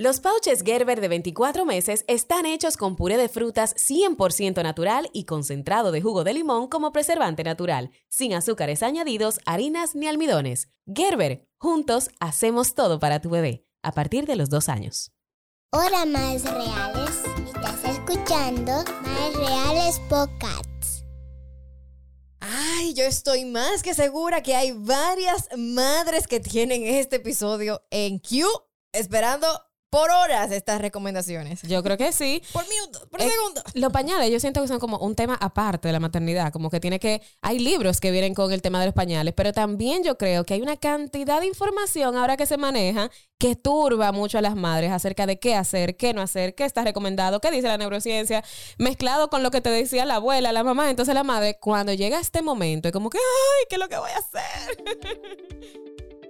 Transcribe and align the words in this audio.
Los 0.00 0.20
pouches 0.20 0.62
Gerber 0.62 1.00
de 1.00 1.08
24 1.08 1.64
meses 1.64 2.04
están 2.06 2.46
hechos 2.46 2.76
con 2.76 2.94
puré 2.94 3.16
de 3.16 3.28
frutas 3.28 3.74
100% 3.74 4.62
natural 4.62 5.10
y 5.12 5.24
concentrado 5.24 5.90
de 5.90 6.00
jugo 6.00 6.22
de 6.22 6.34
limón 6.34 6.68
como 6.68 6.92
preservante 6.92 7.42
natural, 7.42 7.90
sin 8.08 8.32
azúcares 8.32 8.84
añadidos, 8.84 9.40
harinas 9.44 9.96
ni 9.96 10.06
almidones. 10.06 10.68
Gerber, 10.86 11.48
juntos 11.56 12.10
hacemos 12.20 12.76
todo 12.76 13.00
para 13.00 13.20
tu 13.20 13.30
bebé, 13.30 13.66
a 13.82 13.90
partir 13.90 14.24
de 14.26 14.36
los 14.36 14.50
dos 14.50 14.68
años. 14.68 15.10
Hola, 15.72 16.06
más 16.06 16.44
reales. 16.44 17.24
Estás 17.52 17.96
escuchando 17.96 18.84
Más 19.02 19.34
Reales 19.34 20.00
Podcasts. 20.08 21.02
Ay, 22.38 22.94
yo 22.94 23.02
estoy 23.02 23.46
más 23.46 23.82
que 23.82 23.94
segura 23.94 24.44
que 24.44 24.54
hay 24.54 24.70
varias 24.70 25.48
madres 25.56 26.28
que 26.28 26.38
tienen 26.38 26.84
este 26.84 27.16
episodio 27.16 27.82
en 27.90 28.20
Q 28.20 28.46
esperando 28.92 29.67
por 29.90 30.10
horas 30.10 30.50
estas 30.52 30.80
recomendaciones. 30.80 31.62
Yo 31.62 31.82
creo 31.82 31.96
que 31.96 32.12
sí. 32.12 32.42
Por 32.52 32.68
minuto, 32.68 33.08
por 33.10 33.20
Eh, 33.22 33.28
segundo. 33.30 33.62
Los 33.74 33.92
pañales, 33.92 34.30
yo 34.30 34.38
siento 34.40 34.60
que 34.60 34.68
son 34.68 34.78
como 34.78 34.98
un 34.98 35.14
tema 35.14 35.36
aparte 35.40 35.88
de 35.88 35.92
la 35.92 36.00
maternidad, 36.00 36.52
como 36.52 36.70
que 36.70 36.80
tiene 36.80 36.98
que, 37.00 37.22
hay 37.40 37.58
libros 37.58 38.00
que 38.00 38.10
vienen 38.10 38.34
con 38.34 38.52
el 38.52 38.60
tema 38.62 38.80
de 38.80 38.86
los 38.86 38.94
pañales, 38.94 39.34
pero 39.34 39.52
también 39.52 40.04
yo 40.04 40.18
creo 40.18 40.44
que 40.44 40.54
hay 40.54 40.60
una 40.60 40.76
cantidad 40.76 41.40
de 41.40 41.46
información 41.46 42.16
ahora 42.16 42.36
que 42.36 42.46
se 42.46 42.56
maneja 42.56 43.10
que 43.38 43.54
turba 43.54 44.10
mucho 44.12 44.36
a 44.38 44.42
las 44.42 44.56
madres 44.56 44.90
acerca 44.90 45.24
de 45.24 45.38
qué 45.38 45.54
hacer, 45.54 45.96
qué 45.96 46.12
no 46.12 46.20
hacer, 46.20 46.54
qué 46.56 46.64
está 46.64 46.82
recomendado, 46.82 47.40
qué 47.40 47.50
dice 47.52 47.68
la 47.68 47.78
neurociencia, 47.78 48.42
mezclado 48.78 49.30
con 49.30 49.42
lo 49.42 49.50
que 49.50 49.60
te 49.60 49.70
decía 49.70 50.04
la 50.04 50.16
abuela, 50.16 50.52
la 50.52 50.64
mamá. 50.64 50.90
Entonces 50.90 51.14
la 51.14 51.22
madre, 51.22 51.56
cuando 51.60 51.92
llega 51.92 52.18
este 52.18 52.42
momento, 52.42 52.88
es 52.88 52.92
como 52.92 53.10
que, 53.10 53.18
ay, 53.18 53.66
¿qué 53.68 53.76
es 53.76 53.80
lo 53.80 53.88
que 53.88 53.96
voy 53.96 54.10
a 54.10 54.18
hacer? 54.18 54.84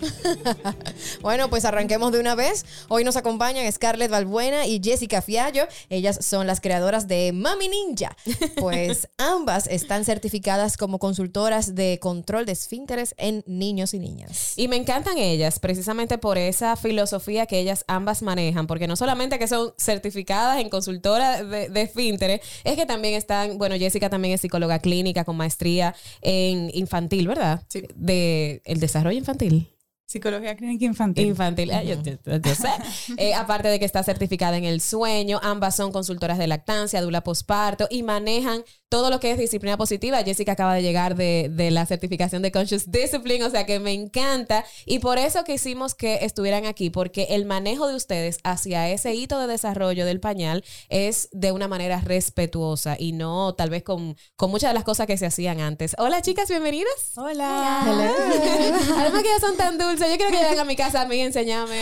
bueno, 1.22 1.48
pues 1.50 1.64
arranquemos 1.64 2.12
de 2.12 2.20
una 2.20 2.34
vez. 2.34 2.64
Hoy 2.88 3.04
nos 3.04 3.16
acompañan 3.16 3.70
Scarlett 3.70 4.10
Balbuena 4.10 4.66
y 4.66 4.80
Jessica 4.82 5.22
Fiallo. 5.22 5.64
Ellas 5.88 6.18
son 6.24 6.46
las 6.46 6.60
creadoras 6.60 7.08
de 7.08 7.32
Mami 7.32 7.68
Ninja. 7.68 8.16
Pues 8.56 9.08
ambas 9.18 9.66
están 9.66 10.04
certificadas 10.04 10.76
como 10.76 10.98
consultoras 10.98 11.74
de 11.74 11.98
control 12.00 12.46
de 12.46 12.52
esfínteres 12.52 13.14
en 13.18 13.44
niños 13.46 13.94
y 13.94 13.98
niñas. 13.98 14.54
Y 14.56 14.68
me 14.68 14.76
encantan 14.76 15.18
ellas, 15.18 15.58
precisamente 15.58 16.18
por 16.18 16.38
esa 16.38 16.76
filosofía 16.76 17.46
que 17.46 17.58
ellas 17.58 17.84
ambas 17.88 18.22
manejan, 18.22 18.66
porque 18.66 18.86
no 18.86 18.96
solamente 18.96 19.38
que 19.38 19.48
son 19.48 19.72
certificadas 19.78 20.60
en 20.60 20.68
consultora 20.68 21.42
de, 21.42 21.68
de 21.68 21.82
esfínteres, 21.82 22.40
es 22.64 22.76
que 22.76 22.86
también 22.86 23.14
están, 23.14 23.58
bueno, 23.58 23.76
Jessica 23.76 24.10
también 24.10 24.34
es 24.34 24.40
psicóloga 24.40 24.78
clínica 24.78 25.24
con 25.24 25.36
maestría 25.36 25.94
en 26.20 26.70
infantil, 26.74 27.28
¿verdad? 27.28 27.62
Sí. 27.68 27.84
De 27.94 28.62
el 28.64 28.80
desarrollo 28.80 29.18
infantil. 29.18 29.72
Psicología 30.10 30.54
clínica 30.56 30.84
infantil. 30.84 31.26
Infantil, 31.26 31.72
Ah, 31.72 31.82
yo, 31.82 31.96
yo- 32.00 32.12
yo 32.38 32.54
sé. 32.54 32.68
Eh, 33.18 33.34
aparte 33.34 33.66
de 33.68 33.78
que 33.80 33.84
está 33.84 34.02
certificada 34.04 34.56
en 34.56 34.64
el 34.64 34.80
sueño, 34.80 35.40
ambas 35.42 35.74
son 35.74 35.90
consultoras 35.90 36.38
de 36.38 36.46
lactancia, 36.46 37.00
dula 37.02 37.22
posparto 37.24 37.88
y 37.90 38.02
manejan 38.04 38.62
todo 38.88 39.10
lo 39.10 39.18
que 39.18 39.32
es 39.32 39.38
disciplina 39.38 39.76
positiva. 39.76 40.22
Jessica 40.22 40.52
acaba 40.52 40.74
de 40.74 40.82
llegar 40.82 41.16
de, 41.16 41.50
de 41.52 41.72
la 41.72 41.86
certificación 41.86 42.40
de 42.42 42.52
Conscious 42.52 42.88
Discipline, 42.90 43.42
o 43.42 43.50
sea 43.50 43.66
que 43.66 43.80
me 43.80 43.92
encanta. 43.92 44.64
Y 44.84 45.00
por 45.00 45.18
eso 45.18 45.42
quisimos 45.42 45.94
que 45.96 46.24
estuvieran 46.24 46.66
aquí, 46.66 46.88
porque 46.90 47.24
el 47.30 47.44
manejo 47.46 47.88
de 47.88 47.96
ustedes 47.96 48.38
hacia 48.44 48.88
ese 48.90 49.12
hito 49.14 49.40
de 49.40 49.48
desarrollo 49.48 50.06
del 50.06 50.20
pañal 50.20 50.64
es 50.88 51.28
de 51.32 51.50
una 51.50 51.66
manera 51.66 52.00
respetuosa 52.00 52.96
y 52.98 53.10
no 53.12 53.54
tal 53.54 53.70
vez 53.70 53.82
con, 53.82 54.16
con 54.36 54.50
muchas 54.52 54.70
de 54.70 54.74
las 54.74 54.84
cosas 54.84 55.08
que 55.08 55.16
se 55.16 55.26
hacían 55.26 55.60
antes. 55.60 55.96
Hola 55.98 56.22
chicas, 56.22 56.48
bienvenidas. 56.48 57.12
Hola. 57.16 57.82
Además 58.98 59.22
que 59.22 59.28
ellas 59.28 59.40
son 59.40 59.56
tan 59.56 59.78
dulces. 59.78 59.95
Yo 60.04 60.16
quiero 60.16 60.30
que 60.30 60.38
lleguen 60.38 60.58
a 60.60 60.64
mi 60.64 60.76
casa 60.76 61.02
a 61.02 61.06
mí 61.06 61.16
y 61.16 61.20
enseñarme 61.20 61.80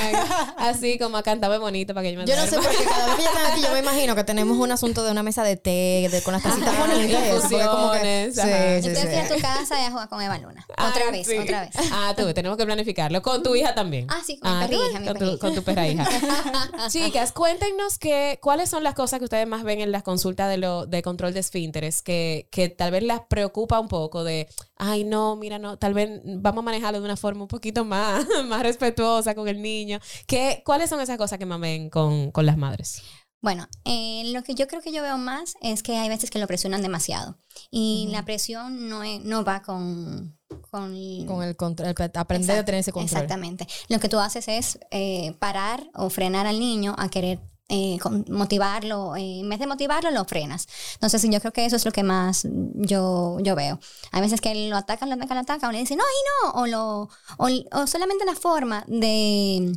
así 0.56 0.98
como 0.98 1.16
a 1.16 1.22
cantarme 1.22 1.58
bonito 1.58 1.94
para 1.94 2.04
que 2.04 2.12
yo 2.12 2.20
me 2.20 2.26
Yo 2.26 2.36
no 2.36 2.46
sé 2.46 2.56
por 2.56 2.68
qué 2.68 2.84
cada 2.84 3.06
vez 3.06 3.16
que 3.16 3.22
llegan 3.22 3.52
aquí 3.52 3.62
yo 3.62 3.70
me 3.72 3.78
imagino 3.80 4.14
que 4.14 4.24
tenemos 4.24 4.56
un 4.58 4.70
asunto 4.70 5.02
de 5.04 5.10
una 5.10 5.22
mesa 5.22 5.42
de 5.42 5.56
té, 5.56 6.08
de, 6.10 6.22
con 6.22 6.32
las 6.32 6.42
tacitas 6.42 6.78
bonitas. 6.78 7.42
como 7.68 7.92
que-. 7.92 8.30
Sí, 8.32 8.88
Yo 8.88 8.94
sí, 8.94 9.00
te 9.00 9.06
fui 9.06 9.14
a 9.16 9.28
tu 9.28 9.40
casa 9.40 9.80
y 9.80 9.84
a 9.84 9.90
jugar 9.90 10.08
con 10.08 10.22
Eva 10.22 10.38
Luna. 10.38 10.64
Otra 10.70 11.04
Ay, 11.06 11.12
vez, 11.12 11.26
sí. 11.26 11.38
otra 11.38 11.62
vez. 11.62 11.70
Ah, 11.92 12.14
tú, 12.16 12.32
tenemos 12.34 12.56
que 12.58 12.64
planificarlo. 12.64 13.22
Con 13.22 13.42
tu 13.42 13.54
hija 13.54 13.74
también. 13.74 14.06
Ah, 14.10 14.20
sí, 14.24 14.38
con 14.38 14.50
mi 14.50 14.56
Ah, 14.56 14.66
perra 14.66 14.78
tú, 14.78 14.90
hija, 14.90 15.00
mi 15.00 15.06
con, 15.06 15.16
perra 15.18 15.30
tu, 15.32 15.38
con 15.38 15.54
tu 15.54 15.62
perra 15.62 15.88
hija. 15.88 16.08
Chicas, 16.88 17.32
cuéntenos 17.32 17.98
que, 17.98 18.38
cuáles 18.42 18.70
son 18.70 18.82
las 18.84 18.94
cosas 18.94 19.18
que 19.18 19.24
ustedes 19.24 19.46
más 19.46 19.64
ven 19.64 19.80
en 19.80 19.92
las 19.92 20.02
consultas 20.02 20.48
de, 20.48 20.58
lo, 20.58 20.86
de 20.86 21.02
control 21.02 21.34
de 21.34 21.40
esfínteres 21.40 22.02
que, 22.02 22.48
que 22.50 22.68
tal 22.68 22.90
vez 22.90 23.02
las 23.02 23.20
preocupa 23.28 23.80
un 23.80 23.88
poco 23.88 24.24
de, 24.24 24.48
ay, 24.76 25.04
no, 25.04 25.36
mira, 25.36 25.58
no, 25.58 25.76
tal 25.78 25.94
vez 25.94 26.20
vamos 26.24 26.62
a 26.62 26.64
manejarlo 26.64 26.98
de 27.00 27.04
una 27.04 27.16
forma 27.16 27.42
un 27.42 27.48
poquito 27.48 27.84
más, 27.84 28.26
más 28.46 28.62
respetuosa 28.62 29.34
con 29.34 29.48
el 29.48 29.60
niño. 29.62 29.98
¿Qué, 30.26 30.62
¿Cuáles 30.64 30.90
son 30.90 31.00
esas 31.00 31.18
cosas 31.18 31.38
que 31.38 31.46
más 31.46 31.60
ven 31.60 31.90
con, 31.90 32.30
con 32.30 32.46
las 32.46 32.56
madres? 32.56 33.02
Bueno, 33.40 33.68
eh, 33.84 34.22
lo 34.32 34.42
que 34.42 34.54
yo 34.54 34.66
creo 34.66 34.80
que 34.80 34.90
yo 34.90 35.02
veo 35.02 35.18
más 35.18 35.54
es 35.60 35.82
que 35.82 35.98
hay 35.98 36.08
veces 36.08 36.30
que 36.30 36.38
lo 36.38 36.46
presionan 36.46 36.80
demasiado. 36.80 37.36
Y 37.70 38.08
la 38.10 38.24
presión 38.24 38.88
no, 38.88 39.02
es- 39.02 39.22
no 39.22 39.44
va 39.44 39.60
con... 39.62 40.38
Con, 40.70 41.26
Con 41.26 41.42
el 41.42 41.54
control, 41.56 41.94
aprender 42.14 42.58
a 42.58 42.64
tener 42.64 42.80
ese 42.80 42.90
control. 42.92 43.22
Exactamente. 43.22 43.66
Lo 43.88 44.00
que 44.00 44.08
tú 44.08 44.18
haces 44.18 44.48
es 44.48 44.78
eh, 44.90 45.34
parar 45.38 45.88
o 45.94 46.08
frenar 46.10 46.46
al 46.46 46.58
niño 46.58 46.94
a 46.98 47.08
querer 47.10 47.38
eh, 47.68 47.98
motivarlo. 48.28 49.16
eh, 49.16 49.40
en 49.40 49.48
vez 49.48 49.58
de 49.58 49.66
motivarlo, 49.66 50.10
lo 50.10 50.24
frenas. 50.24 50.66
Entonces, 50.94 51.22
yo 51.30 51.40
creo 51.40 51.52
que 51.52 51.64
eso 51.66 51.76
es 51.76 51.84
lo 51.84 51.92
que 51.92 52.02
más 52.02 52.46
yo, 52.74 53.38
yo 53.40 53.54
veo. 53.54 53.78
Hay 54.12 54.20
veces 54.20 54.40
que 54.40 54.68
lo 54.68 54.76
atacan, 54.76 55.08
lo 55.08 55.14
atacan, 55.16 55.36
lo 55.36 55.42
atacan, 55.42 55.70
o 55.70 55.72
le 55.72 55.78
dicen, 55.80 55.98
no, 55.98 56.04
y 56.04 56.20
no, 56.46 56.60
o, 56.62 56.66
lo, 56.66 57.08
o, 57.38 57.48
o 57.72 57.86
solamente 57.86 58.24
la 58.24 58.34
forma 58.34 58.84
de 58.88 59.72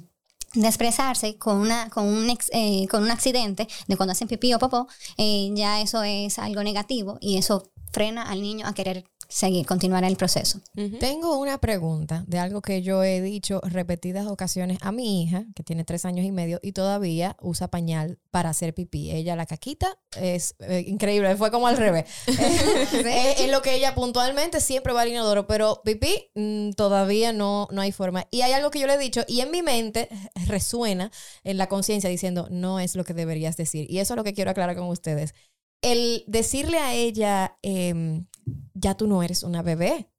de 0.53 0.65
expresarse 0.67 1.37
con 1.37 1.57
una 1.57 1.89
con 1.89 2.05
un 2.05 2.29
ex- 2.29 2.49
eh, 2.53 2.87
con 2.89 3.03
un 3.03 3.11
accidente 3.11 3.67
de 3.87 3.97
cuando 3.97 4.13
hacen 4.13 4.29
pipí 4.29 4.53
o 4.53 4.59
popó 4.59 4.87
eh, 5.17 5.51
ya 5.53 5.81
eso 5.81 6.01
es 6.03 6.39
algo 6.39 6.63
negativo 6.63 7.17
y 7.19 7.37
eso 7.37 7.69
frena 7.91 8.23
al 8.23 8.41
niño 8.41 8.65
a 8.65 8.73
querer 8.73 9.03
seguir 9.29 9.65
continuar 9.65 10.03
el 10.03 10.15
proceso 10.15 10.61
Tengo 10.99 11.38
una 11.38 11.57
pregunta 11.59 12.23
de 12.27 12.39
algo 12.39 12.61
que 12.61 12.81
yo 12.81 13.03
he 13.03 13.21
dicho 13.21 13.61
repetidas 13.63 14.27
ocasiones 14.27 14.77
a 14.81 14.91
mi 14.91 15.23
hija, 15.23 15.45
que 15.55 15.63
tiene 15.63 15.83
tres 15.83 16.05
años 16.05 16.25
y 16.25 16.31
medio, 16.31 16.59
y 16.61 16.71
todavía 16.71 17.35
usa 17.41 17.67
pañal 17.67 18.19
para 18.31 18.49
hacer 18.49 18.73
pipí. 18.73 19.11
Ella 19.11 19.35
la 19.35 19.45
caquita 19.45 19.97
es 20.19 20.55
eh, 20.59 20.83
increíble, 20.87 21.35
fue 21.35 21.51
como 21.51 21.67
al 21.67 21.77
revés. 21.77 22.05
es, 22.27 23.39
es 23.39 23.51
lo 23.51 23.61
que 23.61 23.75
ella 23.75 23.95
puntualmente 23.95 24.61
siempre 24.61 24.93
va 24.93 25.01
al 25.01 25.09
inodoro, 25.09 25.47
pero 25.47 25.81
pipí 25.83 26.29
mm, 26.35 26.71
todavía 26.71 27.33
no, 27.33 27.67
no 27.71 27.81
hay 27.81 27.91
forma. 27.91 28.27
Y 28.31 28.41
hay 28.41 28.53
algo 28.53 28.71
que 28.71 28.79
yo 28.79 28.87
le 28.87 28.93
he 28.93 28.99
dicho, 28.99 29.23
y 29.27 29.41
en 29.41 29.51
mi 29.51 29.61
mente 29.61 30.09
resuena 30.47 31.11
en 31.43 31.57
la 31.57 31.67
conciencia 31.67 32.09
diciendo, 32.09 32.47
no 32.49 32.79
es 32.79 32.95
lo 32.95 33.03
que 33.03 33.13
deberías 33.13 33.57
decir. 33.57 33.89
Y 33.89 33.99
eso 33.99 34.13
es 34.13 34.17
lo 34.17 34.23
que 34.23 34.33
quiero 34.33 34.51
aclarar 34.51 34.75
con 34.75 34.87
ustedes. 34.87 35.33
El 35.81 36.23
decirle 36.27 36.79
a 36.79 36.93
ella, 36.93 37.57
em, 37.61 38.25
ya 38.74 38.96
tú 38.96 39.08
no 39.08 39.24
eres 39.24 39.44
una 39.44 39.62
bebé. 39.62 40.09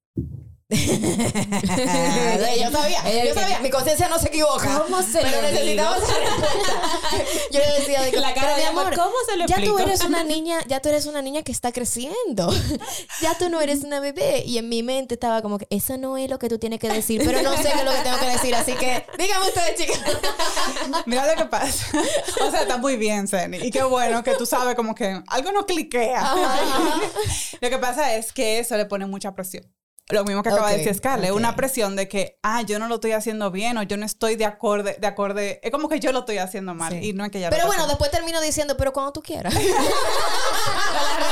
Yo 0.71 0.77
sabía, 2.71 3.03
yo 3.03 3.23
que- 3.23 3.35
sabía, 3.35 3.59
mi 3.61 3.71
conciencia 3.71 4.07
no 4.09 4.19
se 4.19 4.29
equivoca. 4.29 4.83
¿Cómo 4.85 5.03
se 5.03 5.21
pero 5.23 5.41
necesitaba. 5.41 5.97
Yo 7.51 7.61
le 7.61 7.73
decía, 7.79 8.03
digo, 8.03 8.21
La 8.21 8.35
cara 8.35 8.55
de 8.57 8.67
amor, 8.67 8.87
amor, 8.89 8.97
¿cómo 8.97 9.15
se 9.27 9.37
lo 9.39 9.47
ya 9.47 9.63
tú 9.65 9.79
eres 9.79 10.03
una 10.03 10.25
niña, 10.25 10.59
ya 10.67 10.81
tú 10.81 10.91
eres 10.91 11.07
una 11.07 11.23
niña 11.23 11.43
que 11.43 11.53
está 11.53 11.73
creciendo. 11.73 12.53
ya 13.23 13.35
tú 13.39 13.49
no 13.49 13.61
eres 13.63 13.83
una 13.83 14.01
bebé. 14.01 14.43
Y 14.45 14.59
en 14.59 14.69
mi 14.69 14.83
mente 14.83 15.15
estaba 15.15 15.41
como 15.41 15.57
que 15.59 15.67
eso 15.71 15.97
no 15.97 16.19
es 16.19 16.29
lo 16.29 16.39
que 16.39 16.49
tú 16.51 16.59
tienes 16.59 16.81
que 16.81 16.89
decir, 16.91 17.23
pero 17.25 17.41
no 17.41 17.57
sé 17.57 17.63
qué 17.63 17.79
es 17.79 17.85
lo 17.85 17.93
que 17.93 17.99
tengo 18.01 18.19
que 18.19 18.27
decir. 18.27 18.55
Así 18.55 18.73
que 18.75 19.07
dígame 19.19 19.47
ustedes, 19.49 19.75
chicas. 19.81 20.01
Mira 21.07 21.27
lo 21.27 21.35
que 21.35 21.47
pasa. 21.49 21.87
O 22.47 22.51
sea, 22.51 22.63
está 22.63 22.77
muy 22.77 22.97
bien, 22.97 23.27
Zeni. 23.27 23.57
Y 23.59 23.71
qué 23.71 23.83
bueno 23.85 24.23
que 24.23 24.35
tú 24.35 24.45
sabes 24.45 24.75
como 24.75 24.95
que 24.95 25.23
algo 25.29 25.53
no 25.53 25.65
cliquea. 25.65 26.35
Lo 27.61 27.71
que 27.71 27.79
pasa 27.79 28.15
es 28.15 28.33
que 28.33 28.59
eso 28.59 28.77
le 28.77 28.85
pone 28.85 29.07
mucha 29.07 29.35
presión. 29.35 29.65
Lo 30.11 30.25
mismo 30.25 30.43
que 30.43 30.49
acaba 30.49 30.71
de 30.71 30.79
decir 30.79 30.95
Scarlett, 30.95 31.33
una 31.33 31.55
presión 31.55 31.95
de 31.95 32.09
que, 32.09 32.39
ah, 32.43 32.63
yo 32.63 32.79
no 32.79 32.89
lo 32.89 32.95
estoy 32.95 33.13
haciendo 33.13 33.51
bien 33.51 33.77
o 33.77 33.83
yo 33.83 33.97
no 33.99 34.07
estoy 34.07 34.37
de 34.37 34.47
acorde, 34.47 34.97
de 34.99 35.07
acorde, 35.07 35.61
es 35.63 35.71
como 35.71 35.89
que 35.89 36.01
yo 36.01 36.13
lo 36.13 36.21
estoy 36.21 36.39
haciendo 36.39 36.75
mal 36.75 36.93
Sí. 36.93 37.11
y 37.11 37.13
no 37.13 37.25
es 37.25 37.31
que 37.31 37.41
ya 37.41 37.51
Pero 37.51 37.67
bueno, 37.67 37.87
después 37.87 38.11
termino 38.11 38.41
diciendo, 38.41 38.77
pero 38.79 38.93
cuando 38.95 39.13
tú 39.13 39.21
quieras. 39.21 39.53
la 39.55 39.61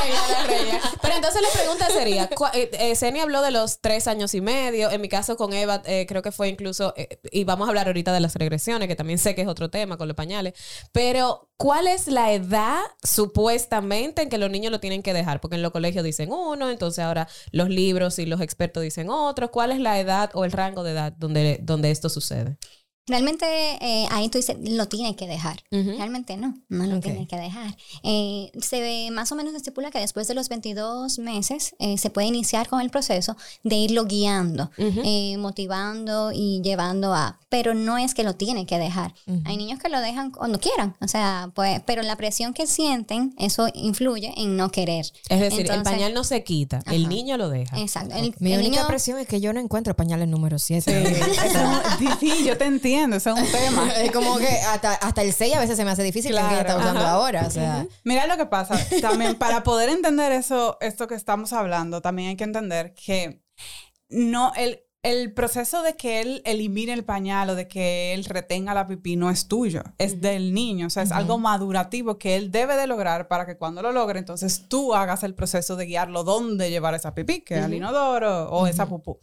regla, 0.02 0.20
la 0.30 0.46
regla. 0.46 0.80
Pero 1.00 1.14
entonces 1.14 1.40
la 1.40 1.48
pregunta 1.58 1.86
sería, 1.88 2.28
eh, 2.52 2.70
eh, 2.74 2.96
Zeni 2.96 3.20
habló 3.20 3.40
de 3.40 3.50
los 3.50 3.80
tres 3.80 4.06
años 4.06 4.34
y 4.34 4.40
medio, 4.42 4.90
en 4.90 5.00
mi 5.00 5.08
caso 5.08 5.36
con 5.36 5.52
Eva 5.54 5.82
eh, 5.86 6.04
creo 6.06 6.20
que 6.22 6.32
fue 6.32 6.48
incluso, 6.48 6.92
eh, 6.96 7.18
y 7.30 7.44
vamos 7.44 7.66
a 7.66 7.70
hablar 7.70 7.86
ahorita 7.86 8.12
de 8.12 8.20
las 8.20 8.34
regresiones, 8.34 8.88
que 8.88 8.96
también 8.96 9.18
sé 9.18 9.34
que 9.34 9.42
es 9.42 9.48
otro 9.48 9.70
tema 9.70 9.96
con 9.96 10.08
los 10.08 10.16
pañales, 10.16 10.52
pero 10.92 11.48
¿cuál 11.56 11.86
es 11.86 12.08
la 12.08 12.32
edad 12.32 12.80
supuestamente 13.02 14.22
en 14.22 14.28
que 14.28 14.36
los 14.38 14.50
niños 14.50 14.70
lo 14.70 14.80
tienen 14.80 15.02
que 15.02 15.14
dejar? 15.14 15.40
Porque 15.40 15.56
en 15.56 15.62
los 15.62 15.72
colegios 15.72 16.04
dicen 16.04 16.30
uno, 16.30 16.68
entonces 16.70 17.02
ahora 17.02 17.28
los 17.52 17.70
libros 17.70 18.18
y 18.18 18.26
los 18.26 18.40
expertos 18.42 18.65
dicen 18.80 19.08
otro. 19.10 19.50
¿Cuál 19.50 19.72
es 19.72 19.80
la 19.80 19.98
edad 20.00 20.30
o 20.34 20.44
el 20.44 20.52
rango 20.52 20.82
de 20.82 20.92
edad 20.92 21.12
donde, 21.16 21.58
donde 21.62 21.90
esto 21.90 22.08
sucede? 22.08 22.58
Realmente 23.08 23.46
eh, 23.80 24.06
ahí 24.10 24.28
tú 24.28 24.38
dices, 24.38 24.56
lo 24.60 24.86
tiene 24.88 25.14
que 25.14 25.26
dejar. 25.26 25.62
Realmente 25.70 26.36
no, 26.36 26.54
no 26.68 26.86
lo 26.86 26.96
Ok. 26.96 27.04
tiene 27.04 27.26
que 27.28 27.36
dejar. 27.36 27.76
Eh, 28.02 28.50
se 28.60 28.80
ve, 28.80 29.10
más 29.12 29.30
o 29.30 29.36
menos 29.36 29.54
estipula 29.54 29.90
que 29.90 29.98
después 30.00 30.26
de 30.28 30.34
los 30.34 30.48
22 30.48 31.18
meses 31.20 31.74
eh, 31.78 31.98
se 31.98 32.10
puede 32.10 32.26
iniciar 32.26 32.68
con 32.68 32.80
el 32.80 32.90
proceso 32.90 33.36
de 33.62 33.76
irlo 33.76 34.06
guiando, 34.06 34.70
eh, 34.78 35.36
motivando 35.38 36.32
y 36.34 36.60
llevando 36.62 37.14
a, 37.14 37.38
pero 37.48 37.74
no 37.74 37.96
es 37.96 38.12
que 38.14 38.24
lo 38.24 38.34
tiene 38.34 38.66
que 38.66 38.78
dejar. 38.78 39.14
Hay 39.44 39.56
niños 39.56 39.78
que 39.80 39.88
lo 39.88 40.00
dejan 40.00 40.30
cuando 40.32 40.58
quieran, 40.58 40.96
o 41.00 41.06
sea, 41.08 41.50
pues, 41.54 41.80
pero 41.86 42.02
la 42.02 42.16
presión 42.16 42.54
que 42.54 42.66
sienten, 42.66 43.34
eso 43.38 43.68
influye 43.74 44.32
en 44.36 44.56
no 44.56 44.70
querer. 44.70 45.06
Es 45.28 45.40
decir, 45.40 45.70
el 45.70 45.82
pañal 45.82 46.12
no 46.12 46.24
se 46.24 46.42
quita, 46.42 46.82
el 46.86 47.08
niño 47.08 47.36
lo 47.36 47.48
deja. 47.50 47.78
Exacto. 47.78 48.16
El, 48.16 48.34
Mi 48.40 48.52
el 48.52 48.58
única 48.60 48.76
niño- 48.78 48.86
presión 48.88 49.18
es 49.18 49.28
que 49.28 49.40
yo 49.40 49.52
no 49.52 49.60
encuentro 49.60 49.94
pañales 49.94 50.26
número 50.28 50.58
7. 50.58 51.14
Sí, 51.98 52.06
sí, 52.20 52.44
yo 52.44 52.56
te 52.58 52.64
entiendo, 52.64 52.95
ese 53.04 53.30
es 53.30 53.36
un 53.36 53.46
tema. 53.50 53.88
Es 53.96 54.10
como 54.12 54.36
que 54.38 54.48
hasta, 54.48 54.94
hasta 54.94 55.22
el 55.22 55.32
6 55.32 55.54
a 55.56 55.60
veces 55.60 55.76
se 55.76 55.84
me 55.84 55.90
hace 55.90 56.02
difícil 56.02 56.32
el 56.36 56.38
que 56.38 56.46
ella 56.52 56.60
está 56.60 56.74
Claro, 56.74 56.80
usando 56.80 57.00
ajá. 57.00 57.10
ahora. 57.12 57.44
O 57.46 57.50
sea, 57.50 57.86
Mira 58.04 58.26
lo 58.26 58.36
que 58.36 58.46
pasa. 58.46 58.78
También 59.00 59.34
para 59.36 59.62
poder 59.62 59.88
entender 59.88 60.32
eso, 60.32 60.76
esto 60.80 61.06
que 61.06 61.14
estamos 61.14 61.52
hablando, 61.52 62.00
también 62.00 62.30
hay 62.30 62.36
que 62.36 62.44
entender 62.44 62.94
que 62.94 63.42
no 64.08 64.52
el, 64.56 64.80
el 65.06 65.32
proceso 65.32 65.82
de 65.82 65.94
que 65.94 66.20
él 66.20 66.42
elimine 66.44 66.92
el 66.92 67.04
pañal 67.04 67.50
o 67.50 67.54
de 67.54 67.68
que 67.68 68.12
él 68.14 68.24
retenga 68.24 68.74
la 68.74 68.86
pipí 68.86 69.16
no 69.16 69.30
es 69.30 69.46
tuyo, 69.48 69.82
es 69.98 70.20
del 70.20 70.52
niño. 70.52 70.88
O 70.88 70.90
sea, 70.90 71.02
es 71.04 71.12
algo 71.12 71.38
madurativo 71.38 72.18
que 72.18 72.36
él 72.36 72.50
debe 72.50 72.76
de 72.76 72.86
lograr 72.86 73.28
para 73.28 73.46
que 73.46 73.56
cuando 73.56 73.82
lo 73.82 73.92
logre, 73.92 74.18
entonces 74.18 74.68
tú 74.68 74.94
hagas 74.94 75.22
el 75.22 75.34
proceso 75.34 75.76
de 75.76 75.86
guiarlo 75.86 76.24
dónde 76.24 76.70
llevar 76.70 76.94
esa 76.94 77.14
pipí, 77.14 77.42
que 77.42 77.54
es 77.58 77.64
al 77.64 77.74
inodoro 77.74 78.50
o 78.50 78.66
esa 78.66 78.86
pupú. 78.88 79.18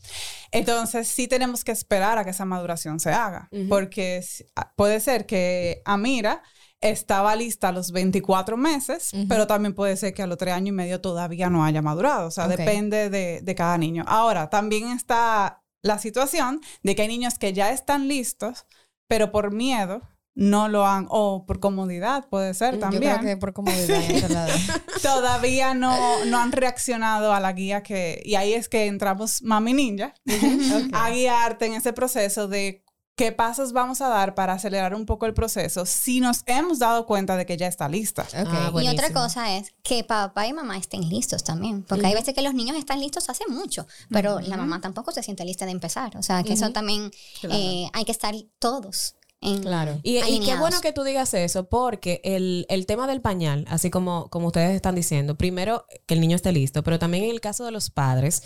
Entonces, 0.51 1.07
sí 1.07 1.27
tenemos 1.27 1.63
que 1.63 1.71
esperar 1.71 2.18
a 2.18 2.24
que 2.24 2.30
esa 2.31 2.45
maduración 2.45 3.00
se 3.00 3.12
haga, 3.12 3.50
porque 3.69 4.18
s- 4.18 4.45
a- 4.56 4.74
puede 4.75 5.00
ser 5.00 5.25
que 5.25 5.81
Amira 5.85 6.44
estaba 6.81 7.35
lista 7.35 7.69
a 7.69 7.71
los 7.71 7.91
24 7.91 8.57
meses, 8.57 9.12
pero 9.30 9.47
también 9.47 9.74
puede 9.74 9.95
ser 9.95 10.13
que 10.13 10.21
a 10.21 10.27
los 10.27 10.38
3 10.38 10.53
años 10.53 10.69
y 10.69 10.71
medio 10.74 11.00
todavía 11.01 11.50
no 11.50 11.63
haya 11.63 11.81
madurado. 11.81 12.27
O 12.27 12.31
sea, 12.31 12.45
depende 12.57 13.09
de, 13.09 13.41
de 13.41 13.56
cada 13.56 13.77
niño. 13.77 14.03
Ahora, 14.07 14.50
también 14.50 14.89
está 14.89 15.62
la 15.83 16.00
situación 16.00 16.62
de 16.81 16.95
que 16.95 17.03
hay 17.03 17.07
niños 17.07 17.38
que 17.38 17.53
ya 17.53 17.71
están 17.71 18.07
listos, 18.07 18.65
pero 19.07 19.31
por 19.31 19.51
miedo 19.53 20.01
no 20.35 20.68
lo 20.68 20.88
han, 20.88 21.06
o 21.09 21.45
por 21.45 21.59
comodidad 21.59 22.27
puede 22.30 22.56
ser 22.56 22.75
yo 22.75 22.80
también 22.80 23.18
creo 23.18 23.19
que 23.19 23.38
por 23.38 23.53
comodidad 23.53 24.01
en 24.03 24.15
ese 24.15 24.30
lado. 24.30 24.51
todavía 25.03 25.75
no, 25.75 26.25
no 26.25 26.39
han 26.39 26.51
reaccionado 26.51 27.33
a 27.33 27.39
la 27.39 27.53
guía 27.53 27.83
que... 27.83 28.21
Y 28.25 28.35
ahí 28.35 28.53
es 28.53 28.68
que 28.68 28.88
entramos 28.88 29.44
Mami 29.44 29.74
Ninja 29.74 30.15
a 30.94 31.12
guiarte 31.12 31.68
en 31.68 31.74
ese 31.74 31.94
proceso 31.94 32.47
de 32.47 32.82
qué 33.15 33.31
pasos 33.31 33.74
vamos 33.74 34.01
a 34.01 34.07
dar 34.10 34.33
para 34.33 34.54
acelerar 34.54 34.95
un 34.95 35.06
poco 35.06 35.25
el 35.25 35.33
proceso 35.33 35.86
si 35.86 36.19
nos 36.19 36.42
hemos 36.48 36.80
dado 36.80 37.06
cuenta 37.06 37.38
de 37.38 37.45
que 37.45 37.57
ya 37.57 37.68
está 37.68 37.88
lista. 37.88 38.25
Ah, 38.33 38.71
Y 38.81 38.88
otra 38.88 39.13
cosa 39.13 39.56
es 39.56 39.74
que 39.83 40.04
papá 40.04 40.48
y 40.48 40.54
mamá 40.54 40.77
estén 40.77 41.07
listos 41.07 41.44
también, 41.44 41.83
porque 41.83 42.07
hay 42.07 42.13
veces 42.13 42.33
que 42.33 42.42
los 42.42 42.54
niños 42.54 42.77
están 42.77 43.00
listos 43.00 43.30
hace 43.30 43.44
mucho, 43.48 43.86
pero 44.10 44.39
la 44.39 44.57
mamá 44.57 44.81
tampoco 44.81 45.12
se 45.12 45.21
siente 45.21 45.45
lista 45.45 45.65
de 45.65 45.71
empezar. 45.71 46.18
O 46.18 46.24
sea, 46.24 46.44
que 46.44 46.54
eso 46.54 46.71
también 46.71 47.12
eh, 47.44 47.88
hay 47.94 48.06
que 48.06 48.12
estar 48.12 48.33
todos 48.60 49.16
en, 49.42 49.62
Claro. 49.62 50.00
Y, 50.04 50.18
y 50.19 50.39
qué 50.39 50.56
bueno 50.56 50.80
que 50.81 50.94
tú 50.94 51.04
digas 51.04 51.33
eso, 51.33 51.66
porque 51.66 52.21
el, 52.24 52.66
el 52.69 52.86
tema 52.86 53.07
del 53.07 53.21
pañal, 53.21 53.66
así 53.69 53.89
como, 53.89 54.30
como 54.30 54.48
ustedes 54.48 54.75
están 54.75 54.95
diciendo, 54.95 55.38
primero 55.38 55.86
que 56.06 56.13
el 56.16 56.21
niño 56.21 56.36
esté 56.36 56.51
listo, 56.51 56.83
pero 56.83 56.98
también 56.98 57.25
en 57.25 57.31
el 57.31 57.42
caso 57.42 57.66
de 57.66 57.71
los 57.71 57.89
padres, 57.89 58.42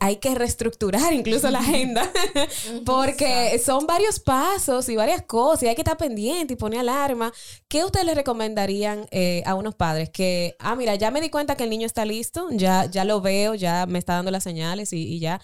hay 0.00 0.16
que 0.16 0.34
reestructurar 0.34 1.12
incluso 1.12 1.50
la 1.50 1.58
agenda, 1.60 2.10
porque 2.84 3.58
son 3.64 3.86
varios 3.86 4.20
pasos 4.20 4.88
y 4.88 4.96
varias 4.96 5.22
cosas, 5.22 5.64
y 5.64 5.68
hay 5.68 5.74
que 5.74 5.82
estar 5.82 5.96
pendiente 5.96 6.54
y 6.54 6.56
poner 6.56 6.80
alarma. 6.80 7.32
¿Qué 7.68 7.84
ustedes 7.84 8.06
le 8.06 8.14
recomendarían 8.14 9.06
eh, 9.10 9.42
a 9.46 9.54
unos 9.54 9.74
padres? 9.74 10.10
Que, 10.10 10.56
ah, 10.58 10.74
mira, 10.76 10.94
ya 10.94 11.10
me 11.10 11.20
di 11.20 11.30
cuenta 11.30 11.56
que 11.56 11.64
el 11.64 11.70
niño 11.70 11.86
está 11.86 12.04
listo, 12.04 12.48
ya, 12.50 12.86
ya 12.86 13.04
lo 13.04 13.20
veo, 13.20 13.54
ya 13.54 13.86
me 13.86 13.98
está 13.98 14.14
dando 14.14 14.30
las 14.30 14.42
señales 14.44 14.92
y, 14.92 15.02
y 15.06 15.20
ya. 15.20 15.40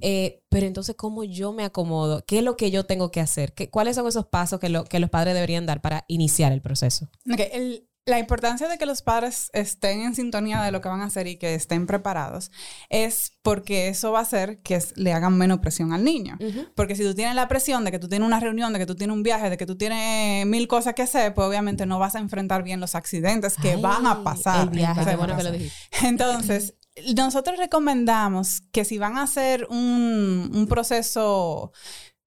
Eh, 0.00 0.42
pero 0.48 0.66
entonces, 0.66 0.96
¿cómo 0.96 1.22
yo 1.24 1.52
me 1.52 1.62
acomodo? 1.64 2.24
¿Qué 2.26 2.38
es 2.38 2.44
lo 2.44 2.56
que 2.56 2.70
yo 2.70 2.84
tengo 2.84 3.10
que 3.10 3.20
hacer? 3.20 3.52
¿Qué, 3.54 3.70
¿Cuáles 3.70 3.94
son 3.96 4.08
esos 4.08 4.26
pasos 4.26 4.58
que, 4.58 4.68
lo- 4.68 4.84
que 4.84 4.98
los 4.98 5.10
padres 5.10 5.34
deberían 5.34 5.66
dar 5.66 5.80
para 5.80 6.04
iniciar 6.08 6.52
el 6.52 6.62
proceso? 6.62 7.08
Ok, 7.32 7.40
el- 7.52 7.88
la 8.06 8.18
importancia 8.18 8.68
de 8.68 8.76
que 8.76 8.84
los 8.84 9.00
padres 9.00 9.50
estén 9.54 10.00
en 10.00 10.14
sintonía 10.14 10.62
de 10.62 10.70
lo 10.70 10.80
que 10.82 10.88
van 10.88 11.00
a 11.00 11.06
hacer 11.06 11.26
y 11.26 11.36
que 11.36 11.54
estén 11.54 11.86
preparados 11.86 12.50
es 12.90 13.32
porque 13.42 13.88
eso 13.88 14.12
va 14.12 14.18
a 14.18 14.22
hacer 14.22 14.60
que 14.62 14.78
le 14.96 15.12
hagan 15.14 15.38
menos 15.38 15.60
presión 15.60 15.92
al 15.92 16.04
niño. 16.04 16.36
Porque 16.74 16.96
si 16.96 17.02
tú 17.02 17.14
tienes 17.14 17.34
la 17.34 17.48
presión 17.48 17.84
de 17.84 17.90
que 17.90 17.98
tú 17.98 18.08
tienes 18.08 18.26
una 18.26 18.40
reunión, 18.40 18.72
de 18.74 18.78
que 18.78 18.86
tú 18.86 18.94
tienes 18.94 19.16
un 19.16 19.22
viaje, 19.22 19.48
de 19.48 19.56
que 19.56 19.64
tú 19.64 19.76
tienes 19.76 20.46
mil 20.46 20.68
cosas 20.68 20.94
que 20.94 21.02
hacer, 21.02 21.32
pues 21.32 21.48
obviamente 21.48 21.86
no 21.86 21.98
vas 21.98 22.14
a 22.14 22.18
enfrentar 22.18 22.62
bien 22.62 22.78
los 22.78 22.94
accidentes 22.94 23.56
que 23.56 23.72
Ay, 23.72 23.80
van 23.80 24.06
a 24.06 24.22
pasar. 24.22 24.64
El 24.64 24.70
viaje, 24.70 25.04
qué 25.04 25.16
bueno 25.16 25.36
que 25.36 25.42
lo 25.42 25.52
dijiste. 25.52 25.76
entonces, 26.06 26.74
nosotros 27.16 27.58
recomendamos 27.58 28.60
que 28.70 28.84
si 28.84 28.98
van 28.98 29.16
a 29.16 29.22
hacer 29.22 29.66
un, 29.70 30.50
un 30.54 30.66
proceso 30.66 31.72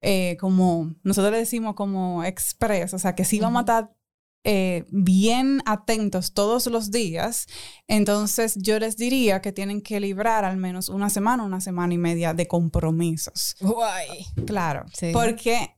eh, 0.01 0.37
como, 0.39 0.95
nosotros 1.03 1.31
le 1.31 1.39
decimos 1.39 1.75
como 1.75 2.23
express, 2.23 2.93
o 2.93 2.99
sea, 2.99 3.15
que 3.15 3.25
sí 3.25 3.39
vamos 3.39 3.59
a 3.59 3.61
estar 3.61 3.96
eh, 4.49 4.85
bien 4.91 5.61
atentos 5.65 6.33
todos 6.33 6.67
los 6.67 6.89
días, 6.89 7.47
entonces 7.85 8.55
yo 8.55 8.79
les 8.79 8.95
diría 8.95 9.41
que 9.41 9.51
tienen 9.51 9.81
que 9.81 9.99
librar 9.99 10.45
al 10.45 10.55
menos 10.55 10.87
una 10.87 11.09
semana, 11.09 11.43
una 11.43 11.59
semana 11.59 11.93
y 11.93 11.97
media 11.97 12.33
de 12.33 12.47
compromisos. 12.47 13.57
Guay. 13.59 14.25
Claro, 14.45 14.85
Sí. 14.93 15.09
porque 15.11 15.75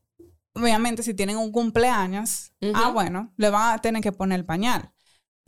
obviamente 0.54 1.01
si 1.01 1.16
tienen 1.16 1.38
un 1.38 1.51
cumpleaños, 1.51 2.51
ah, 2.75 2.92
bueno, 2.92 3.33
le 3.38 3.50
van 3.50 3.74
a 3.74 3.80
tener 3.80 4.04
que 4.04 4.12
poner 4.12 4.39
el 4.39 4.45
pañal. 4.45 4.92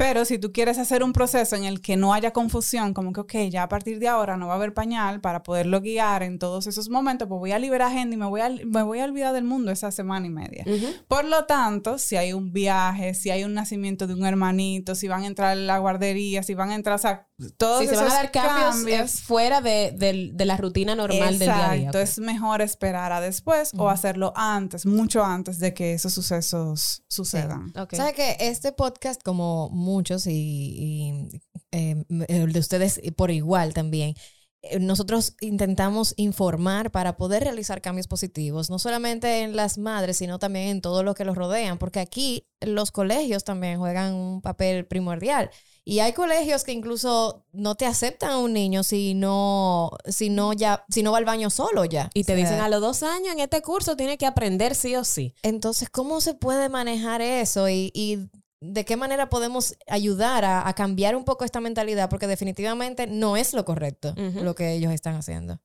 Pero 0.02 0.26
si 0.26 0.40
tú 0.40 0.52
quieres 0.52 0.80
hacer 0.80 1.04
un 1.04 1.14
proceso 1.14 1.56
en 1.56 1.64
el 1.64 1.80
que 1.80 1.96
no 1.96 2.12
haya 2.12 2.32
confusión, 2.34 2.92
como 2.96 3.14
que, 3.14 3.20
ok, 3.22 3.34
ya 3.52 3.62
a 3.62 3.70
partir 3.70 4.00
de 4.00 4.08
ahora 4.08 4.36
no 4.36 4.48
va 4.48 4.54
a 4.54 4.56
haber 4.56 4.74
pañal 4.74 5.22
para 5.22 5.44
poderlo 5.44 5.80
guiar 5.80 6.24
en 6.24 6.40
todos 6.40 6.66
esos 6.66 6.90
momentos, 6.90 7.28
pues 7.28 7.38
voy 7.38 7.52
a 7.52 7.60
liberar 7.60 7.92
gente 7.92 8.16
y 8.16 8.18
me 8.18 8.26
voy 8.26 8.42
a, 8.42 8.50
me 8.50 8.82
voy 8.82 9.00
a 9.00 9.06
olvidar 9.06 9.32
del 9.34 9.44
mundo 9.44 9.72
esa 9.72 9.92
semana 9.92 10.26
y 10.26 10.32
media. 10.32 10.66
Por 11.08 11.26
lo 11.26 11.46
tanto, 11.46 12.00
si 12.00 12.16
hay 12.18 12.34
un 12.34 12.52
viaje, 12.52 13.14
si 13.14 13.30
hay 13.30 13.44
un 13.44 13.54
nacimiento 13.54 14.08
de 14.08 14.16
un 14.16 14.26
hermanito, 14.26 14.96
si 14.96 15.08
van 15.08 15.22
a 15.22 15.28
entrar 15.28 15.52
a 15.52 15.56
la 15.56 15.78
guardería, 15.78 16.42
si 16.42 16.56
van 16.56 16.72
a 16.72 16.76
entrar, 16.76 16.96
o 16.96 17.00
sea, 17.00 17.28
todos 17.58 17.82
Si 17.82 17.88
se 17.88 17.96
van 17.96 18.04
a 18.04 18.08
esos 18.08 18.18
dar 18.20 18.32
cambios, 18.32 18.86
eh, 18.88 19.08
fuera 19.24 19.62
de, 19.62 19.94
del- 19.98 20.36
de 20.38 20.46
la 20.46 20.58
rutina 20.58 20.96
normal 20.96 21.38
del 21.38 21.40
día 21.40 21.70
a 21.70 21.74
día. 21.74 21.80
Exacto, 21.90 21.98
pues. 22.00 22.10
es 22.12 22.20
mejor 22.20 22.62
esperar 22.62 23.12
a 23.12 23.22
después 23.22 23.72
o 23.78 23.90
hacerlo 23.90 24.32
antes, 24.36 24.86
mucho 24.86 25.24
antes 25.24 25.60
de 25.60 25.74
que 25.74 25.94
esos 25.94 26.14
sucesos 26.14 27.04
sucedan. 27.08 27.72
Ok. 27.78 27.94
¿Sabes 27.96 28.14
que 28.14 28.38
Este 28.40 28.72
podcast, 28.72 29.22
como 29.24 29.70
muchos 29.92 30.28
y, 30.28 30.32
y, 30.32 31.42
eh, 31.72 32.04
el 32.28 32.54
de 32.54 32.60
ustedes 32.60 33.00
por 33.16 33.32
igual 33.32 33.74
también, 33.74 34.16
eh, 34.64 34.80
nosotros 34.80 35.36
intentamos 35.42 36.14
informar 36.18 36.92
para 36.92 37.18
poder 37.18 37.44
realizar 37.44 37.82
cambios 37.82 38.08
positivos, 38.08 38.70
no 38.70 38.78
solamente 38.78 39.42
en 39.42 39.56
las 39.56 39.80
madres, 39.80 40.18
sino 40.18 40.38
también 40.38 40.68
en 40.68 40.82
todo 40.82 41.02
lo 41.02 41.16
que 41.16 41.26
los 41.26 41.36
rodean, 41.36 41.80
porque 41.80 42.00
aquí 42.00 42.46
los 42.60 42.92
colegios 42.92 43.44
también 43.44 43.80
juegan 43.80 44.14
un 44.14 44.42
papel 44.42 44.86
primordial. 44.86 45.50
Y 45.84 45.98
hay 45.98 46.14
colegios 46.14 46.64
que 46.64 46.74
incluso 46.74 47.44
no 47.52 47.74
te 47.74 47.88
aceptan 47.88 48.30
a 48.30 48.38
un 48.38 48.54
niño 48.54 48.84
si 48.84 49.16
no, 49.16 49.90
si 50.06 50.30
no 50.30 50.54
ya, 50.54 50.86
si 50.90 51.02
no 51.02 51.12
va 51.12 51.18
al 51.18 51.26
baño 51.26 51.50
solo 51.50 51.86
ya. 51.86 52.12
Y 52.14 52.24
te 52.24 52.34
O 52.34 52.36
sea, 52.36 52.46
dicen 52.46 52.60
a 52.60 52.70
los 52.70 52.82
dos 52.82 53.02
años 53.02 53.34
en 53.34 53.40
este 53.40 53.64
curso 53.64 53.96
tiene 53.96 54.20
que 54.20 54.28
aprender 54.28 54.76
sí 54.76 54.96
o 54.96 55.04
sí. 55.04 55.34
entonces, 55.42 55.90
¿cómo 55.90 56.22
se 56.22 56.36
puede 56.36 56.70
manejar 56.70 57.22
eso 57.22 57.68
y, 57.68 57.90
y 57.96 58.30
de 58.62 58.86
qué 58.86 58.96
manera 58.96 59.30
podemos 59.30 59.76
ayudar 59.88 60.46
a, 60.46 60.68
a 60.68 60.74
cambiar 60.74 61.16
un 61.16 61.26
poco 61.26 61.44
esta 61.44 61.60
mentalidad? 61.60 62.10
Porque 62.10 62.28
definitivamente 62.28 63.08
no 63.08 63.36
es 63.36 63.54
lo 63.54 63.66
correcto 63.66 64.14
lo 64.16 64.56
que 64.56 64.72
ellos 64.74 64.94
están 64.94 65.16
haciendo. 65.16 65.60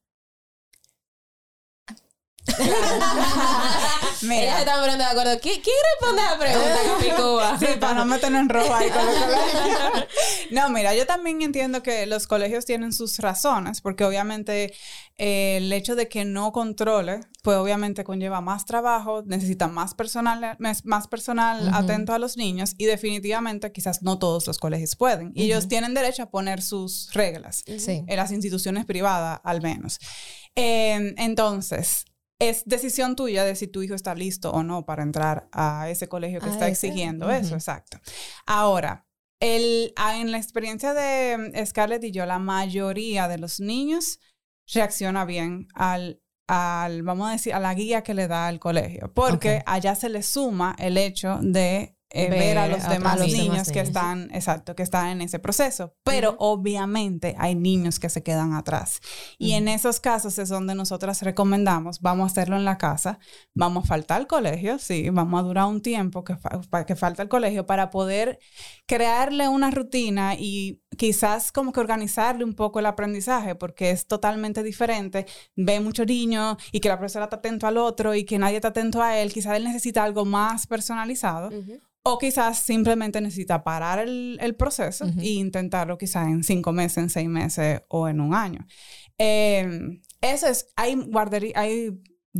Ellas 2.57 4.23
Mira, 4.23 4.59
estaban 4.59 4.81
poniendo 4.81 5.03
de 5.05 5.09
acuerdo. 5.11 5.33
¿Qui- 5.35 5.61
¿Quién 5.61 5.75
responde 5.99 6.21
a 6.21 6.31
la 6.31 6.39
pregunta, 6.39 6.77
Capicúa? 6.85 7.59
Sí, 7.59 7.65
para 7.79 7.93
no 7.93 8.05
meternos 8.05 8.41
en 8.41 8.49
rojo 8.49 8.73
ahí 8.73 8.89
con 8.89 9.05
los 9.05 9.15
colegios. 9.15 10.07
No, 10.51 10.69
mira, 10.69 10.95
yo 10.95 11.05
también 11.05 11.41
entiendo 11.41 11.83
que 11.83 12.05
los 12.07 12.25
colegios 12.27 12.65
tienen 12.65 12.93
sus 12.93 13.19
razones, 13.19 13.81
porque 13.81 14.03
obviamente 14.05 14.73
eh, 15.17 15.57
el 15.57 15.71
hecho 15.71 15.95
de 15.95 16.07
que 16.07 16.25
no 16.25 16.51
controle, 16.51 17.19
pues 17.43 17.57
obviamente 17.57 18.03
conlleva 18.03 18.41
más 18.41 18.65
trabajo, 18.65 19.23
necesita 19.25 19.67
más 19.67 19.93
personal, 19.93 20.55
más- 20.59 21.07
personal 21.07 21.69
atento 21.73 22.13
a 22.13 22.19
los 22.19 22.37
niños 22.37 22.73
y 22.77 22.85
definitivamente 22.85 23.71
quizás 23.71 24.01
no 24.01 24.17
todos 24.17 24.47
los 24.47 24.57
colegios 24.57 24.95
pueden. 24.95 25.31
Y 25.35 25.43
ellos 25.43 25.67
tienen 25.67 25.93
derecho 25.93 26.23
a 26.23 26.29
poner 26.31 26.61
sus 26.61 27.09
reglas, 27.13 27.63
en 27.67 28.15
las 28.15 28.31
instituciones 28.31 28.85
privadas 28.85 29.39
al 29.43 29.61
menos. 29.61 29.99
Eh, 30.55 31.13
entonces, 31.17 32.05
es 32.39 32.63
decisión 32.65 33.15
tuya 33.15 33.43
de 33.43 33.55
si 33.55 33.67
tu 33.67 33.81
hijo 33.81 33.95
está 33.95 34.13
listo 34.15 34.51
o 34.51 34.63
no 34.63 34.85
para 34.85 35.03
entrar 35.03 35.47
a 35.51 35.89
ese 35.89 36.07
colegio 36.07 36.39
que 36.39 36.49
A 36.49 36.51
está 36.51 36.67
ese, 36.67 36.87
exigiendo 36.87 37.31
eso, 37.31 37.55
exacto. 37.55 37.99
Ahora, 38.45 39.07
el, 39.39 39.93
ah, 39.95 40.19
en 40.19 40.31
la 40.31 40.37
experiencia 40.37 40.93
de 40.93 41.51
mm, 41.53 41.65
Scarlett 41.65 42.03
y 42.03 42.11
yo, 42.11 42.25
la 42.25 42.39
mayoría 42.39 43.27
de 43.27 43.37
los 43.37 43.59
niños 43.59 44.19
reacciona 44.71 45.25
bien 45.25 45.67
al, 45.73 46.21
al, 46.47 47.03
vamos 47.03 47.29
a 47.29 47.31
decir, 47.33 47.53
a 47.53 47.59
la 47.59 47.73
guía 47.73 48.03
que 48.03 48.13
le 48.13 48.27
da 48.27 48.49
el 48.49 48.59
colegio, 48.59 49.11
porque 49.13 49.63
allá 49.65 49.95
se 49.95 50.09
le 50.09 50.23
suma 50.23 50.75
el 50.77 50.97
hecho 50.97 51.39
de 51.41 51.96
eh, 52.09 52.29
ver, 52.29 52.39
Ver 52.39 52.57
a 52.57 52.67
los 52.67 52.83
a- 52.85 52.89
demás 52.89 53.19
los 53.19 53.27
niños 53.27 53.43
demás 53.51 53.67
que 53.67 53.73
niños. 53.73 53.87
están, 53.89 54.29
exacto, 54.33 54.75
que 54.75 54.83
están 54.83 55.07
en 55.09 55.21
ese 55.21 55.39
proceso. 55.39 55.93
Pero 56.03 56.35
obviamente 56.39 57.35
hay 57.37 57.55
niños 57.55 57.99
que 57.99 58.09
se 58.09 58.23
quedan 58.23 58.53
atrás. 58.53 58.99
Y 59.37 59.53
en 59.53 59.67
esos 59.67 59.99
casos 59.99 60.39
es 60.39 60.47
donde 60.49 60.73
nosotras 60.75 61.21
recomendamos, 61.21 61.99
vamos 62.01 62.23
a 62.23 62.31
hacerlo 62.31 62.55
en 62.55 62.63
la 62.65 62.77
casa, 62.77 63.19
vamos 63.53 63.83
a 63.83 63.87
faltar 63.87 64.17
al 64.21 64.27
colegio, 64.27 64.79
sí, 64.79 65.09
vamos 65.09 65.39
a 65.39 65.43
durar 65.43 65.65
un 65.65 65.81
tiempo 65.81 66.23
que, 66.23 66.37
fa- 66.37 66.85
que 66.85 66.95
falta 66.95 67.23
el 67.23 67.29
colegio 67.29 67.65
para 67.65 67.89
poder 67.89 68.39
crearle 68.85 69.47
una 69.49 69.71
rutina 69.71 70.35
y 70.37 70.81
quizás 70.97 71.51
como 71.51 71.71
que 71.73 71.79
organizarle 71.79 72.43
un 72.45 72.53
poco 72.53 72.79
el 72.79 72.85
aprendizaje, 72.85 73.55
porque 73.55 73.91
es 73.91 74.07
totalmente 74.07 74.63
diferente. 74.63 75.25
Ve 75.55 75.79
mucho 75.79 76.05
niño 76.05 76.57
y 76.71 76.79
que 76.79 76.89
la 76.89 76.97
profesora 76.97 77.25
está 77.25 77.37
atento 77.37 77.67
al 77.67 77.77
otro 77.77 78.15
y 78.15 78.23
que 78.23 78.39
nadie 78.39 78.55
está 78.55 78.69
atento 78.69 79.01
a 79.01 79.17
él. 79.19 79.33
Quizás 79.33 79.57
él 79.57 79.65
necesita 79.65 80.03
algo 80.03 80.25
más 80.25 80.67
personalizado. 80.67 81.49
O 82.07 82.17
quizás 82.17 82.59
simplemente 82.59 83.21
necesita 83.21 83.63
parar 83.63 83.99
el, 83.99 84.37
el 84.41 84.55
proceso 84.55 85.05
Ujú. 85.05 85.19
e 85.19 85.29
intentarlo 85.29 85.97
quizás 85.97 86.27
en 86.27 86.43
cinco 86.43 86.71
meses, 86.71 86.97
en 86.97 87.09
seis 87.09 87.29
meses 87.29 87.81
o 87.89 88.07
en 88.07 88.21
un 88.21 88.33
año. 88.33 88.65
Eh, 89.17 89.99
eso 90.21 90.47
es, 90.47 90.67
hay 90.75 90.95
guardería, 90.95 91.53
hay 91.55 91.91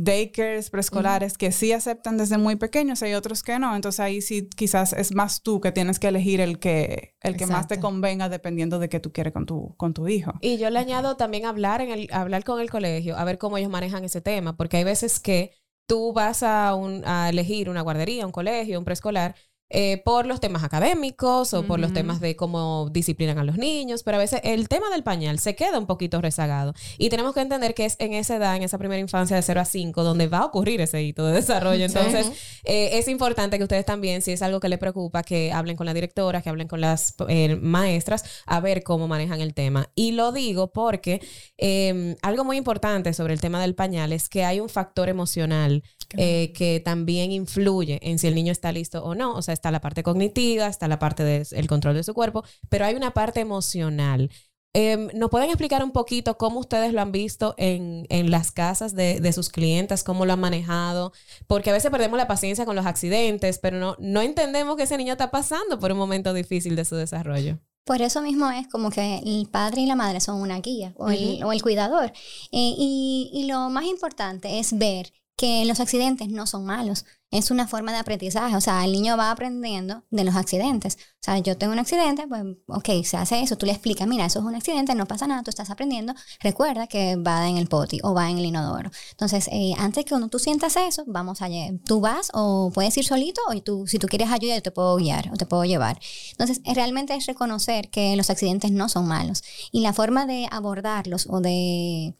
daycares 0.04 0.70
preescolares 0.70 1.36
que 1.36 1.52
sí 1.52 1.72
aceptan 1.72 2.16
desde 2.16 2.38
muy 2.38 2.56
pequeños, 2.56 3.02
hay 3.02 3.14
otros 3.14 3.42
que 3.42 3.58
no. 3.58 3.74
Entonces 3.74 4.00
ahí 4.00 4.20
sí 4.20 4.48
quizás 4.56 4.92
es 4.92 5.14
más 5.14 5.42
tú 5.42 5.60
que 5.60 5.72
tienes 5.72 5.98
que 5.98 6.08
elegir 6.08 6.40
el 6.40 6.58
que, 6.58 7.14
el 7.20 7.36
que 7.36 7.46
más 7.46 7.66
te 7.66 7.80
convenga 7.80 8.28
dependiendo 8.28 8.78
de 8.78 8.88
qué 8.88 9.00
tú 9.00 9.12
quieres 9.12 9.32
con 9.32 9.46
tu, 9.46 9.74
con 9.76 9.94
tu 9.94 10.08
hijo. 10.08 10.32
Y 10.40 10.58
yo 10.58 10.70
le 10.70 10.78
añado 10.78 11.16
también 11.16 11.46
hablar, 11.46 11.80
en 11.80 11.90
el, 11.90 12.08
hablar 12.12 12.44
con 12.44 12.60
el 12.60 12.70
colegio, 12.70 13.16
a 13.16 13.24
ver 13.24 13.38
cómo 13.38 13.58
ellos 13.58 13.70
manejan 13.70 14.04
ese 14.04 14.20
tema, 14.20 14.56
porque 14.56 14.78
hay 14.78 14.84
veces 14.84 15.20
que 15.20 15.52
tú 15.86 16.12
vas 16.12 16.42
a, 16.42 16.74
un, 16.74 17.02
a 17.06 17.28
elegir 17.28 17.68
una 17.68 17.80
guardería, 17.80 18.26
un 18.26 18.32
colegio, 18.32 18.78
un 18.78 18.84
preescolar, 18.84 19.34
eh, 19.70 20.00
por 20.04 20.26
los 20.26 20.40
temas 20.40 20.64
académicos 20.64 21.52
o 21.52 21.64
por 21.64 21.78
los 21.78 21.92
temas 21.92 22.20
de 22.20 22.36
cómo 22.36 22.88
disciplinan 22.90 23.38
a 23.38 23.44
los 23.44 23.58
niños, 23.58 24.02
pero 24.02 24.16
a 24.16 24.20
veces 24.20 24.40
el 24.44 24.68
tema 24.68 24.88
del 24.90 25.02
pañal 25.02 25.38
se 25.38 25.54
queda 25.54 25.78
un 25.78 25.86
poquito 25.86 26.20
rezagado. 26.20 26.74
Y 26.96 27.10
tenemos 27.10 27.34
que 27.34 27.40
entender 27.40 27.74
que 27.74 27.84
es 27.84 27.96
en 27.98 28.14
esa 28.14 28.36
edad, 28.36 28.56
en 28.56 28.62
esa 28.62 28.78
primera 28.78 29.00
infancia 29.00 29.36
de 29.36 29.42
0 29.42 29.60
a 29.60 29.64
5, 29.64 30.02
donde 30.04 30.26
va 30.26 30.38
a 30.38 30.44
ocurrir 30.46 30.80
ese 30.80 31.02
hito 31.02 31.26
de 31.26 31.34
desarrollo. 31.34 31.84
Entonces, 31.84 32.30
eh, 32.64 32.98
es 32.98 33.08
importante 33.08 33.58
que 33.58 33.64
ustedes 33.64 33.84
también, 33.84 34.22
si 34.22 34.32
es 34.32 34.42
algo 34.42 34.60
que 34.60 34.68
les 34.68 34.78
preocupa, 34.78 35.22
que 35.22 35.52
hablen 35.52 35.76
con 35.76 35.86
la 35.86 35.94
directora, 35.94 36.40
que 36.40 36.48
hablen 36.48 36.68
con 36.68 36.80
las 36.80 37.14
eh, 37.28 37.56
maestras, 37.56 38.24
a 38.46 38.60
ver 38.60 38.82
cómo 38.82 39.08
manejan 39.08 39.40
el 39.40 39.54
tema. 39.54 39.90
Y 39.94 40.12
lo 40.12 40.32
digo 40.32 40.72
porque 40.72 41.20
eh, 41.58 42.16
algo 42.22 42.44
muy 42.44 42.56
importante 42.56 43.12
sobre 43.12 43.34
el 43.34 43.40
tema 43.40 43.60
del 43.60 43.74
pañal 43.74 44.12
es 44.12 44.28
que 44.28 44.44
hay 44.44 44.60
un 44.60 44.68
factor 44.68 45.08
emocional 45.08 45.82
eh, 46.16 46.52
que 46.52 46.80
también 46.80 47.32
influye 47.32 47.98
en 48.02 48.18
si 48.18 48.26
el 48.26 48.34
niño 48.34 48.52
está 48.52 48.72
listo 48.72 49.04
o 49.04 49.14
no. 49.14 49.34
O 49.34 49.42
sea, 49.42 49.54
está 49.54 49.70
la 49.70 49.80
parte 49.80 50.02
cognitiva, 50.02 50.66
está 50.66 50.88
la 50.88 50.98
parte 50.98 51.24
del 51.24 51.66
control 51.66 51.94
de 51.94 52.04
su 52.04 52.14
cuerpo, 52.14 52.44
pero 52.68 52.84
hay 52.84 52.94
una 52.94 53.12
parte 53.12 53.40
emocional. 53.40 54.30
Eh, 54.74 55.08
¿Nos 55.14 55.30
pueden 55.30 55.48
explicar 55.48 55.82
un 55.82 55.92
poquito 55.92 56.36
cómo 56.36 56.60
ustedes 56.60 56.92
lo 56.92 57.00
han 57.00 57.10
visto 57.10 57.54
en, 57.56 58.06
en 58.10 58.30
las 58.30 58.52
casas 58.52 58.94
de, 58.94 59.18
de 59.18 59.32
sus 59.32 59.48
clientes, 59.48 60.04
cómo 60.04 60.26
lo 60.26 60.34
han 60.34 60.40
manejado? 60.40 61.12
Porque 61.46 61.70
a 61.70 61.72
veces 61.72 61.90
perdemos 61.90 62.18
la 62.18 62.28
paciencia 62.28 62.66
con 62.66 62.76
los 62.76 62.86
accidentes, 62.86 63.58
pero 63.58 63.78
no, 63.78 63.96
no 63.98 64.20
entendemos 64.20 64.76
que 64.76 64.82
ese 64.82 64.98
niño 64.98 65.12
está 65.12 65.30
pasando 65.30 65.78
por 65.78 65.90
un 65.90 65.98
momento 65.98 66.34
difícil 66.34 66.76
de 66.76 66.84
su 66.84 66.96
desarrollo. 66.96 67.58
Por 67.84 68.02
eso 68.02 68.20
mismo 68.20 68.50
es 68.50 68.68
como 68.68 68.90
que 68.90 69.20
el 69.24 69.48
padre 69.50 69.80
y 69.80 69.86
la 69.86 69.96
madre 69.96 70.20
son 70.20 70.42
una 70.42 70.60
guía 70.60 70.92
o, 70.96 71.08
el, 71.08 71.42
o 71.42 71.52
el 71.52 71.62
cuidador. 71.62 72.12
Eh, 72.52 72.74
y, 72.76 73.30
y 73.32 73.46
lo 73.46 73.70
más 73.70 73.86
importante 73.86 74.58
es 74.58 74.76
ver 74.76 75.10
que 75.38 75.64
los 75.66 75.78
accidentes 75.78 76.28
no 76.28 76.48
son 76.48 76.66
malos. 76.66 77.04
Es 77.30 77.52
una 77.52 77.68
forma 77.68 77.92
de 77.92 77.98
aprendizaje. 77.98 78.56
O 78.56 78.60
sea, 78.60 78.84
el 78.84 78.90
niño 78.90 79.16
va 79.16 79.30
aprendiendo 79.30 80.02
de 80.10 80.24
los 80.24 80.34
accidentes. 80.34 80.96
O 80.96 81.20
sea, 81.20 81.38
yo 81.38 81.56
tengo 81.56 81.72
un 81.72 81.78
accidente, 81.78 82.26
pues, 82.26 82.42
ok, 82.66 83.04
se 83.04 83.16
hace 83.16 83.40
eso. 83.40 83.56
Tú 83.56 83.64
le 83.64 83.72
explicas, 83.72 84.08
mira, 84.08 84.26
eso 84.26 84.40
es 84.40 84.44
un 84.44 84.56
accidente, 84.56 84.96
no 84.96 85.06
pasa 85.06 85.28
nada, 85.28 85.44
tú 85.44 85.50
estás 85.50 85.70
aprendiendo. 85.70 86.12
Recuerda 86.40 86.88
que 86.88 87.14
va 87.16 87.48
en 87.48 87.56
el 87.56 87.68
poti 87.68 88.00
o 88.02 88.14
va 88.14 88.28
en 88.28 88.38
el 88.38 88.46
inodoro. 88.46 88.90
Entonces, 89.12 89.48
eh, 89.52 89.74
antes 89.78 90.04
que 90.04 90.10
cuando 90.10 90.28
tú 90.28 90.40
sientas 90.40 90.76
eso, 90.76 91.04
vamos 91.06 91.40
a 91.40 91.48
Tú 91.86 92.00
vas 92.00 92.30
o 92.34 92.70
puedes 92.74 92.96
ir 92.98 93.04
solito 93.04 93.40
o 93.48 93.62
tú, 93.62 93.86
si 93.86 93.98
tú 93.98 94.08
quieres 94.08 94.30
ayuda, 94.30 94.56
yo 94.56 94.62
te 94.62 94.70
puedo 94.72 94.96
guiar 94.96 95.30
o 95.32 95.36
te 95.36 95.46
puedo 95.46 95.64
llevar. 95.64 96.00
Entonces, 96.32 96.60
realmente 96.74 97.14
es 97.14 97.26
reconocer 97.26 97.90
que 97.90 98.16
los 98.16 98.28
accidentes 98.28 98.72
no 98.72 98.88
son 98.88 99.06
malos. 99.06 99.42
Y 99.70 99.80
la 99.82 99.92
forma 99.92 100.26
de 100.26 100.48
abordarlos 100.50 101.26
o 101.30 101.40
de 101.40 102.14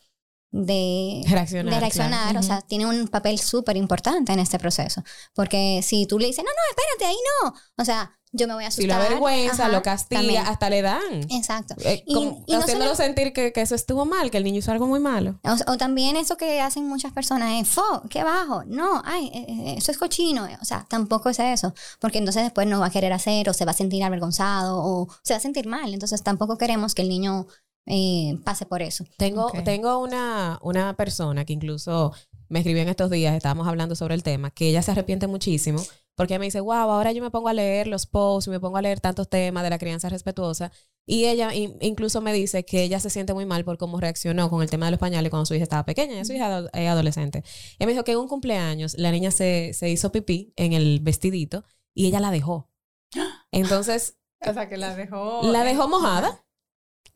de 0.50 1.22
Reaccionar, 1.28 1.74
de 1.74 1.80
reaccionar, 1.80 2.22
claro. 2.30 2.40
o 2.40 2.42
sea, 2.42 2.60
tiene 2.62 2.86
un 2.86 3.08
papel 3.08 3.38
súper 3.38 3.76
importante 3.76 4.32
en 4.32 4.38
este 4.38 4.58
proceso. 4.58 5.02
Porque 5.34 5.80
si 5.82 6.06
tú 6.06 6.18
le 6.18 6.26
dices, 6.26 6.44
no, 6.44 6.50
no, 6.50 6.70
espérate, 6.70 7.04
ahí 7.06 7.18
no. 7.44 7.54
O 7.76 7.84
sea, 7.84 8.14
yo 8.32 8.46
me 8.46 8.52
voy 8.54 8.64
a 8.64 8.68
asustar. 8.68 8.86
lo 9.00 9.06
avergüenza, 9.06 9.64
Ajá, 9.64 9.72
lo 9.72 9.82
castiga, 9.82 10.20
también. 10.20 10.46
hasta 10.46 10.68
le 10.70 10.82
dan. 10.82 11.22
Exacto. 11.30 11.74
Eh, 11.82 12.02
Y- 12.06 12.12
como 12.14 12.44
y 12.46 12.52
no 12.52 12.58
haciéndolo 12.60 12.94
solo- 12.94 13.06
sentir 13.06 13.32
que, 13.32 13.52
que 13.52 13.60
eso 13.62 13.74
estuvo 13.74 14.04
mal, 14.04 14.30
que 14.30 14.36
el 14.38 14.44
niño 14.44 14.58
hizo 14.58 14.70
algo 14.70 14.86
muy 14.86 15.00
malo. 15.00 15.40
O, 15.44 15.72
o 15.72 15.76
también 15.78 16.14
eso 16.16 16.36
que 16.36 16.60
hacen 16.60 16.86
muchas 16.86 17.12
personas 17.12 17.60
es, 17.62 17.68
fo, 17.68 18.02
qué 18.10 18.24
bajo, 18.24 18.64
no, 18.66 19.00
ay, 19.04 19.30
eh, 19.32 19.46
eh, 19.48 19.74
eso 19.78 19.92
es 19.92 19.98
cochino. 19.98 20.46
O 20.60 20.64
sea, 20.64 20.86
tampoco 20.90 21.30
es 21.30 21.38
eso, 21.38 21.72
porque 22.00 22.18
entonces 22.18 22.42
después 22.42 22.66
no 22.66 22.80
va 22.80 22.86
a 22.86 22.90
querer 22.90 23.12
hacer 23.14 23.48
o 23.48 23.54
se 23.54 23.64
va 23.64 23.70
a 23.70 23.74
sentir 23.74 24.02
avergonzado 24.04 24.78
o 24.78 25.08
se 25.22 25.32
va 25.32 25.38
a 25.38 25.40
sentir 25.40 25.66
mal. 25.66 25.92
Entonces 25.94 26.22
tampoco 26.22 26.58
queremos 26.58 26.94
que 26.94 27.02
el 27.02 27.08
niño 27.08 27.46
eh, 27.88 28.38
pase 28.44 28.66
por 28.66 28.82
eso. 28.82 29.04
Tengo, 29.16 29.46
Ok. 29.46 29.64
tengo 29.64 29.98
una, 29.98 30.58
una 30.62 30.94
persona 30.94 31.44
que 31.44 31.52
incluso 31.54 32.12
me 32.48 32.60
escribió 32.60 32.82
en 32.82 32.88
estos 32.88 33.10
días, 33.10 33.34
estábamos 33.36 33.66
hablando 33.66 33.94
sobre 33.96 34.14
el 34.14 34.22
tema, 34.22 34.50
que 34.50 34.68
ella 34.68 34.82
se 34.82 34.90
arrepiente 34.92 35.26
muchísimo 35.26 35.82
porque 36.14 36.32
ella 36.34 36.40
me 36.40 36.46
dice, 36.46 36.60
wow, 36.60 36.72
ahora 36.90 37.12
yo 37.12 37.22
me 37.22 37.30
pongo 37.30 37.48
a 37.48 37.52
leer 37.52 37.86
los 37.86 38.06
posts 38.06 38.48
y 38.48 38.50
me 38.50 38.58
pongo 38.58 38.76
a 38.76 38.82
leer 38.82 38.98
tantos 39.00 39.28
temas 39.30 39.62
de 39.62 39.70
la 39.70 39.78
crianza 39.78 40.08
respetuosa. 40.08 40.72
Y 41.06 41.26
ella 41.26 41.54
in- 41.54 41.76
incluso 41.80 42.20
me 42.20 42.32
dice 42.32 42.64
que 42.64 42.82
ella 42.82 42.98
se 42.98 43.08
siente 43.08 43.32
muy 43.34 43.46
mal 43.46 43.64
por 43.64 43.78
cómo 43.78 44.00
reaccionó 44.00 44.50
con 44.50 44.60
el 44.62 44.68
tema 44.68 44.86
de 44.86 44.90
los 44.90 44.98
pañales 45.00 45.30
cuando 45.30 45.46
su 45.46 45.54
hija 45.54 45.62
estaba 45.62 45.84
pequeña, 45.84 46.14
ella 46.14 46.24
su 46.24 46.32
hija 46.32 46.64
es 46.72 46.88
adolescente. 46.88 47.44
Ella 47.78 47.86
me 47.86 47.92
dijo 47.92 48.02
que 48.02 48.12
en 48.12 48.18
un 48.18 48.26
cumpleaños 48.28 48.94
la 48.98 49.12
niña 49.12 49.30
se, 49.30 49.72
se 49.74 49.90
hizo 49.90 50.10
pipí 50.10 50.52
en 50.56 50.72
el 50.72 50.98
vestidito 51.00 51.64
y 51.94 52.06
ella 52.06 52.18
la 52.18 52.32
dejó. 52.32 52.68
Entonces, 53.52 54.16
O 54.46 54.52
sea, 54.52 54.68
que 54.68 54.76
la 54.76 54.94
dejó... 54.96 55.42
la 55.44 55.62
dejó 55.64 55.88
mojada. 55.88 56.44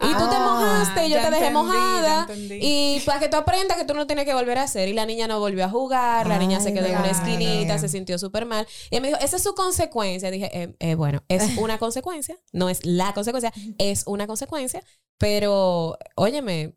Y 0.02 0.12
tú 0.14 0.28
te 0.28 0.36
Ah, 0.36 0.40
mojaste 0.44 1.06
y 1.06 1.10
yo 1.10 1.16
te 1.20 1.30
dejé 1.30 1.46
entendí, 1.46 1.52
mojada. 1.52 2.26
Y 2.60 3.00
para 3.06 3.20
que 3.20 3.28
tú 3.28 3.36
aprendas 3.36 3.76
que 3.76 3.84
tú 3.84 3.94
no 3.94 4.06
tienes 4.06 4.24
que 4.24 4.34
volver 4.34 4.58
a 4.58 4.62
hacer. 4.64 4.88
Y 4.88 4.92
la 4.92 5.06
niña 5.06 5.26
no 5.28 5.38
volvió 5.40 5.64
a 5.64 5.68
jugar, 5.68 6.26
la 6.26 6.38
niña 6.38 6.60
se 6.60 6.72
quedó 6.74 6.86
en 6.86 6.96
una 6.98 7.10
esquinita, 7.10 7.78
se 7.78 7.88
sintió 7.88 8.18
súper 8.18 8.44
mal. 8.46 8.66
Y 8.90 8.96
ella 8.96 9.00
me 9.02 9.08
dijo, 9.08 9.20
esa 9.20 9.36
es 9.36 9.42
su 9.42 9.54
consecuencia. 9.54 10.30
Dije, 10.30 10.50
eh, 10.52 10.74
eh, 10.80 10.94
bueno, 10.94 11.22
es 11.28 11.42
una 11.58 11.78
consecuencia, 11.78 12.36
no 12.52 12.68
es 12.68 12.84
la 12.84 13.12
consecuencia, 13.14 13.52
es 13.78 14.02
una 14.06 14.26
consecuencia. 14.26 14.82
Pero, 15.18 15.96
óyeme, 16.16 16.74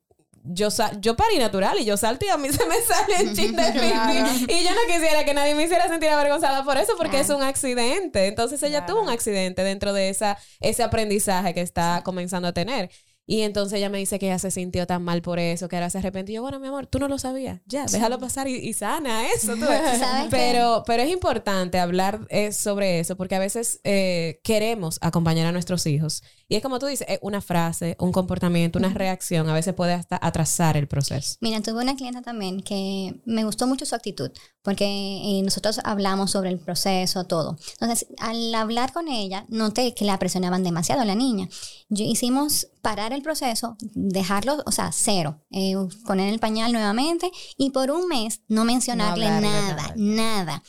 yo, 0.47 0.67
yo 0.99 1.15
parí 1.15 1.39
natural 1.39 1.79
y 1.79 1.85
yo 1.85 1.97
salto 1.97 2.23
y 2.25 2.29
a 2.29 2.37
mí 2.37 2.49
se 2.51 2.63
me 2.67 2.75
sale 2.81 3.27
un 3.29 3.35
chin 3.35 3.55
de 3.55 3.71
Claro. 3.71 4.29
Y 4.47 4.63
yo 4.63 4.69
no 4.75 4.81
quisiera 4.93 5.25
que 5.25 5.33
nadie 5.33 5.55
me 5.55 5.63
hiciera 5.63 5.87
sentir 5.87 6.09
avergonzada 6.09 6.63
por 6.63 6.77
eso 6.77 6.93
porque 6.97 7.17
Claro. 7.17 7.25
es 7.25 7.29
un 7.31 7.41
accidente. 7.41 8.27
Entonces 8.27 8.61
ella 8.61 8.85
Claro. 8.85 8.93
tuvo 8.93 9.03
un 9.03 9.09
accidente 9.09 9.63
dentro 9.63 9.93
de 9.93 10.09
esa, 10.09 10.37
ese 10.59 10.83
aprendizaje 10.83 11.55
que 11.55 11.61
está 11.61 12.01
comenzando 12.05 12.47
a 12.47 12.53
tener. 12.53 12.91
Y 13.27 13.41
entonces 13.41 13.77
ella 13.77 13.89
me 13.89 13.97
dice 13.97 14.19
que 14.19 14.27
ella 14.27 14.39
se 14.39 14.51
sintió 14.51 14.85
tan 14.85 15.03
mal 15.03 15.21
por 15.21 15.39
eso, 15.39 15.67
que 15.67 15.75
ahora 15.75 15.89
se 15.89 15.97
arrepintió. 15.97 16.33
Y 16.33 16.35
yo, 16.35 16.41
bueno, 16.41 16.59
mi 16.59 16.67
amor, 16.67 16.85
tú 16.85 16.99
no 16.99 17.07
lo 17.07 17.17
sabías. 17.17 17.61
Ya, 17.65 17.85
déjalo 17.85 18.19
pasar 18.19 18.47
y, 18.47 18.55
y 18.55 18.73
sana 18.73 19.27
eso. 19.31 19.53
tú. 19.55 19.65
¿Sabes 19.65 20.25
qué? 20.25 20.27
pero, 20.29 20.83
pero 20.85 21.03
es 21.03 21.09
importante 21.09 21.79
hablar 21.79 22.27
eh, 22.29 22.51
sobre 22.51 22.99
eso 22.99 23.15
porque 23.15 23.35
a 23.35 23.39
veces 23.39 23.79
eh, 23.83 24.41
queremos 24.43 24.99
acompañar 25.01 25.47
a 25.47 25.51
nuestros 25.51 25.85
hijos. 25.87 26.23
Y 26.47 26.55
es 26.55 26.61
como 26.61 26.77
tú 26.77 26.85
dices, 26.85 27.07
eh, 27.09 27.19
una 27.21 27.41
frase, 27.41 27.95
un 27.99 28.11
comportamiento, 28.11 28.77
una 28.77 28.93
reacción, 28.93 29.49
a 29.49 29.53
veces 29.53 29.73
puede 29.73 29.93
hasta 29.93 30.19
atrasar 30.21 30.77
el 30.77 30.87
proceso. 30.87 31.37
Mira, 31.41 31.61
tuve 31.61 31.81
una 31.81 31.95
clienta 31.95 32.21
también 32.21 32.61
que 32.61 33.21
me 33.25 33.43
gustó 33.43 33.65
mucho 33.65 33.85
su 33.85 33.95
actitud, 33.95 34.31
porque 34.65 34.85
eh, 34.85 35.41
nosotros 35.43 35.79
hablamos 35.83 36.31
sobre 36.31 36.49
el 36.49 36.57
proceso, 36.57 37.23
todo. 37.23 37.57
Entonces, 37.79 38.07
al 38.17 38.53
hablar 38.55 38.91
con 38.91 39.07
ella, 39.07 39.45
noté 39.47 39.93
que 39.93 40.05
la 40.05 40.17
presionaban 40.17 40.63
demasiado 40.63 41.03
a 41.03 41.05
la 41.05 41.13
niña. 41.13 41.47
Yo 41.87 42.03
hicimos 42.03 42.67
parar 42.81 43.13
el 43.13 43.21
proceso, 43.21 43.77
dejarlo, 43.93 44.63
o 44.65 44.71
sea, 44.71 44.91
cero, 44.91 45.39
eh, 45.51 45.75
poner 46.05 46.33
el 46.33 46.39
pañal 46.39 46.71
nuevamente 46.71 47.31
y 47.57 47.69
por 47.69 47.91
un 47.91 48.07
mes 48.07 48.41
no 48.47 48.65
mencionarle 48.65 49.27
nada, 49.27 49.41
nada. 49.41 49.93
nada. 49.95 50.63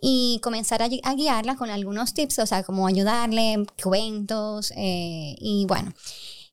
Y 0.00 0.40
comenzar 0.42 0.82
a 0.82 1.14
guiarla 1.14 1.56
con 1.56 1.68
algunos 1.68 2.14
tips, 2.14 2.38
o 2.38 2.46
sea, 2.46 2.62
como 2.62 2.86
ayudarle, 2.86 3.66
cuentos, 3.82 4.72
eh, 4.76 5.36
y 5.38 5.66
bueno, 5.66 5.92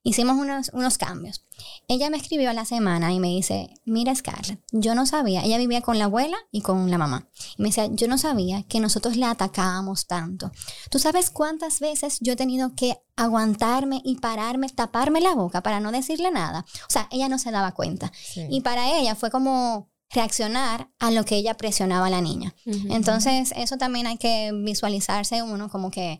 hicimos 0.03 0.38
unos, 0.38 0.72
unos 0.74 0.98
cambios. 0.98 1.46
Ella 1.88 2.10
me 2.10 2.18
escribió 2.18 2.50
a 2.50 2.53
la 2.53 2.65
semana 2.65 3.12
y 3.13 3.20
me 3.20 3.27
dice, 3.27 3.74
mira 3.86 4.15
Scarlett, 4.15 4.62
yo 4.72 4.96
no 4.96 5.06
sabía, 5.06 5.44
ella 5.44 5.58
vivía 5.58 5.82
con 5.82 6.00
la 6.00 6.06
abuela 6.06 6.38
y 6.51 6.62
con 6.62 6.89
la 6.89 6.98
mamá. 6.98 7.27
Y 7.58 7.62
me 7.62 7.70
decía, 7.70 7.88
yo 7.91 8.08
no 8.08 8.18
sabía 8.18 8.63
que 8.63 8.79
nosotros 8.79 9.18
la 9.18 9.32
atacábamos 9.32 10.08
tanto. 10.08 10.51
¿Tú 10.89 11.00
sabes 11.00 11.29
cuántas 11.29 11.79
veces 11.79 12.18
yo 12.22 12.34
he 12.34 12.38
tenido 12.38 12.75
que 12.75 12.98
aguantarme 13.15 14.01
y 14.03 14.15
pararme, 14.15 14.70
taparme 14.70 15.22
la 15.22 15.36
boca 15.36 15.62
para 15.62 15.79
no 15.79 15.91
decirle 15.91 16.32
nada? 16.32 16.65
O 16.88 16.91
sea, 16.91 17.08
ella 17.12 17.27
no 17.27 17.39
se 17.39 17.51
daba 17.51 17.74
cuenta. 17.74 18.12
Sí. 18.15 18.48
Y 18.50 18.62
para 18.62 18.98
ella 18.98 19.15
fue 19.15 19.29
como 19.32 19.89
reaccionar 20.12 20.89
a 21.00 21.12
lo 21.12 21.24
que 21.24 21.36
ella 21.36 21.56
presionaba 21.56 22.08
a 22.08 22.10
la 22.10 22.22
niña. 22.22 22.56
Entonces, 22.89 23.53
eso 23.56 23.77
también 23.77 24.08
hay 24.08 24.18
que 24.18 24.51
visualizarse 24.53 25.44
uno 25.44 25.70
como 25.70 25.91
que 25.91 26.20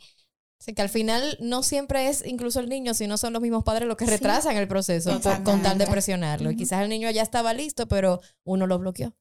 Sí, 0.62 0.74
que 0.74 0.82
al 0.82 0.90
final 0.90 1.38
no 1.40 1.64
siempre 1.64 2.10
es 2.10 2.22
incluso 2.26 2.60
el 2.60 2.68
niño, 2.68 2.94
sino 2.94 3.18
son 3.18 3.32
los 3.32 3.42
mismos 3.42 3.64
padres 3.64 3.88
los 3.88 3.96
que 3.96 4.04
Sí. 4.04 4.12
retrasan 4.12 4.58
el 4.58 4.68
proceso 4.68 5.18
por- 5.22 5.44
con 5.44 5.62
tal 5.64 5.78
de 5.78 5.88
presionarlo. 5.88 6.52
Y 6.52 6.58
quizás 6.58 6.82
el 6.84 6.90
niño 6.90 7.10
ya 7.12 7.22
estaba 7.22 7.54
listo, 7.54 7.88
pero 7.88 8.20
uno 8.44 8.68
lo 8.68 8.78
bloqueó. 8.78 9.14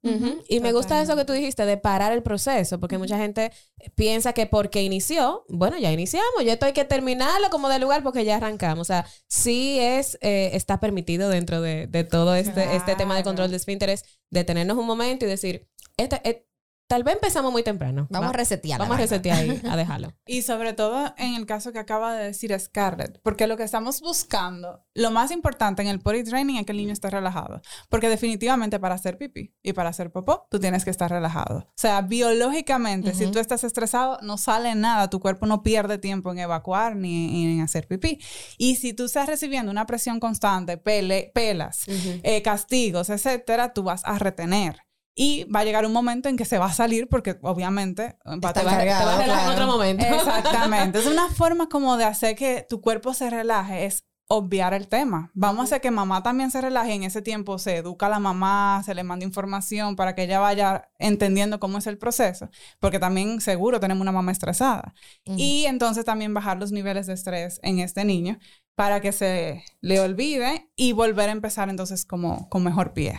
Y 0.49 0.59
me 0.59 0.73
gusta 0.73 1.00
eso 1.00 1.14
que 1.14 1.25
tú 1.25 1.33
dijiste 1.33 1.64
de 1.64 1.76
parar 1.76 2.11
el 2.12 2.25
proceso, 2.25 2.80
porque 2.80 2.99
mucha 2.99 3.16
gente 3.18 3.52
piensa 3.95 4.33
que 4.33 4.47
porque 4.47 4.83
inició, 4.83 5.45
bueno, 5.49 5.78
ya 5.78 5.92
iniciamos, 5.92 6.45
ya 6.45 6.54
esto 6.54 6.66
hay 6.66 6.73
que 6.73 6.85
terminarlo 6.85 7.50
como 7.50 7.68
de 7.68 7.78
lugar 7.78 8.02
porque 8.02 8.25
ya 8.25 8.37
arrancamos. 8.37 8.80
O 8.80 8.85
sea, 8.92 9.07
sí 9.28 9.78
es, 9.78 10.18
eh, 10.21 10.50
está 10.54 10.80
permitido 10.80 11.28
dentro 11.28 11.61
de, 11.61 11.87
de 11.87 12.02
todo 12.02 12.35
este, 12.35 12.75
este 12.75 12.97
tema 12.97 13.14
de 13.16 13.23
control 13.23 13.50
de 13.50 13.59
esfínteres, 13.59 14.04
detenernos 14.30 14.76
un 14.76 14.87
momento 14.87 15.25
y 15.25 15.28
decir, 15.28 15.68
este, 15.97 16.21
eh, 16.28 16.48
tal 16.88 17.04
vez 17.04 17.14
empezamos 17.14 17.52
muy 17.52 17.62
temprano. 17.62 18.09
Vamos 18.11 18.28
Va- 18.30 18.35
a 18.35 18.37
resetear. 18.37 18.78
Vamos 18.80 18.97
a 18.97 19.00
resetear 19.00 19.38
ahí, 19.38 19.62
a 19.71 19.76
dejarlo. 19.76 20.12
Y 20.26 20.42
sobre 20.42 20.73
todo 20.73 21.14
en 21.16 21.35
el 21.35 21.47
caso 21.47 21.73
que 21.73 21.78
acaba 21.78 22.14
de 22.16 22.25
decir 22.25 22.59
Scarlett, 22.59 23.21
porque 23.23 23.47
lo 23.47 23.57
que 23.57 23.62
estamos 23.62 24.00
buscando, 24.00 24.85
lo 24.95 25.11
más 25.12 25.30
importante 25.30 25.83
en 25.83 25.88
el 25.88 26.00
potty 26.00 26.25
training 26.25 26.57
es 26.57 26.66
que 26.66 26.73
el 26.73 26.78
niño 26.78 26.92
esté 26.92 27.09
relajado, 27.11 27.61
porque 27.88 28.09
definitivamente 28.09 28.80
para 28.80 28.97
hacer 28.97 29.16
pipí 29.18 29.54
y 29.62 29.73
para 29.75 29.90
hacer 29.90 30.11
popó, 30.11 30.47
tú 30.50 30.59
tienes 30.59 30.85
que 30.85 30.90
estar 30.90 31.11
relajado. 31.11 31.59
O 31.59 31.73
sea, 31.76 32.00
biológicamente, 32.02 33.14
si 33.14 33.30
tú 33.30 33.38
estás 33.38 33.64
estresado, 33.64 34.18
no 34.23 34.38
sale 34.38 34.75
nada, 34.75 35.11
tu 35.11 35.21
cuerpo 35.21 35.47
no 35.47 35.62
pierde 35.62 35.99
tiempo 35.99 36.33
en 36.33 36.38
evacuar 36.38 36.97
ni 36.97 37.52
en 37.54 37.61
hacer 37.61 37.87
pipí. 37.87 38.18
Y 38.57 38.76
si 38.76 38.95
tú 38.95 39.04
estás 39.04 39.26
recibiendo 39.26 39.71
una 39.71 39.87
presión 39.87 40.21
constante, 40.21 40.78
pele- 40.78 41.30
pelas, 41.35 41.83
eh, 41.87 42.42
castigos, 42.42 43.11
etcétera, 43.11 43.73
tú 43.75 43.83
vas 43.83 44.02
a 44.04 44.18
retener. 44.18 44.80
Y 45.21 45.47
va 45.53 45.61
a 45.61 45.65
llegar 45.65 45.85
un 45.85 45.93
momento 45.93 46.29
en 46.29 46.37
que 46.37 46.45
se 46.45 46.59
va 46.59 46.67
a 46.67 46.73
salir 46.73 47.09
porque 47.09 47.41
obviamente 47.43 48.17
va 48.25 48.39
Te 48.39 48.47
va, 48.47 48.53
te 48.53 48.63
va 48.63 48.73
a 48.75 48.79
relajar 48.79 49.47
en 49.47 49.51
otro 49.51 49.67
momento. 49.67 50.07
Exactamente. 50.15 51.01
Es 51.01 51.07
una 51.07 51.29
forma 51.35 51.69
como 51.69 51.97
de 51.97 52.05
hacer 52.05 52.37
que 52.37 52.65
tu 52.69 52.81
cuerpo 52.81 53.13
se 53.15 53.29
relaje, 53.29 53.85
es 53.85 54.05
obviar 54.29 54.75
el 54.75 54.87
tema. 54.87 55.33
Vamos 55.35 55.61
a 55.61 55.65
hacer 55.65 55.81
que 55.81 55.91
mamá 55.91 56.23
también 56.23 56.53
se 56.53 56.61
relaje 56.61 56.93
en 56.93 57.03
ese 57.03 57.21
tiempo 57.21 57.59
se 57.59 57.79
educa 57.79 58.07
a 58.07 58.11
la 58.11 58.21
mamá, 58.21 58.81
se 58.87 58.95
le 58.95 59.03
manda 59.03 59.25
información 59.25 59.97
para 59.97 60.15
que 60.15 60.23
ella 60.23 60.39
vaya 60.39 60.89
entendiendo 61.01 61.59
cómo 61.59 61.79
es 61.79 61.89
el 61.89 61.99
proceso, 61.99 62.49
porque 62.79 63.01
también 63.01 63.41
seguro 63.41 63.81
tenemos 63.81 64.03
una 64.03 64.13
mamá 64.13 64.31
estresada. 64.31 64.95
Y 65.25 65.65
entonces 65.65 66.05
también 66.05 66.33
bajar 66.33 66.59
los 66.59 66.71
niveles 66.71 67.09
de 67.09 67.15
estrés 67.15 67.59
en 67.65 67.81
este 67.81 68.05
niño 68.05 68.39
para 68.77 69.01
que 69.01 69.11
se 69.11 69.65
le 69.81 69.99
olvide 69.99 70.71
y 70.77 70.93
volver 70.93 71.31
a 71.31 71.33
empezar 71.33 71.71
entonces 71.71 72.05
como 72.05 72.49
con 72.51 72.63
mejor 72.63 72.93
pie. 72.93 73.19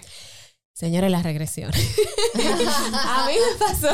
Señores, 0.80 1.12
la 1.12 1.22
regresión. 1.22 1.72
a 2.94 3.28
mí 3.28 3.34
me 3.34 3.58
pasó. 3.66 3.90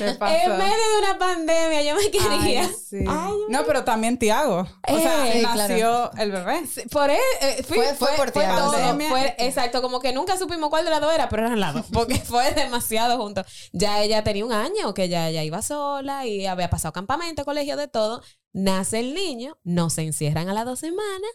En 0.00 0.56
medio 0.56 0.74
de 0.74 0.98
una 1.02 1.18
pandemia, 1.18 1.82
yo 1.82 1.96
me 1.96 2.10
quería. 2.10 2.62
Ay, 2.62 2.74
sí. 2.88 3.04
Ay, 3.06 3.32
no, 3.50 3.66
pero 3.66 3.84
también 3.84 4.18
Tiago. 4.18 4.66
O 4.88 4.98
sea, 4.98 5.34
Eh, 5.36 5.42
nació 5.42 6.10
el 6.16 6.32
bebé. 6.32 6.62
Por 6.90 7.10
él, 7.10 7.18
eh, 7.42 7.62
fui- 7.62 7.76
Fue- 7.76 7.94
fue 7.94 8.08
por 8.16 8.30
Tiago. 8.30 8.72
Fue- 9.10 9.34
exacto, 9.36 9.82
como 9.82 10.00
que 10.00 10.14
nunca 10.14 10.38
supimos 10.38 10.70
cuál 10.70 10.86
de 10.86 10.90
las 10.92 11.02
dos 11.02 11.12
era, 11.12 11.28
pero 11.28 11.46
eran 11.46 11.60
las 11.60 11.74
dos, 11.74 11.84
porque 11.92 12.14
fue 12.24 12.52
demasiado 12.52 13.18
juntos. 13.18 13.44
Ya 13.74 14.00
ella 14.02 14.24
tenía 14.24 14.46
un 14.46 14.52
año 14.54 14.94
que 14.94 15.10
ya 15.10 15.28
ella 15.28 15.42
iba 15.44 15.60
sola 15.60 16.24
y 16.24 16.46
había 16.46 16.70
pasado 16.70 16.92
campamento, 16.94 17.44
colegio, 17.44 17.76
de 17.76 17.86
todo. 17.86 18.22
Nace 18.54 19.00
el 19.00 19.12
niño, 19.12 19.58
no 19.62 19.90
se 19.90 20.02
encierran 20.04 20.48
a 20.48 20.54
las 20.54 20.64
dos 20.64 20.78
semanas 20.78 21.30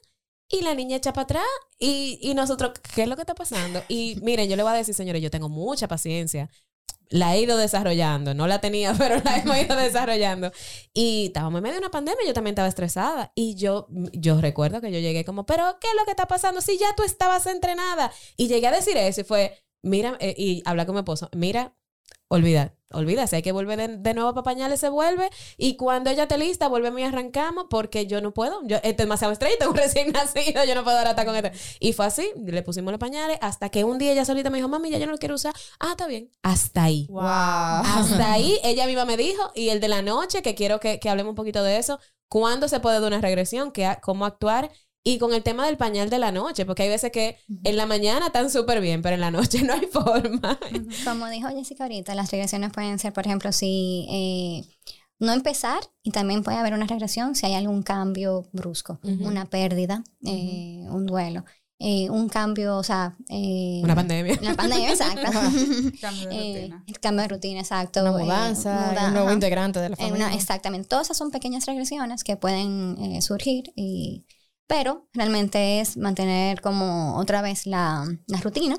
y 0.54 0.62
la 0.62 0.76
niña 0.76 0.98
echa 0.98 1.14
para 1.14 1.24
atrás 1.24 1.46
y, 1.80 2.20
y 2.22 2.36
nosotros, 2.36 2.74
¿qué 2.94 3.04
es 3.04 3.08
lo 3.08 3.16
que 3.16 3.24
está 3.24 3.34
pasando? 3.34 3.82
Y 3.88 4.20
miren, 4.22 4.48
yo 4.48 4.56
le 4.56 4.62
voy 4.62 4.72
a 4.72 4.76
decir, 4.76 4.94
señores, 4.94 5.20
yo 5.20 5.32
tengo 5.32 5.50
mucha 5.50 5.88
paciencia. 5.88 6.48
La 7.10 7.36
he 7.36 7.42
ido 7.42 7.58
desarrollando, 7.58 8.36
no 8.36 8.46
la 8.46 8.62
tenía, 8.62 8.94
pero 8.98 9.16
la 9.24 9.38
hemos 9.38 9.58
ido 9.58 9.76
desarrollando. 9.76 10.52
Y 10.94 11.28
estábamos 11.28 11.58
en 11.58 11.64
medio 11.64 11.74
de 11.76 11.80
una 11.80 11.90
pandemia, 11.90 12.24
yo 12.28 12.34
también 12.36 12.54
estaba 12.54 12.68
estresada. 12.68 13.32
Y 13.34 13.56
yo, 13.56 13.88
yo 14.14 14.42
recuerdo 14.42 14.80
que 14.80 14.92
yo 14.92 15.00
llegué 15.00 15.26
como, 15.26 15.48
pero 15.48 15.64
¿qué 15.82 15.88
es 15.88 15.96
lo 15.98 16.06
que 16.06 16.12
está 16.12 16.28
pasando? 16.28 16.62
Si 16.62 16.78
ya 16.78 16.94
tú 16.96 17.02
estabas 17.02 17.48
entrenada. 17.48 18.12
Y 18.38 18.48
llegué 18.48 18.68
a 18.68 18.72
decir 18.72 18.96
eso 18.96 19.22
y 19.22 19.24
fue, 19.24 19.66
mira, 19.82 20.18
eh, 20.20 20.36
y 20.38 20.62
habla 20.66 20.86
con 20.86 20.94
mi 20.94 21.00
esposo, 21.00 21.30
mira, 21.36 21.76
olvida, 22.28 22.76
olvida, 22.94 23.28
si 23.28 23.36
hay 23.38 23.42
que 23.42 23.52
volver 23.52 23.78
de, 23.78 23.98
de 23.98 24.14
nuevo 24.14 24.34
para 24.34 24.44
pañales, 24.44 24.80
se 24.80 24.90
vuelve. 24.90 25.30
Y 25.58 25.76
cuando 25.78 26.10
ella 26.10 26.24
esté 26.24 26.38
lista, 26.38 26.68
volvemos 26.68 27.00
y 27.00 27.04
arrancamos 27.04 27.66
porque 27.70 28.08
yo 28.08 28.22
no 28.22 28.34
puedo. 28.34 28.62
Yo, 28.66 28.78
este 28.78 28.90
es 28.90 28.98
demasiado 28.98 29.34
estrellito, 29.34 29.70
un 29.70 29.76
recién 29.76 30.12
nacido, 30.12 30.64
yo 30.66 30.76
no 30.76 30.84
puedo 30.84 30.98
ahora 30.98 31.12
estar 31.12 31.26
con 31.26 31.36
este. 31.36 31.52
Y 31.80 31.94
fue 31.94 32.06
así, 32.06 32.30
le 32.46 32.64
pusimos 32.64 32.92
los 32.92 33.00
pañales 33.00 33.38
hasta 33.42 33.70
que 33.70 33.84
un 33.84 33.98
día 33.98 34.12
ella 34.12 34.26
solita 34.26 34.50
me 34.50 34.58
dijo, 34.58 34.70
mami, 34.70 34.90
ya 34.90 34.98
yo 34.98 35.06
no 35.06 35.14
lo 35.14 35.18
quiero 35.18 35.36
usar. 35.36 35.54
Ah, 35.80 35.92
está 35.92 36.08
bien. 36.08 36.32
Hasta 36.42 36.84
ahí. 36.84 37.08
Wow. 37.10 37.24
Hasta 37.24 38.34
ahí, 38.34 38.60
ella 38.64 38.88
misma 38.88 39.06
me 39.06 39.18
dijo, 39.18 39.52
y 39.56 39.70
el 39.70 39.80
de 39.80 39.88
la 39.88 40.02
noche, 40.02 40.42
que 40.42 40.56
quiero 40.56 40.80
que, 40.80 41.00
que 41.00 41.10
hablemos 41.10 41.32
un 41.32 41.36
poquito 41.36 41.64
de 41.64 41.78
eso, 41.78 42.00
cuándo 42.34 42.68
se 42.68 42.80
puede 42.80 43.00
dar 43.00 43.08
una 43.08 43.22
regresión, 43.22 43.72
¿Qué 43.72 43.96
cómo 44.02 44.26
actuar, 44.26 44.72
y 45.04 45.18
con 45.18 45.34
el 45.34 45.44
tema 45.44 45.66
del 45.66 45.78
pañal 45.78 46.10
de 46.10 46.18
la 46.20 46.32
noche, 46.32 46.66
porque 46.66 46.84
hay 46.84 46.90
veces 46.90 47.12
que 47.12 47.38
en 47.64 47.76
la 47.78 47.86
mañana 47.86 48.28
están 48.28 48.50
súper 48.50 48.80
bien, 48.82 49.02
pero 49.02 49.16
en 49.16 49.22
la 49.22 49.32
noche 49.32 49.62
no 49.64 49.74
hay 49.74 49.88
forma. 49.92 50.58
Como 51.04 51.28
dijo 51.30 51.50
Jessica 51.50 51.84
ahorita, 51.84 52.16
las 52.16 52.32
regresiones 52.32 52.72
pueden 52.72 53.00
ser, 53.00 53.12
por 53.14 53.26
ejemplo, 53.26 53.52
si 53.52 54.08
eh, 54.10 54.64
no 55.20 55.34
empezar 55.34 55.80
y 56.04 56.12
también 56.12 56.44
puede 56.44 56.58
haber 56.58 56.74
una 56.74 56.88
regresión 56.88 57.36
si 57.36 57.46
hay 57.46 57.54
algún 57.56 57.84
cambio 57.84 58.48
brusco, 58.54 59.00
una 59.04 59.46
pérdida, 59.46 60.04
eh, 60.26 60.86
un 60.90 61.06
duelo, 61.06 61.44
eh, 61.80 62.10
un 62.10 62.30
cambio, 62.30 62.78
o 62.78 62.84
sea, 62.84 63.18
eh, 63.30 63.82
Una 63.84 63.96
pandemia. 63.96 64.38
Una 64.42 64.56
pandemia, 64.56 64.90
exacto. 64.90 65.22
Cambio 66.02 66.30
de 66.30 66.36
rutina. 66.62 66.84
el 66.88 67.00
cambio 67.02 67.22
de 67.24 67.28
rutina, 67.28 67.60
exacto. 67.60 68.00
Una 68.02 68.12
eh, 68.12 68.24
mudanza, 68.24 68.90
muda- 68.92 69.08
un 69.08 69.12
nuevo 69.14 69.28
ajá. 69.28 69.34
integrante 69.34 69.80
de 69.80 69.90
la 69.90 69.96
Eh, 69.96 69.98
familia. 69.98 70.28
una- 70.28 70.36
exactamente. 70.36 70.88
Todas 70.88 71.08
esas 71.08 71.18
son 71.18 71.30
pequeñas 71.32 71.66
regresiones 71.66 72.24
que 72.24 72.38
pueden 72.38 72.96
eh, 73.04 73.22
surgir, 73.22 73.74
y, 73.76 74.26
pero 74.68 75.08
realmente 75.14 75.80
es 75.82 75.98
mantener 75.98 76.62
como 76.62 77.16
otra 77.18 77.42
vez 77.42 77.66
la, 77.66 78.06
la 78.28 78.38
rutina 78.42 78.76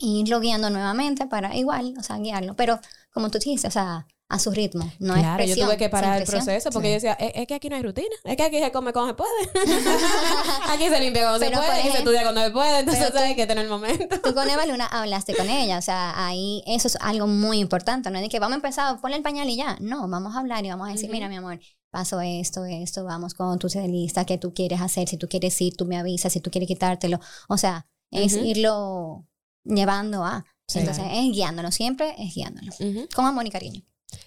e 0.00 0.06
irlo 0.06 0.40
guiando 0.40 0.68
nuevamente 0.70 1.26
para 1.26 1.56
igual, 1.56 1.94
o 1.98 2.02
sea, 2.02 2.18
guiarlo. 2.18 2.54
Pero 2.56 2.78
como 3.12 3.30
tú 3.30 3.38
dijiste, 3.38 3.66
o 3.68 3.70
sea, 3.70 4.06
a 4.28 4.38
su 4.40 4.50
ritmo. 4.50 4.84
No 4.98 5.14
es 5.14 5.20
claro, 5.20 5.38
yo 5.38 5.46
presión, 5.46 5.68
tuve 5.68 5.76
que 5.78 5.88
parar 5.88 6.20
el 6.20 6.26
proceso 6.26 6.70
porque 6.70 6.88
Sí. 6.88 6.90
yo 6.90 6.94
decía, 6.94 7.12
es, 7.14 7.30
es 7.42 7.46
que 7.46 7.54
aquí 7.54 7.68
no 7.68 7.76
hay 7.76 7.82
rutina, 7.82 8.08
es 8.24 8.36
que 8.36 8.42
aquí 8.42 8.58
se 8.58 8.72
come 8.72 8.92
cuando 8.92 9.12
se 9.12 9.14
puede. 9.14 9.70
aquí 10.68 10.88
se 10.88 11.00
limpia 11.00 11.22
cuando 11.22 11.38
Pero, 11.38 11.52
se 11.52 11.56
puede, 11.56 11.70
aquí 11.72 11.82
se 11.82 11.88
ejemplo, 11.88 11.98
estudia 12.10 12.22
cuando 12.22 12.42
se 12.44 12.50
puede, 12.50 12.78
entonces 12.80 13.12
tú- 13.12 13.18
hay 13.18 13.36
que 13.36 13.46
tener 13.46 13.64
el 13.64 13.70
momento. 13.70 14.20
Tú 14.20 14.34
con 14.34 14.50
Eva 14.50 14.66
Luna 14.66 14.86
hablaste 14.86 15.34
con 15.36 15.48
ella, 15.48 15.78
o 15.78 15.82
sea, 15.82 16.26
ahí 16.26 16.62
eso 16.66 16.88
es 16.88 16.96
algo 17.00 17.26
muy 17.28 17.58
importante, 17.60 18.10
no 18.10 18.16
es 18.18 18.22
de 18.22 18.28
que 18.28 18.40
vamos 18.40 18.54
a 18.54 18.56
empezar, 18.56 19.00
ponle 19.00 19.16
el 19.16 19.22
pañal 19.22 19.48
y 19.48 19.56
ya, 19.56 19.76
no, 19.80 20.08
vamos 20.08 20.34
a 20.34 20.40
hablar 20.40 20.64
y 20.64 20.70
vamos 20.70 20.88
a 20.88 20.92
decir, 20.92 21.06
Ujú. 21.08 21.12
mira 21.14 21.28
mi 21.28 21.36
amor, 21.36 21.60
pasó 21.96 22.20
esto, 22.20 22.66
esto, 22.66 23.04
vamos 23.04 23.32
con 23.32 23.58
tu 23.58 23.68
lista, 23.88 24.26
qué 24.26 24.36
tú 24.36 24.52
quieres 24.52 24.82
hacer, 24.82 25.08
si 25.08 25.16
tú 25.16 25.28
quieres 25.30 25.58
ir, 25.62 25.74
tú 25.78 25.86
me 25.86 25.96
avisas, 25.96 26.30
si 26.30 26.40
tú 26.40 26.50
quieres 26.50 26.68
quitártelo, 26.68 27.18
o 27.48 27.56
sea, 27.56 27.86
es 28.10 28.34
Ujú. 28.34 28.44
irlo 28.44 29.26
llevando 29.64 30.22
a, 30.22 30.44
Sí. 30.68 30.80
entonces 30.80 31.04
es 31.10 31.32
guiándolo, 31.32 31.70
siempre 31.72 32.14
es 32.18 32.34
guiándolo, 32.34 32.70
Ujú. 32.78 33.08
con 33.14 33.24
amor 33.24 33.46
y 33.46 33.50
cariño. 33.50 33.82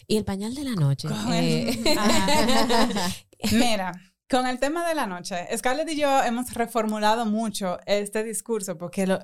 Y 0.07 0.17
el 0.17 0.25
pañal 0.25 0.55
de 0.55 0.63
la 0.63 0.73
noche. 0.73 1.07
Eh, 1.31 1.79
el- 1.85 1.97
Ajá. 1.99 3.09
Mira, 3.51 3.91
Con 4.27 4.47
el 4.47 4.59
tema 4.59 4.87
de 4.87 4.95
la 4.95 5.05
noche, 5.05 5.35
Scarlett 5.55 5.89
y 5.91 5.95
yo 5.95 6.23
hemos 6.23 6.51
reformulado 6.55 7.25
mucho 7.27 7.77
este 7.85 8.23
discurso 8.23 8.77
porque, 8.79 9.05
lo- 9.05 9.19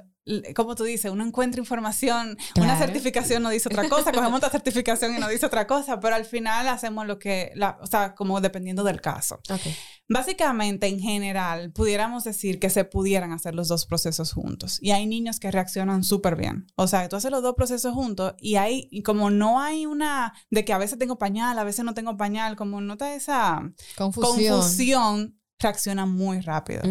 como 0.56 0.76
tú 0.76 0.84
dices, 0.84 1.12
uno 1.12 1.24
encuentra 1.24 1.60
información, 1.60 2.38
una 2.58 2.78
certificación 2.78 3.44
nos 3.44 3.52
dice 3.52 3.70
otra 3.70 3.88
cosa, 3.88 4.12
cogemos 4.12 4.38
otra 4.38 4.50
certificación 4.50 5.16
y 5.16 5.20
nos 5.20 5.30
dice 5.30 5.46
otra 5.46 5.68
cosa, 5.68 6.00
pero 6.00 6.16
al 6.16 6.26
final 6.26 6.68
hacemos 6.68 7.06
lo 7.06 7.20
que, 7.20 7.52
la, 7.56 7.78
o 7.82 7.86
sea, 7.88 8.16
como 8.16 8.42
dependiendo 8.42 8.84
del 8.84 9.02
caso. 9.02 9.40
Ok. 9.50 9.62
Básicamente, 10.08 10.88
en 10.88 11.00
general, 11.00 11.72
pudiéramos 11.72 12.24
decir 12.24 12.60
que 12.60 12.70
se 12.70 12.86
pudieran 12.86 13.32
hacer 13.32 13.56
los 13.56 13.68
dos 13.68 13.88
procesos 13.88 14.34
juntos. 14.34 14.78
Y 14.82 14.92
hay 14.92 15.08
niños 15.08 15.40
que 15.40 15.50
reaccionan 15.50 16.04
súper 16.04 16.36
bien. 16.36 16.68
O 16.76 16.88
sea, 16.88 17.10
tú 17.10 17.16
haces 17.16 17.32
los 17.32 17.42
dos 17.42 17.56
procesos 17.56 17.94
juntos 17.94 18.34
y 18.40 18.56
hay, 18.56 18.88
y 18.92 19.02
como 19.02 19.32
no 19.32 19.60
hay 19.60 19.88
una 19.88 20.34
de 20.52 20.64
que 20.64 20.74
a 20.74 20.78
veces 20.78 21.00
tengo 21.00 21.18
pañal, 21.18 21.58
a 21.58 21.64
veces 21.64 21.84
no 21.86 21.96
tengo 21.96 22.18
pañal, 22.18 22.56
como 22.56 22.82
nota 22.82 23.16
esa 23.16 23.64
Confusión. 23.98 24.54
confusión, 24.60 25.40
reaccionan 25.66 26.10
muy 26.10 26.42
rápido. 26.42 26.82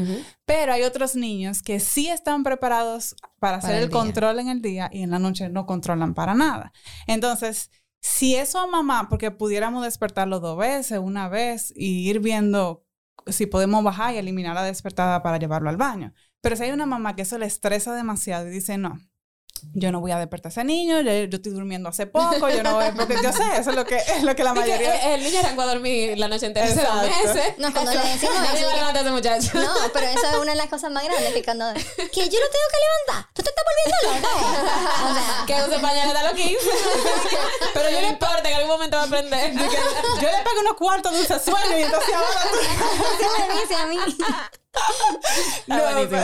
Pero 0.45 0.73
hay 0.73 0.83
otros 0.83 1.15
niños 1.15 1.63
que 1.63 1.81
sí 1.81 2.09
están 2.09 2.43
preparados 2.43 3.17
para 3.39 3.59
hacer 3.59 3.83
el 3.83 3.91
control 3.91 4.41
en 4.41 4.49
el 4.49 4.61
día 4.61 4.91
y 4.93 5.03
en 5.03 5.11
la 5.11 5.19
noche 5.19 5.49
no 5.49 5.65
controlan 5.65 6.15
para 6.15 6.35
nada. 6.35 6.73
Entonces, 7.07 7.71
si 8.01 8.35
eso 8.35 8.59
a 8.59 8.67
mamá, 8.67 9.09
porque 9.09 9.31
pudiéramos 9.31 9.85
despertarlo 9.85 10.41
dos 10.41 10.59
veces, 10.59 10.99
una 10.99 11.29
vez 11.29 11.73
y 11.75 12.09
ir 12.09 12.21
viendo 12.21 12.85
si 13.27 13.47
podemos 13.47 13.83
bajar 13.83 14.15
y 14.15 14.19
eliminar 14.19 14.55
la 14.55 14.63
despertada 14.63 15.23
para 15.23 15.39
llevarlo 15.39 15.71
al 15.71 15.77
baño. 15.77 16.13
Pero 16.41 16.57
si 16.57 16.65
hay 16.65 16.73
una 16.73 16.85
mamá 16.85 17.17
que 17.17 17.23
eso 17.23 17.39
le 17.39 17.47
estresa 17.47 17.95
demasiado 17.95 18.49
y 18.49 18.51
dice, 18.51 18.77
no, 18.77 18.99
yo 19.73 19.91
no 19.91 20.01
voy 20.01 20.13
a 20.13 20.19
despertar 20.19 20.51
a 20.51 20.53
ese 20.53 20.65
niño, 20.65 21.01
yo, 21.01 21.13
yo 21.13 21.37
estoy 21.37 21.53
durmiendo 21.53 21.89
hace 21.89 22.07
poco, 22.07 22.49
yo 22.49 22.63
no 22.63 22.75
voy, 22.75 22.87
porque 22.97 23.17
yo 23.23 23.33
sé, 23.33 23.43
eso 23.59 23.71
es 23.71 23.77
lo 23.77 23.85
que, 23.85 23.97
es 23.97 24.23
lo 24.23 24.37
que 24.37 24.45
la 24.45 24.53
que, 24.53 24.61
mayoría... 24.61 24.95
eh, 24.95 25.15
el 25.15 25.25
niño 25.25 25.41
arrancó 25.41 25.63
a 25.63 25.67
dormir 25.67 26.19
la 26.19 26.29
noche 26.29 26.47
entera 26.47 26.67
hace 26.67 26.83
dos 26.83 27.03
meses. 27.03 27.55
No, 27.59 27.73
cuando 27.73 27.93
le 27.93 27.99
decimos 27.99 28.35
Nadie 28.35 28.61
eso, 28.61 28.67
va 28.67 28.73
a 28.73 28.77
levantar 28.77 28.97
a 28.97 29.01
ese 29.01 29.11
muchacho. 29.11 29.59
No, 29.59 29.75
pero 29.93 30.07
eso 30.07 30.31
es 30.31 30.37
una 30.37 30.53
de 30.53 30.59
las 30.59 30.67
cosas 30.69 30.91
más 30.91 31.05
grandes, 31.05 31.33
que 31.33 31.43
cuando... 31.43 31.73
Que 31.75 32.29
yo 32.29 32.39
no 32.39 32.47
tengo 32.53 32.69
que 32.71 32.79
levantar. 32.85 33.31
Tú 33.33 33.43
te 33.43 33.51
estás 33.51 33.65
volviendo 33.65 33.97
loca. 34.13 34.35
O 35.11 35.15
sea, 35.15 35.45
Que 35.47 35.55
use 35.69 35.79
pañales 35.81 36.15
a 36.15 36.23
los 36.25 36.33
15. 36.33 36.57
Pero 37.75 37.91
yo 37.91 38.01
no 38.01 38.09
importa, 38.09 38.49
en 38.49 38.55
algún 38.55 38.71
momento 38.71 38.97
va 38.97 39.03
a 39.03 39.07
aprender. 39.07 39.53
Yo 39.55 39.61
le 39.61 40.39
pego 40.45 40.61
unos 40.61 40.75
cuartos 40.75 41.13
de 41.13 41.19
dulce 41.19 41.39
sueño 41.41 41.79
y 41.79 41.83
entonces 41.83 42.15
ahora 42.15 42.41
tú... 42.51 43.55
me 43.55 43.61
dice 43.61 43.75
a 43.75 43.87
mí. 43.87 43.99
No, 45.67 45.81
buenísimo. 45.83 46.21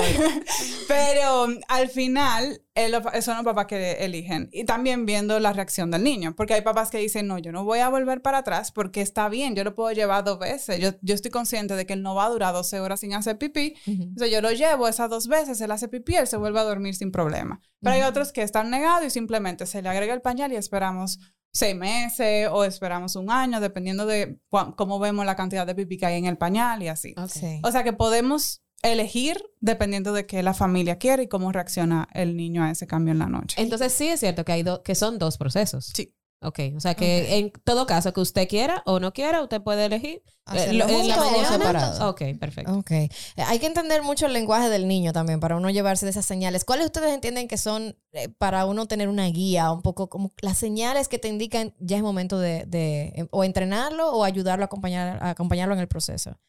pero, 0.88 1.46
pero, 1.46 1.46
al 1.68 1.88
final 1.88 2.60
eh, 2.76 2.88
lo- 2.88 3.02
son 3.20 3.36
los 3.36 3.44
papás 3.44 3.66
que 3.66 3.92
eligen 4.04 4.48
y 4.52 4.64
también 4.64 5.04
viendo 5.04 5.40
la 5.40 5.52
reacción 5.52 5.90
del 5.90 6.04
niño, 6.04 6.34
porque 6.36 6.54
hay 6.54 6.62
papás 6.62 6.90
que 6.90 6.98
dicen, 6.98 7.26
no, 7.26 7.38
yo 7.38 7.50
no 7.50 7.64
voy 7.64 7.80
a 7.80 7.88
volver 7.88 8.22
para 8.22 8.38
atrás 8.38 8.70
porque 8.70 9.00
está 9.00 9.28
bien, 9.28 9.56
yo 9.56 9.64
lo 9.64 9.74
puedo 9.74 9.90
llevar 9.92 10.22
dos 10.24 10.38
veces, 10.38 10.78
yo, 10.78 10.90
yo 11.02 11.14
estoy 11.14 11.30
consciente 11.32 11.74
de 11.74 11.84
que 11.84 11.94
él 11.94 12.02
no 12.02 12.14
va 12.14 12.26
a 12.26 12.30
durar 12.30 12.54
12 12.54 12.78
horas 12.78 13.00
sin 13.00 13.12
hacer 13.14 13.38
pipí, 13.38 13.74
entonces 13.86 14.30
yo 14.30 14.40
lo 14.40 14.52
llevo 14.52 14.86
esas 14.86 15.10
dos 15.10 15.26
veces, 15.26 15.60
él 15.60 15.70
hace 15.72 15.88
pipí, 15.88 16.14
él 16.14 16.26
se 16.28 16.36
vuelve 16.36 16.60
a 16.60 16.64
dormir 16.64 16.94
sin 16.94 17.10
problema. 17.10 17.60
Pero 17.80 17.94
hay 17.96 18.02
otros 18.02 18.30
que 18.32 18.42
están 18.42 18.70
negados 18.70 19.04
y 19.04 19.10
simplemente 19.10 19.66
se 19.66 19.82
le 19.82 19.88
agrega 19.88 20.14
el 20.14 20.20
pañal 20.22 20.52
y 20.52 20.56
esperamos 20.56 21.18
seis 21.52 21.74
meses 21.74 22.48
o 22.52 22.62
esperamos 22.64 23.16
un 23.16 23.28
año, 23.30 23.58
dependiendo 23.60 24.06
de 24.06 24.38
cómo 24.76 25.00
vemos 25.00 25.26
la 25.26 25.34
cantidad 25.34 25.66
de 25.66 25.74
pipí 25.74 25.96
que 25.98 26.06
hay 26.06 26.18
en 26.18 26.26
el 26.26 26.38
pañal 26.38 26.80
y 26.84 26.88
así. 26.88 27.14
Ok. 27.16 27.30
Sí. 27.30 27.60
O 27.64 27.72
sea 27.72 27.82
que 27.82 27.92
podemos 27.92 28.62
elegir 28.82 29.42
dependiendo 29.60 30.12
de 30.12 30.26
qué 30.26 30.42
la 30.42 30.54
familia 30.54 30.98
quiere 30.98 31.24
y 31.24 31.28
cómo 31.28 31.52
reacciona 31.52 32.08
el 32.14 32.36
niño 32.36 32.62
a 32.64 32.70
ese 32.70 32.86
cambio 32.86 33.12
en 33.12 33.18
la 33.18 33.26
noche. 33.26 33.60
Entonces 33.60 33.92
sí 33.92 34.08
es 34.08 34.20
cierto 34.20 34.44
que 34.44 34.52
hay 34.52 34.64
que 34.84 34.94
son 34.94 35.18
dos 35.18 35.36
procesos. 35.38 35.92
Sí. 35.94 36.14
Ok, 36.42 36.58
o 36.74 36.80
sea 36.80 36.94
que 36.94 37.36
en 37.36 37.52
todo 37.64 37.84
caso 37.84 38.14
que 38.14 38.20
usted 38.22 38.48
quiera 38.48 38.82
o 38.86 38.98
no 38.98 39.12
quiera, 39.12 39.42
usted 39.42 39.60
puede 39.60 39.84
elegir. 39.84 40.22
Hacerlo 40.46 40.86
Eh, 40.86 40.88
lo- 40.88 41.00
en 41.00 41.08
la 41.08 41.14
juntos 41.16 41.28
o 41.28 41.30
mañana. 41.32 41.48
separado. 41.58 42.08
Ok, 42.08 42.22
perfecto. 42.40 42.72
Ok. 42.78 42.90
Eh, 42.92 43.08
Hay 43.46 43.58
que 43.58 43.66
entender 43.66 44.02
mucho 44.02 44.24
el 44.24 44.32
lenguaje 44.32 44.70
del 44.70 44.88
niño 44.88 45.12
también 45.12 45.38
para 45.38 45.56
uno 45.58 45.68
llevarse 45.68 46.06
de 46.06 46.12
esas 46.12 46.24
señales. 46.24 46.64
¿Cuáles 46.64 46.86
ustedes 46.86 47.12
entienden 47.12 47.46
que 47.46 47.58
son 47.58 47.94
eh, 48.12 48.30
para 48.38 48.64
uno 48.64 48.86
tener 48.86 49.10
una 49.10 49.26
guía, 49.26 49.70
un 49.70 49.82
poco 49.82 50.08
como 50.08 50.32
las 50.40 50.56
señales 50.56 51.08
que 51.08 51.18
te 51.18 51.28
indican 51.28 51.74
ya 51.78 51.98
es 51.98 52.02
momento 52.02 52.38
de, 52.38 52.64
de, 52.66 53.12
eh, 53.16 53.26
o 53.32 53.44
entrenarlo 53.44 54.10
o 54.10 54.24
ayudarlo 54.24 54.64
a, 54.64 54.66
acompañar, 54.66 55.22
a 55.22 55.28
acompañarlo 55.28 55.74
en 55.74 55.80
el 55.80 55.88
proceso? 55.88 56.40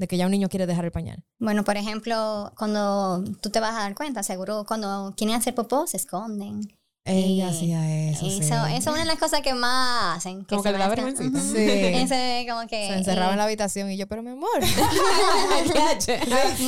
De 0.00 0.08
que 0.08 0.16
ya 0.16 0.24
un 0.24 0.30
niño 0.30 0.48
quiere 0.48 0.66
dejar 0.66 0.86
el 0.86 0.92
pañal. 0.92 1.22
Bueno, 1.38 1.62
por 1.62 1.76
ejemplo, 1.76 2.54
cuando 2.56 3.22
tú 3.42 3.50
te 3.50 3.60
vas 3.60 3.72
a 3.72 3.80
dar 3.80 3.94
cuenta, 3.94 4.22
seguro 4.22 4.64
cuando 4.66 5.12
quieren 5.14 5.36
hacer 5.36 5.54
popó, 5.54 5.86
se 5.86 5.98
esconden. 5.98 6.62
Ella 7.04 7.46
Eh, 7.46 7.50
hacía 7.50 8.10
eso. 8.10 8.26
Eso, 8.26 8.38
sí. 8.38 8.48
eso 8.48 8.68
es 8.72 8.86
una 8.86 9.00
de 9.00 9.04
las 9.04 9.18
cosas 9.18 9.40
que 9.42 9.52
más 9.52 10.16
hacen. 10.18 10.44
Como 10.44 10.62
se 10.62 10.68
que 10.72 10.78
le 10.78 10.78
da. 10.78 10.90
Ujú. 10.90 11.38
Sí. 11.38 11.56
Eso 11.96 12.14
es 12.14 12.50
como 12.50 12.66
que... 12.66 12.88
Se 12.88 12.94
encerraba 12.94 13.28
eh, 13.28 13.32
en 13.32 13.38
la 13.38 13.44
habitación 13.44 13.90
y 13.90 13.96
yo, 13.96 14.06
pero 14.06 14.22
mi 14.22 14.30
amor. 14.30 14.48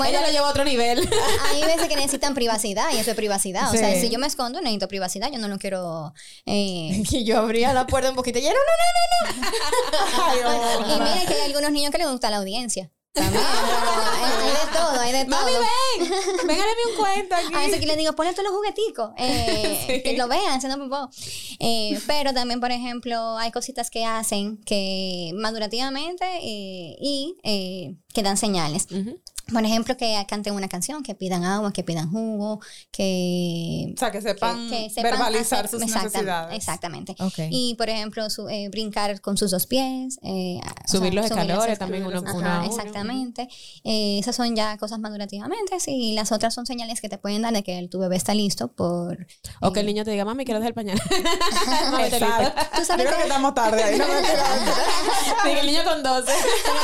Ella 0.08 0.20
lo 0.20 0.30
llevó 0.30 0.46
a 0.46 0.50
otro 0.50 0.64
nivel. 0.64 1.08
Hay 1.50 1.62
veces 1.64 1.88
que 1.88 1.96
necesitan 1.96 2.34
privacidad 2.34 2.92
y 2.94 2.98
eso 2.98 3.10
es 3.10 3.16
privacidad. 3.16 3.70
O 3.70 3.72
sea, 3.72 3.98
si 4.00 4.10
yo 4.10 4.18
me 4.18 4.26
escondo, 4.26 4.60
necesito 4.60 4.88
privacidad. 4.88 5.30
Yo 5.32 5.38
no 5.38 5.48
lo 5.48 5.58
quiero... 5.58 6.12
eh, 6.46 7.02
y 7.10 7.24
yo 7.24 7.38
abría 7.38 7.72
la 7.72 7.86
puerta 7.86 8.10
un 8.10 8.16
poquito 8.16 8.38
y 8.38 8.42
ella, 8.42 8.52
no, 8.52 9.30
no, 9.30 9.32
no, 9.32 10.88
no. 10.88 10.96
y 10.96 11.00
mira 11.00 11.26
que 11.26 11.34
hay 11.34 11.46
algunos 11.46 11.70
niños 11.72 11.90
que 11.92 11.98
les 11.98 12.10
gusta 12.10 12.30
la 12.30 12.38
audiencia. 12.38 12.90
También. 13.12 13.42
hay 14.42 14.50
de 14.50 14.72
todo, 14.72 15.00
hay 15.00 15.12
de 15.12 15.24
todo. 15.24 15.36
Mami, 15.36 15.52
ven. 15.52 16.10
Ven 16.46 16.58
un 16.58 16.96
cuento 16.96 17.34
aquí. 17.34 17.54
A 17.54 17.58
veces 17.60 17.80
que 17.80 17.86
les 17.86 17.96
digo, 17.98 18.12
ponle 18.14 18.32
todos 18.32 18.44
los 18.44 18.54
jugueticos, 18.54 19.10
eh, 19.18 19.84
Sí. 19.86 20.02
que 20.02 20.16
lo 20.16 20.28
vean 20.28 20.52
haciendo 20.52 20.78
popó. 20.78 21.10
Eh, 21.58 22.00
pero 22.06 22.32
también, 22.32 22.60
por 22.60 22.70
ejemplo, 22.70 23.36
hay 23.36 23.50
cositas 23.52 23.90
que 23.90 24.04
hacen 24.04 24.58
que 24.64 25.32
madurativamente 25.34 26.24
eh, 26.42 26.96
y 27.00 27.36
eh, 27.42 27.96
que 28.14 28.22
dan 28.22 28.36
señales. 28.36 28.86
Ujú. 28.90 29.20
Por 29.52 29.64
ejemplo, 29.64 29.96
que 29.96 30.24
canten 30.28 30.54
una 30.54 30.68
canción, 30.68 31.02
que 31.02 31.14
pidan 31.14 31.44
agua, 31.44 31.72
que 31.72 31.82
pidan 31.84 32.10
jugo, 32.10 32.60
que... 32.90 33.92
O 33.94 33.98
sea, 33.98 34.10
que 34.10 34.20
sepan, 34.22 34.68
que- 34.70 34.84
que 34.84 34.90
sepan 34.90 35.10
verbalizar 35.12 35.64
hacer- 35.66 35.70
sus 35.70 35.82
exacta- 35.82 36.04
necesidades. 36.08 36.56
Exactamente. 36.56 37.14
Ok. 37.18 37.38
Y, 37.50 37.74
por 37.76 37.88
ejemplo, 37.88 38.28
su- 38.30 38.48
eh, 38.48 38.68
brincar 38.70 39.20
con 39.20 39.36
sus 39.36 39.50
dos 39.50 39.66
pies. 39.66 40.18
eh, 40.22 40.60
o 40.84 40.88
Subir 40.88 41.14
los 41.14 41.26
escalores 41.26 41.68
las- 41.68 41.78
también 41.78 42.04
uno, 42.06 42.20
uno 42.20 42.34
uno. 42.34 42.62
exactamente. 42.64 43.48
Eh, 43.84 44.18
esas 44.18 44.36
son 44.36 44.54
ya 44.56 44.76
cosas 44.78 44.98
madurativamente. 44.98 45.76
Y 45.86 46.14
las 46.14 46.32
otras 46.32 46.54
son 46.54 46.66
señales 46.66 47.00
que 47.00 47.08
te 47.08 47.18
pueden 47.18 47.42
dar 47.42 47.52
de 47.52 47.62
que 47.62 47.86
tu 47.88 47.98
bebé 47.98 48.16
está 48.16 48.34
listo 48.34 48.68
por... 48.68 49.26
O 49.60 49.72
que 49.72 49.80
el 49.80 49.86
niño 49.86 50.04
te 50.04 50.10
diga, 50.12 50.24
mami, 50.24 50.44
quiero 50.44 50.60
dejar 50.60 50.70
el 50.70 50.74
pañal. 50.74 51.02
Mami, 51.90 52.10
te. 52.10 52.18
Tú 52.18 52.84
sabes 52.84 53.06
Creo 53.06 53.10
que- 53.10 53.16
que 53.16 53.22
estamos 53.28 53.54
tarde 53.54 53.82
ahí. 53.82 53.98
No 53.98 54.06
me 54.06 54.14
Diga, 55.50 55.60
el 55.60 55.66
niño 55.66 55.84
con 55.84 56.02
12. 56.02 56.32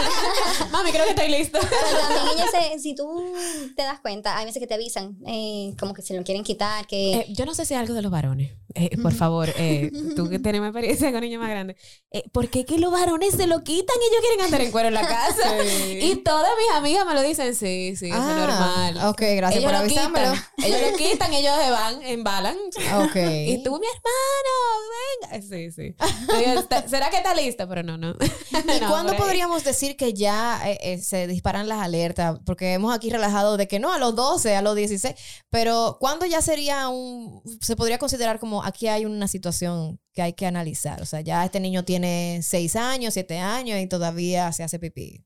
Mami, 0.73 0.91
creo 0.91 1.05
que 1.05 1.11
estoy 1.11 1.29
listo. 1.29 1.59
Pero 1.61 2.15
también 2.17 2.39
ellos, 2.39 2.51
se- 2.51 2.58
si 2.79 2.95
tú 2.95 3.33
te 3.77 3.83
das 3.83 4.01
cuenta, 4.01 4.37
hay 4.39 4.45
veces 4.47 4.61
que 4.61 4.67
te 4.67 4.75
avisan, 4.75 5.19
eh, 5.27 5.75
como 5.79 5.95
que 5.95 6.03
se 6.03 6.15
lo 6.15 6.23
quieren 6.25 6.45
quitar, 6.45 6.87
que... 6.87 7.13
Eh, 7.15 7.27
yo 7.31 7.45
no 7.47 7.55
sé 7.55 7.65
si 7.65 7.75
es 7.75 7.81
algo 7.81 7.95
de 7.95 8.03
los 8.03 8.11
varones. 8.13 8.53
Eh, 8.75 8.97
por 8.99 9.13
favor, 9.15 9.49
eh, 9.57 9.91
tú 10.15 10.29
que 10.29 10.39
tienes 10.39 10.61
más 10.61 10.69
experiencia 10.69 11.11
con 11.11 11.23
niños 11.23 11.41
más 11.41 11.51
grandes. 11.51 11.77
Eh, 12.13 12.23
¿Por 12.33 12.49
qué 12.49 12.65
que 12.65 12.79
los 12.79 12.93
varones 12.93 13.35
se 13.35 13.47
lo 13.47 13.65
quitan 13.65 13.97
y 14.01 14.05
ellos 14.11 14.21
quieren 14.21 14.45
andar 14.45 14.61
en 14.61 14.71
cuero 14.71 14.89
en 14.89 14.95
la 14.95 15.01
casa? 15.09 15.43
Sí. 15.65 15.99
Y 16.03 16.17
todas 16.17 16.51
mis 16.59 16.77
amigas 16.77 17.07
me 17.07 17.15
lo 17.15 17.23
dicen, 17.23 17.55
sí, 17.55 17.95
sí, 17.97 18.07
eso 18.07 18.17
es 18.17 18.23
Ah, 18.23 18.37
normal. 18.37 19.07
Ok, 19.09 19.21
gracias 19.37 19.61
ellos 19.61 19.65
por 19.65 19.73
lo 19.73 19.79
avisármelo. 19.85 20.33
quitan, 20.33 20.65
ellos 20.67 20.91
lo 20.93 20.97
quitan, 20.99 21.33
ellos 21.35 21.55
se 21.65 21.71
van, 21.71 22.03
embalan. 22.03 22.57
Ok. 23.05 23.17
Y 23.47 23.63
tú, 23.63 23.79
mi 23.81 23.87
hermano, 23.87 25.39
venga. 25.41 25.43
Sí, 25.49 25.73
sí. 25.73 25.95
Yo 26.29 26.39
digo, 26.39 26.61
"Está- 26.61 26.87
¿Será 26.89 27.11
que 27.11 27.17
está 27.17 27.35
listo? 27.35 27.67
Pero 27.69 27.83
no, 27.83 27.97
no. 27.97 28.15
¿Y 28.77 28.81
No, 28.81 28.89
cuándo 28.89 29.17
podríamos 29.17 29.65
decir 29.65 29.97
que 29.97 30.13
ya 30.13 30.61
eh, 30.67 30.99
se 30.99 31.27
disparan 31.27 31.69
las 31.69 31.81
alertas? 31.81 32.38
Porque 32.45 32.73
hemos 32.75 32.95
aquí 32.95 33.11
relajado 33.11 33.57
de 33.57 33.69
que 33.69 33.79
no, 33.79 33.93
a 33.93 33.99
los 33.99 34.15
12, 34.15 34.57
a 34.57 34.63
los 34.63 34.75
16, 34.77 35.15
pero 35.51 35.97
¿cuándo 36.01 36.27
ya 36.27 36.41
sería 36.43 36.89
un, 36.89 37.43
se 37.61 37.77
podría 37.77 37.99
considerar 37.99 38.39
como 38.39 38.63
aquí 38.65 38.89
hay 38.89 39.05
una 39.05 39.29
situación 39.29 40.01
que 40.13 40.23
hay 40.23 40.33
que 40.33 40.47
analizar? 40.47 41.01
O 41.03 41.07
sea, 41.07 41.21
ya 41.21 41.45
este 41.45 41.61
niño 41.61 41.85
tiene 41.85 42.41
6 42.43 42.77
años, 42.77 43.15
7 43.15 43.39
años 43.39 43.81
y 43.81 43.87
todavía 43.87 44.53
se 44.53 44.63
hace 44.65 44.79
pipí. 44.79 45.25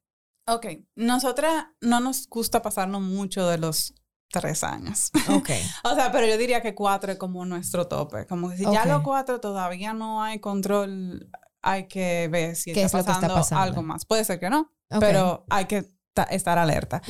Ok, 0.48 0.66
nosotras 0.96 1.66
no 1.80 2.00
nos 2.00 2.26
gusta 2.28 2.62
pasarnos 2.62 3.00
mucho 3.00 3.46
de 3.48 3.58
los 3.58 3.94
tres 4.30 4.64
años. 4.64 5.10
Ok. 5.28 5.50
O 5.84 5.94
sea, 5.94 6.10
pero 6.10 6.26
yo 6.26 6.36
diría 6.38 6.62
que 6.62 6.74
cuatro 6.74 7.12
es 7.12 7.18
como 7.18 7.44
nuestro 7.44 7.86
tope. 7.86 8.26
Como 8.26 8.50
que 8.50 8.56
si 8.56 8.64
ya 8.64 8.82
Ok. 8.82 8.86
los 8.86 9.02
cuatro 9.02 9.40
todavía 9.40 9.92
no 9.92 10.22
hay 10.22 10.40
control, 10.40 11.30
hay 11.60 11.86
que 11.86 12.28
ver 12.28 12.56
si 12.56 12.72
¿Qué 12.72 12.82
está 12.82 12.98
es 13.00 13.04
que 13.04 13.10
está 13.12 13.20
pasando, 13.20 13.34
pasando? 13.34 13.62
algo 13.62 13.82
más. 13.82 14.04
Puede 14.04 14.24
ser 14.24 14.40
que 14.40 14.50
no, 14.50 14.72
Ok. 14.90 15.00
pero 15.00 15.44
hay 15.50 15.66
que 15.66 15.86
estar 16.30 16.58
alerta. 16.58 17.02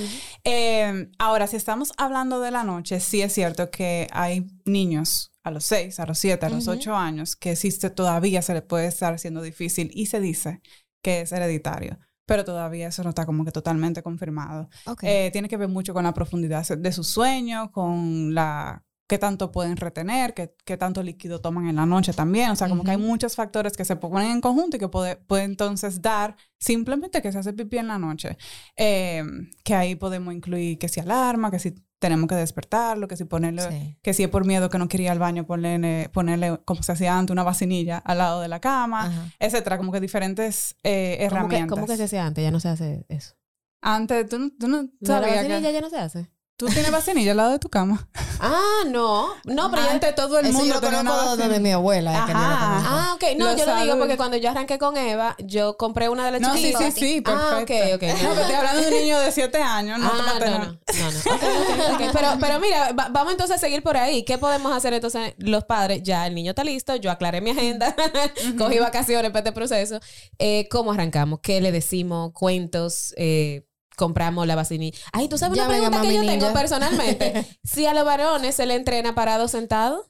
Eh, 0.45 1.11
ahora, 1.19 1.47
si 1.47 1.57
estamos 1.57 1.93
hablando 1.97 2.41
de 2.41 2.51
la 2.51 2.65
noche, 2.65 3.01
sí 3.01 3.23
es 3.23 3.33
cierto 3.33 3.71
que 3.71 4.07
hay 4.13 4.47
niños 4.65 5.33
a 5.43 5.51
los 5.51 5.65
seis, 5.65 5.99
a 5.99 6.07
los 6.07 6.19
siete, 6.19 6.47
a 6.47 6.51
los 6.51 6.69
Ujú. 6.69 6.77
ocho 6.77 6.95
años 6.95 7.35
que 7.35 7.51
existe 7.53 7.91
todavía 7.91 8.43
se 8.43 8.55
le 8.55 8.63
puede 8.63 8.87
estar 8.87 9.13
haciendo 9.15 9.43
difícil 9.43 9.91
y 9.93 10.07
se 10.07 10.21
dice 10.21 10.61
que 11.03 11.23
es 11.23 11.33
hereditario. 11.33 11.99
Pero 12.27 12.45
todavía 12.45 12.87
eso 12.89 13.03
no 13.03 13.09
está 13.09 13.27
como 13.27 13.45
que 13.45 13.51
totalmente 13.51 14.03
confirmado. 14.03 14.69
Ok. 14.87 15.03
Eh, 15.03 15.31
tiene 15.33 15.49
que 15.49 15.57
ver 15.57 15.69
mucho 15.69 15.93
con 15.93 16.05
la 16.05 16.15
profundidad 16.15 16.65
de 16.69 16.93
su 16.93 17.03
sueño, 17.03 17.73
con 17.73 18.33
la 18.35 18.85
qué 19.13 19.19
tanto 19.19 19.53
pueden 19.53 19.77
retener, 19.77 20.33
qué, 20.33 20.55
qué 20.65 20.79
tanto 20.79 21.03
líquido 21.03 21.39
toman 21.43 21.69
en 21.69 21.77
la 21.77 21.85
noche 21.85 22.15
también. 22.15 22.49
O 22.51 22.57
sea, 22.57 22.67
como 22.71 22.83
que 22.83 22.93
hay 22.93 22.97
muchos 22.97 23.37
factores 23.37 23.77
que 23.77 23.85
se 23.85 23.95
ponen 23.97 24.31
en 24.31 24.41
conjunto 24.41 24.79
y 24.79 24.81
que 24.81 24.89
puede, 24.89 25.17
puede 25.17 25.43
entonces 25.45 26.01
dar 26.01 26.35
simplemente 26.59 27.21
que 27.21 27.31
se 27.31 27.39
hace 27.39 27.53
pipí 27.53 27.77
en 27.77 27.89
la 27.89 27.99
noche. 27.99 28.39
Eh, 28.75 29.23
que 29.65 29.75
ahí 29.75 29.97
podemos 29.97 30.33
incluir 30.33 30.79
que 30.79 30.89
si 30.89 31.01
alarma, 31.01 31.51
que 31.51 31.59
si 31.59 31.75
tenemos 31.99 32.27
que 32.27 32.37
despertarlo, 32.37 33.07
que 33.07 33.19
si 33.19 33.25
ponerle, 33.27 33.63
Sí. 33.69 33.99
que 34.03 34.15
si 34.15 34.23
es 34.23 34.31
por 34.31 34.47
miedo 34.47 34.71
que 34.71 34.79
no 34.79 34.89
quería 34.89 35.09
ir 35.09 35.13
al 35.13 35.19
baño, 35.19 35.45
ponerle, 35.45 36.09
ponerle 36.11 36.59
como 36.65 36.83
se 36.83 36.93
hacía 36.93 37.19
antes, 37.19 37.33
una 37.35 37.43
vacinilla 37.43 37.99
al 37.99 38.17
lado 38.17 38.41
de 38.41 38.49
la 38.49 38.61
cama, 38.61 39.09
Ajá. 39.09 39.27
etcétera, 39.39 39.77
como 39.77 39.93
que 39.93 40.01
diferentes 40.01 40.75
eh, 40.85 41.17
¿Cómo 41.19 41.19
que, 41.19 41.25
herramientas. 41.37 41.69
cómo 41.69 41.87
que 41.87 41.99
se 41.99 42.05
hacía 42.05 42.25
antes? 42.25 42.43
Ya 42.43 42.51
no 42.51 42.61
se 42.61 42.71
hace 42.71 43.05
eso. 43.11 43.35
Antes, 43.83 44.27
tú, 44.29 44.39
no- 44.39 44.51
tú 44.59 44.69
no 44.69 44.77
¿Lo 44.83 45.15
de 45.17 45.21
la 45.21 45.27
vacinilla 45.27 45.61
que 45.61 45.73
ya 45.75 45.81
no 45.83 45.91
se 45.91 45.99
hace? 45.99 46.31
Tú 46.57 46.67
tienes 46.67 46.91
vacinilla 46.93 47.33
al 47.33 47.37
lado 47.39 47.51
de 47.53 47.59
tu 47.59 47.69
cama. 47.69 48.09
Ah, 48.39 48.83
no. 48.87 49.29
No, 49.45 49.71
pero 49.71 49.83
yo... 49.83 49.91
Antes 49.91 50.15
todo 50.15 50.39
el 50.39 50.47
Eso 50.47 50.59
mundo 50.59 50.75
yo 50.75 50.81
lo 50.81 50.87
conozco 50.99 51.21
de 51.37 51.37
vacinilla. 51.37 51.61
mi 51.61 51.71
abuela. 51.73 52.13
es 52.13 52.25
que 52.27 52.33
yo 52.33 52.39
lo 52.39 52.45
Ajá. 52.45 52.67
conozco. 52.69 52.89
Ah, 52.93 53.13
ok. 53.15 53.23
No, 53.39 53.45
Lo 53.53 53.57
yo 53.57 53.67
lo 53.67 53.77
digo 53.83 53.99
porque 53.99 54.17
cuando 54.17 54.37
yo 54.37 54.51
arranqué 54.51 54.79
con 54.79 54.97
Eva, 54.97 55.35
yo 55.39 55.77
compré 55.77 56.09
una 56.09 56.25
de 56.27 56.33
las 56.33 56.41
No, 56.41 56.55
sí, 56.55 56.61
chiquitas. 56.63 56.95
sí, 56.95 57.01
sí, 57.01 57.21
perfecto. 57.21 57.49
Ah, 57.51 57.59
ok, 57.63 57.95
ok. 57.97 58.23
No, 58.23 58.33
estoy 58.41 58.55
hablando 58.55 58.81
de 58.83 58.89
un 58.89 58.95
niño 58.95 59.19
de 59.21 59.33
7 59.33 59.59
años, 59.63 59.99
no 59.99 60.07
ah, 60.13 60.35
no, 60.35 60.45
de- 60.45 60.51
no, 60.51 60.59
no, 60.59 60.67
no. 60.67 60.79
Pero, 62.13 62.29
pero 62.41 62.61
mira, 62.61 62.93
va- 62.93 63.09
vamos 63.11 63.33
entonces 63.33 63.57
a 63.57 63.59
seguir 63.59 63.83
por 63.83 63.97
ahí. 63.97 64.25
¿Qué 64.25 64.39
podemos 64.39 64.73
hacer 64.73 64.93
entonces 64.93 65.35
los 65.39 65.65
padres? 65.65 66.03
Ya 66.03 66.27
el 66.27 66.35
niño 66.35 66.51
está 66.51 66.63
listo, 66.65 66.95
yo 66.97 67.11
aclaré 67.11 67.41
mi 67.41 67.51
agenda, 67.51 67.95
cogí 68.59 68.79
vacaciones 68.79 69.31
para 69.31 69.41
este 69.41 69.53
proceso. 69.53 69.99
Eh, 70.39 70.69
¿Cómo 70.71 70.93
arrancamos? 70.93 71.41
¿Qué 71.43 71.61
le 71.61 71.73
decimos? 71.73 72.33
¿Cuentos? 72.35 73.15
Eh, 73.17 73.67
compramos 73.97 74.47
la 74.47 74.55
vacinilla. 74.57 74.99
Ay, 75.13 75.29
¿tú 75.29 75.39
sabes 75.39 75.59
una 75.59 75.69
pregunta 75.69 76.01
que 76.03 76.15
yo 76.15 76.21
Ninja. 76.23 76.39
tengo 76.39 76.53
personalmente? 76.53 77.47
si 77.65 77.87
a 77.87 77.95
los 77.95 78.05
varones 78.05 78.55
se 78.55 78.67
le 78.67 78.75
entrena 78.75 79.15
parado 79.15 79.45
o 79.45 79.49
sentado. 79.49 80.09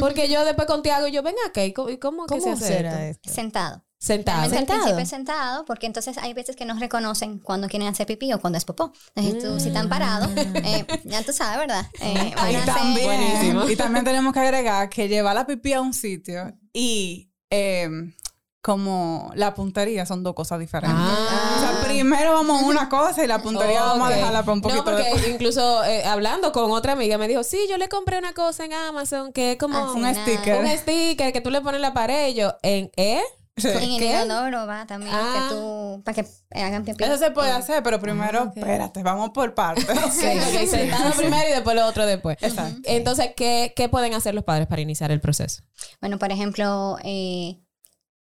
Porque 0.00 0.28
yo 0.28 0.44
después 0.44 0.66
con 0.66 0.82
Tiago, 0.82 1.06
yo, 1.08 1.22
ven 1.22 1.34
acá, 1.48 1.64
¿y 1.64 1.72
cómo, 1.72 1.88
cómo 1.98 2.26
que 2.26 2.34
se 2.34 2.40
¿Cómo 2.42 2.52
hace 2.56 2.66
será 2.66 3.06
esto? 3.08 3.22
esto? 3.30 3.34
Sentado. 3.34 3.84
Sentado. 3.98 4.40
Realmente 4.40 4.72
al 4.72 4.80
¿Sentado? 4.82 5.06
sentado, 5.06 5.64
porque 5.64 5.86
entonces 5.86 6.18
hay 6.18 6.34
veces 6.34 6.56
que 6.56 6.64
no 6.66 6.78
reconocen 6.78 7.38
cuando 7.38 7.68
quieren 7.68 7.88
hacer 7.88 8.06
pipí 8.06 8.32
o 8.34 8.40
cuando 8.40 8.58
es 8.58 8.64
popó. 8.66 8.92
Entonces, 9.14 9.42
tú, 9.42 9.60
si 9.60 9.68
están 9.68 9.88
parados, 9.88 10.28
eh, 10.36 10.84
ya 11.04 11.22
tú 11.22 11.32
sabes, 11.32 11.58
¿verdad? 11.60 11.86
Eh, 12.00 12.32
van 12.36 12.50
Y 12.50 12.54
a 12.56 12.58
hacer- 12.64 12.74
también, 12.74 13.06
Buenísimo. 13.06 13.68
y 13.70 13.76
también 13.76 14.04
tenemos 14.04 14.32
que 14.34 14.40
agregar 14.40 14.88
que 14.90 15.08
llevar 15.08 15.36
la 15.36 15.46
pipí 15.46 15.72
a 15.72 15.80
un 15.80 15.94
sitio 15.94 16.52
y 16.72 17.30
eh, 17.48 17.88
como 18.62 19.32
la 19.34 19.54
puntería 19.54 20.06
son 20.06 20.22
dos 20.22 20.34
cosas 20.34 20.60
diferentes. 20.60 20.96
Ah. 20.98 21.54
O 21.56 21.60
sea, 21.60 21.80
primero 21.82 22.32
vamos 22.32 22.62
a 22.62 22.64
una 22.66 22.88
cosa 22.88 23.24
y 23.24 23.26
la 23.26 23.42
puntería 23.42 23.82
vamos 23.82 24.08
a 24.08 24.14
dejarla 24.14 24.42
para 24.42 24.52
un 24.52 24.60
poquito 24.62 24.78
No, 24.78 24.84
porque 24.84 25.02
después. 25.02 25.28
incluso 25.28 25.82
eh, 25.84 26.04
hablando 26.04 26.52
con 26.52 26.70
otra 26.70 26.92
amiga 26.92 27.18
me 27.18 27.26
dijo, 27.26 27.42
sí, 27.42 27.58
yo 27.68 27.76
le 27.76 27.88
compré 27.88 28.18
una 28.18 28.32
cosa 28.34 28.64
en 28.64 28.72
Amazon 28.72 29.32
que 29.32 29.52
es 29.52 29.58
como 29.58 29.76
Así 29.78 29.96
Un 29.96 30.02
nada. 30.02 30.14
sticker. 30.14 30.60
un 30.60 30.68
sticker 30.78 31.32
que 31.32 31.40
tú 31.40 31.50
le 31.50 31.60
pones 31.60 31.76
en 31.78 31.82
la 31.82 31.92
pared 31.92 32.28
y 32.28 32.34
yo, 32.34 32.54
¿en 32.62 32.90
eh? 32.96 33.20
Sí. 33.56 33.68
En 33.68 33.82
el 34.02 34.24
inodoro 34.24 34.66
va 34.66 34.86
también, 34.86 35.12
Ah. 35.14 35.48
que 35.48 35.54
tú, 35.54 36.02
para 36.04 36.14
que 36.22 36.26
hagan 36.58 36.84
pipí. 36.84 37.02
Eso 37.04 37.18
se 37.18 37.32
puede 37.32 37.50
Eh, 37.50 37.52
hacer, 37.52 37.82
pero 37.82 38.00
primero, 38.00 38.44
Ah, 38.46 38.52
espérate, 38.56 39.02
vamos 39.02 39.30
por 39.30 39.54
partes. 39.54 39.84
Sí, 40.12 40.24
ok, 40.26 40.66
sentado 40.70 41.10
primero 41.16 41.48
y 41.48 41.52
después 41.52 41.76
lo 41.76 41.84
otro 41.86 42.06
después. 42.06 42.38
Exacto. 42.40 42.80
Entonces, 42.84 43.30
¿qué, 43.36 43.72
¿qué 43.76 43.88
pueden 43.90 44.14
hacer 44.14 44.34
los 44.34 44.44
padres 44.44 44.68
para 44.68 44.80
iniciar 44.80 45.10
el 45.10 45.20
proceso? 45.20 45.62
Bueno, 46.00 46.18
por 46.18 46.32
ejemplo, 46.32 46.96
eh, 47.04 47.58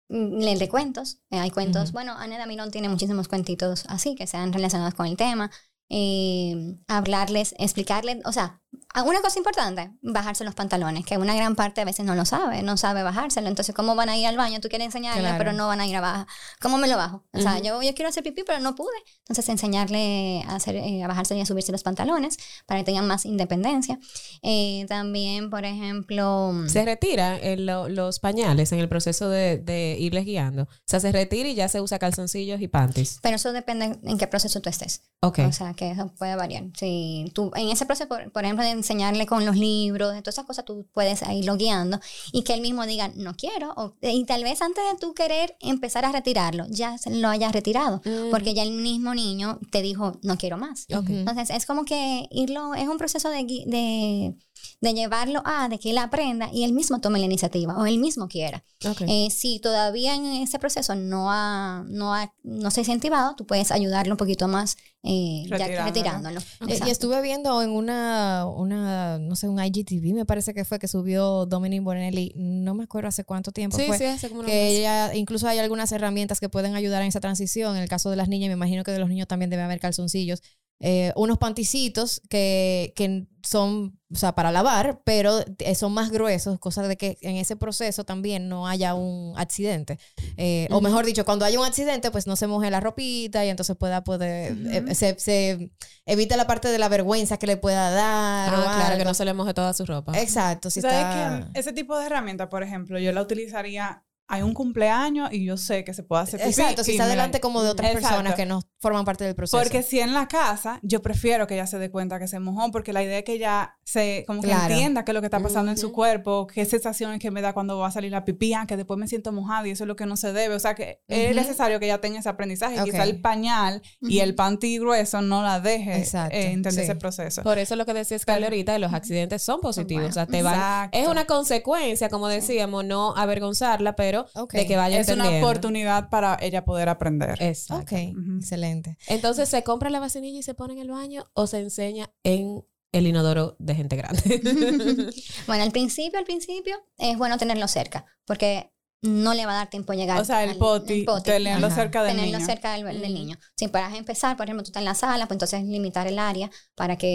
mm, 0.09 0.39
leer 0.39 0.59
de 0.59 0.69
cuentos. 0.69 1.21
Eh, 1.31 1.39
hay 1.39 1.51
cuentos, 1.51 1.91
bueno, 1.91 2.13
Ana 2.17 2.37
Damirón 2.37 2.71
tiene 2.71 2.89
muchísimos 2.89 3.27
cuentitos 3.27 3.85
así 3.87 4.15
que 4.15 4.27
sean 4.27 4.53
relacionados 4.53 4.93
con 4.93 5.07
el 5.07 5.17
tema. 5.17 5.51
Eh, 5.89 6.77
hablarles, 6.87 7.55
explicarles, 7.57 8.17
o 8.25 8.31
sea, 8.31 8.58
una 9.05 9.21
cosa 9.21 9.37
importante, 9.39 9.91
bajarse 10.01 10.43
los 10.43 10.55
pantalones, 10.55 11.05
que 11.05 11.17
una 11.17 11.33
gran 11.35 11.55
parte 11.55 11.81
a 11.81 11.85
veces 11.85 12.05
no 12.05 12.15
lo 12.15 12.25
sabe, 12.25 12.61
no 12.63 12.75
sabe 12.77 13.01
bajárselo. 13.03 13.47
Entonces, 13.47 13.73
¿cómo 13.73 13.95
van 13.95 14.09
a 14.09 14.17
ir 14.17 14.27
al 14.27 14.35
baño? 14.37 14.59
Tú 14.59 14.67
quieres 14.67 14.87
enseñarle, 14.87 15.21
Claro. 15.21 15.37
pero 15.37 15.53
no 15.53 15.67
van 15.67 15.79
a 15.81 15.87
ir 15.87 15.95
a 15.95 16.01
bajar. 16.01 16.27
¿Cómo 16.61 16.77
me 16.77 16.87
lo 16.87 16.97
bajo? 16.97 17.23
O 17.33 17.39
sea, 17.39 17.53
Ujú. 17.55 17.63
yo, 17.63 17.81
yo 17.81 17.93
quiero 17.95 18.09
hacer 18.09 18.23
pipí, 18.23 18.43
pero 18.45 18.59
no 18.59 18.75
pude. 18.75 18.89
Entonces, 19.19 19.47
enseñarle 19.49 20.43
a, 20.47 20.55
hacer, 20.55 20.75
eh, 20.75 21.03
a 21.03 21.07
bajarse 21.07 21.35
y 21.37 21.41
a 21.41 21.45
subirse 21.45 21.71
los 21.71 21.83
pantalones 21.83 22.37
para 22.65 22.81
que 22.81 22.85
tengan 22.85 23.07
más 23.07 23.25
independencia. 23.25 23.99
Eh, 24.41 24.85
también, 24.89 25.49
por 25.49 25.65
ejemplo... 25.65 26.53
Se 26.67 26.83
retiran 26.85 27.39
el- 27.41 27.65
lo- 27.65 27.89
los 27.89 28.19
pañales 28.19 28.71
en 28.71 28.79
el 28.79 28.89
proceso 28.89 29.29
de, 29.29 29.57
de 29.57 29.97
irles 29.99 30.25
guiando. 30.25 30.63
O 30.63 30.67
sea, 30.85 30.99
se 30.99 31.11
retira 31.11 31.47
y 31.49 31.55
ya 31.55 31.67
se 31.69 31.79
usa 31.81 31.99
calzoncillos 31.99 32.59
y 32.61 32.67
panties. 32.67 33.19
Pero 33.21 33.35
eso 33.37 33.53
depende 33.53 33.97
en 34.03 34.17
qué 34.17 34.27
proceso 34.27 34.61
tú 34.61 34.69
estés. 34.69 35.03
Ok. 35.21 35.39
O 35.47 35.51
sea, 35.51 35.73
que 35.73 35.91
eso 35.91 36.13
puede 36.17 36.35
variar. 36.35 36.63
Si 36.77 37.31
tú, 37.33 37.51
en 37.55 37.69
ese 37.69 37.85
proceso, 37.85 38.07
por, 38.09 38.31
por 38.31 38.43
ejemplo, 38.43 38.58
de 38.63 38.71
enseñarle 38.71 39.25
con 39.25 39.45
los 39.45 39.55
libros, 39.55 40.13
de 40.13 40.21
todas 40.21 40.35
esas 40.35 40.45
cosas, 40.45 40.65
tú 40.65 40.87
puedes 40.93 41.21
irlo 41.31 41.57
guiando 41.57 41.99
y 42.31 42.43
que 42.43 42.53
él 42.53 42.61
mismo 42.61 42.85
diga, 42.85 43.11
no 43.15 43.35
quiero. 43.35 43.73
O, 43.75 43.95
y 44.01 44.25
tal 44.25 44.43
vez 44.43 44.61
antes 44.61 44.83
de 44.91 44.97
tú 44.99 45.13
querer 45.13 45.55
empezar 45.59 46.05
a 46.05 46.11
retirarlo, 46.11 46.65
ya 46.69 46.95
lo 47.09 47.29
hayas 47.29 47.53
retirado. 47.53 48.01
Mm. 48.05 48.29
Porque 48.31 48.53
ya 48.53 48.63
el 48.63 48.71
mismo 48.71 49.13
niño 49.13 49.59
te 49.71 49.81
dijo, 49.81 50.19
no 50.23 50.37
quiero 50.37 50.57
más. 50.57 50.85
Ok. 50.95 51.09
Entonces, 51.09 51.49
es 51.49 51.65
como 51.65 51.85
que 51.85 52.27
irlo, 52.31 52.73
es 52.75 52.87
un 52.87 52.97
proceso 52.97 53.29
de, 53.29 53.43
de, 53.43 54.35
de 54.81 54.93
llevarlo 54.93 55.41
a, 55.45 55.67
de 55.67 55.77
que 55.77 55.89
él 55.91 55.97
aprenda 55.97 56.49
y 56.53 56.63
él 56.63 56.71
mismo 56.73 57.01
tome 57.01 57.19
la 57.19 57.25
iniciativa 57.25 57.77
o 57.77 57.85
él 57.85 57.99
mismo 57.99 58.27
quiera. 58.29 58.63
Ok. 58.89 59.01
Eh, 59.07 59.27
si 59.29 59.59
todavía 59.59 60.15
en 60.15 60.25
ese 60.25 60.57
proceso 60.57 60.95
no 60.95 61.31
ha, 61.31 61.83
no 61.89 62.13
ha, 62.15 62.33
no 62.43 62.71
se 62.71 62.79
ha 62.79 62.83
incentivado, 62.83 63.35
tú 63.35 63.45
puedes 63.45 63.71
ayudarlo 63.71 64.13
un 64.13 64.17
poquito 64.17 64.47
más 64.47 64.77
eh, 65.03 65.43
ya 65.49 65.57
que 65.67 65.81
Retirándolo. 65.81 66.39
retirándolo. 66.39 66.39
Eh, 66.67 66.79
Y 66.85 66.89
estuve 66.89 67.21
viendo 67.21 67.61
en 67.61 67.69
una, 67.71 68.45
una, 68.45 69.17
no 69.19 69.35
sé, 69.35 69.47
un 69.47 69.61
IGTV, 69.63 70.13
me 70.13 70.25
parece 70.25 70.53
que 70.53 70.63
fue 70.65 70.77
que 70.79 70.87
subió 70.89 71.45
Dominic 71.45 71.83
Bonelli, 71.83 72.33
no 72.35 72.73
me 72.73 72.83
acuerdo 72.83 73.07
hace 73.09 73.23
cuánto 73.23 73.51
tiempo 73.51 73.77
Sí, 73.77 73.85
fue. 73.87 73.97
sí, 73.97 74.05
hace 74.05 74.29
como 74.29 74.43
que 74.43 74.67
ella, 74.77 75.13
incluso 75.15 75.47
hay 75.47 75.59
algunas 75.59 75.91
herramientas 75.91 76.39
que 76.39 76.49
pueden 76.49 76.75
ayudar 76.75 77.01
en 77.01 77.07
esa 77.09 77.19
transición. 77.21 77.75
En 77.77 77.83
el 77.83 77.89
caso 77.89 78.09
de 78.09 78.15
las 78.17 78.27
niñas, 78.29 78.47
me 78.49 78.53
imagino 78.53 78.83
que 78.83 78.91
de 78.91 78.99
los 78.99 79.09
niños 79.09 79.27
también 79.27 79.49
debe 79.49 79.63
haber 79.63 79.79
calzoncillos. 79.79 80.41
Eh, 80.81 81.11
unos 81.17 81.37
panticitos 81.37 82.21
que, 82.29 82.93
que 82.95 83.25
son, 83.43 83.99
o 84.13 84.15
sea, 84.15 84.33
para 84.33 84.51
lavar, 84.51 85.01
pero 85.03 85.39
eh, 85.59 85.75
son 85.75 85.91
más 85.93 86.09
gruesos, 86.09 86.57
cosa 86.59 86.87
de 86.87 86.95
que 86.95 87.17
en 87.21 87.35
ese 87.35 87.55
proceso 87.57 88.05
también 88.05 88.47
no 88.47 88.65
haya 88.67 88.93
un 88.93 89.33
accidente. 89.37 89.99
Eh, 90.37 90.67
O 90.71 90.79
mejor 90.79 91.05
dicho, 91.05 91.25
cuando 91.25 91.43
haya 91.45 91.59
un 91.59 91.65
accidente, 91.65 92.11
pues 92.11 92.27
no 92.27 92.35
se 92.37 92.47
moje 92.47 92.71
la 92.71 92.79
ropita 92.79 93.45
y 93.45 93.49
entonces 93.49 93.75
pueda 93.75 94.03
poder, 94.05 94.55
eh, 94.71 94.95
se, 94.95 95.19
se 95.19 95.71
evita 96.05 96.37
la 96.37 96.47
parte 96.47 96.69
de 96.69 96.77
la 96.79 96.87
vergüenza 96.89 97.37
que 97.37 97.47
le 97.47 97.57
pueda 97.57 97.91
dar. 97.91 98.53
o 98.53 98.57
Ah, 98.65 98.75
claro, 98.77 98.97
que 98.97 99.05
no 99.05 99.13
se 99.13 99.25
le 99.25 99.33
moje 99.33 99.53
toda 99.53 99.73
su 99.73 99.85
ropa. 99.85 100.17
Exacto, 100.19 100.69
si 100.69 100.79
¿Sabes 100.81 100.97
está... 100.97 101.49
que 101.53 101.59
ese 101.59 101.73
tipo 101.73 101.97
de 101.97 102.05
herramienta, 102.05 102.47
por 102.49 102.63
ejemplo, 102.63 102.99
yo 102.99 103.11
la 103.11 103.21
utilizaría 103.21 104.03
hay 104.31 104.43
un 104.43 104.53
cumpleaños 104.53 105.33
y 105.33 105.43
yo 105.43 105.57
sé 105.57 105.83
que 105.83 105.93
se 105.95 106.03
puede 106.03 106.21
hacer 106.21 106.39
pipí. 106.39 106.49
Exacto, 106.51 106.83
si 106.83 106.91
está 106.91 107.07
delante 107.07 107.39
como 107.39 107.63
de 107.63 107.69
otras 107.69 107.91
Exacto. 107.91 108.09
personas 108.09 108.35
que 108.35 108.45
no 108.45 108.61
forman 108.77 109.03
parte 109.03 109.23
del 109.23 109.33
proceso. 109.33 109.57
Porque 109.57 109.81
si 109.81 109.99
en 109.99 110.13
la 110.13 110.27
casa, 110.27 110.79
yo 110.83 111.01
prefiero 111.01 111.47
que 111.47 111.55
ella 111.55 111.65
se 111.65 111.79
dé 111.79 111.89
cuenta 111.89 112.19
que 112.19 112.27
se 112.27 112.39
mojó, 112.39 112.69
porque 112.71 112.93
la 112.93 113.03
idea 113.03 113.17
es 113.17 113.23
que 113.23 113.33
ella 113.33 113.75
se, 113.83 114.23
como 114.27 114.41
que 114.41 114.47
Claro. 114.49 114.71
entienda 114.71 115.03
qué 115.03 115.11
es 115.11 115.15
lo 115.15 115.21
que 115.21 115.27
está 115.27 115.39
pasando 115.39 115.71
en 115.71 115.77
su 115.77 115.91
cuerpo, 115.91 116.45
qué 116.45 116.63
sensaciones 116.65 117.19
que 117.19 117.31
me 117.31 117.41
da 117.41 117.53
cuando 117.53 117.79
va 117.79 117.87
a 117.87 117.91
salir 117.91 118.11
la 118.11 118.23
pipí, 118.23 118.53
ah, 118.53 118.65
que 118.67 118.77
después 118.77 118.99
me 118.99 119.07
siento 119.07 119.31
mojada 119.31 119.67
y 119.67 119.71
eso 119.71 119.83
es 119.83 119.87
lo 119.87 119.95
que 119.95 120.05
no 120.05 120.15
se 120.15 120.31
debe. 120.31 120.53
O 120.53 120.59
sea 120.59 120.75
que 120.75 121.01
es 121.07 121.35
necesario 121.35 121.79
que 121.79 121.85
ella 121.87 121.99
tenga 121.99 122.19
ese 122.19 122.29
aprendizaje. 122.29 122.79
Ok. 122.79 122.85
Quizá 122.85 123.03
el 123.03 123.19
pañal 123.21 123.81
y 123.99 124.19
el 124.19 124.35
panty 124.35 124.77
grueso 124.77 125.21
no 125.23 125.41
la 125.41 125.59
deje 125.59 126.03
eh, 126.03 126.51
entender 126.51 126.73
sí. 126.73 126.81
ese 126.81 126.95
proceso. 126.95 127.41
Por 127.41 127.57
eso 127.57 127.75
lo 127.75 127.85
que 127.87 127.95
decía 127.95 128.19
Scarlett 128.19 128.49
ahorita, 128.49 128.73
de 128.73 128.79
los 128.79 128.93
accidentes 128.93 129.41
son 129.41 129.59
positivos. 129.59 130.09
O 130.09 130.11
sea, 130.11 130.27
te 130.27 130.43
van, 130.43 130.53
Exacto. 130.53 130.97
es 130.99 131.07
una 131.07 131.25
consecuencia, 131.25 132.09
como 132.09 132.27
decíamos, 132.27 132.85
no 132.85 133.15
avergonzarla, 133.17 133.95
pero 133.95 134.18
Ok. 134.35 134.53
de 134.53 134.65
que 134.65 134.75
vaya 134.77 134.99
es 134.99 135.09
una 135.09 135.29
oportunidad 135.39 136.09
para 136.09 136.37
ella 136.41 136.65
poder 136.65 136.89
aprender. 136.89 137.41
Exacto. 137.41 137.95
Ok, 137.95 138.01
excelente. 138.37 138.97
Entonces, 139.07 139.49
¿se 139.49 139.63
compra 139.63 139.89
la 139.89 139.99
vacinilla 139.99 140.39
y 140.39 140.43
se 140.43 140.53
pone 140.53 140.73
en 140.73 140.79
el 140.79 140.89
baño 140.89 141.25
o 141.33 141.47
se 141.47 141.59
enseña 141.59 142.11
en 142.23 142.63
el 142.91 143.07
inodoro 143.07 143.55
de 143.59 143.75
gente 143.75 143.95
grande? 143.95 144.21
Bueno, 145.47 145.63
al 145.63 145.71
principio, 145.71 146.19
al 146.19 146.25
principio, 146.25 146.75
es 146.97 147.17
bueno 147.17 147.37
tenerlo 147.37 147.67
cerca, 147.67 148.05
porque 148.25 148.71
no 149.01 149.33
le 149.33 149.45
va 149.45 149.53
a 149.53 149.55
dar 149.55 149.69
tiempo 149.69 149.93
a 149.93 149.95
llegar. 149.95 150.19
O 150.19 150.25
sea, 150.25 150.43
el 150.43 150.49
al- 150.51 150.57
poti, 150.57 151.05
tenerlo 151.23 151.67
Ajá. 151.67 151.75
cerca 151.75 152.03
del 152.03 152.15
tenerlo 152.17 152.37
niño. 152.39 152.45
cerca 152.45 152.73
del, 152.73 152.83
del 152.85 152.97
Ujú. 153.13 153.13
niño. 153.13 153.37
Si 153.55 153.69
para 153.69 153.95
empezar, 153.95 154.35
por 154.35 154.45
ejemplo, 154.45 154.63
tú 154.63 154.69
estás 154.71 154.81
en 154.81 154.85
la 154.85 154.93
sala, 154.95 155.25
pues 155.25 155.35
entonces 155.35 155.63
limitar 155.63 156.05
el 156.07 156.19
área 156.19 156.51
para 156.75 156.97
que, 156.97 157.07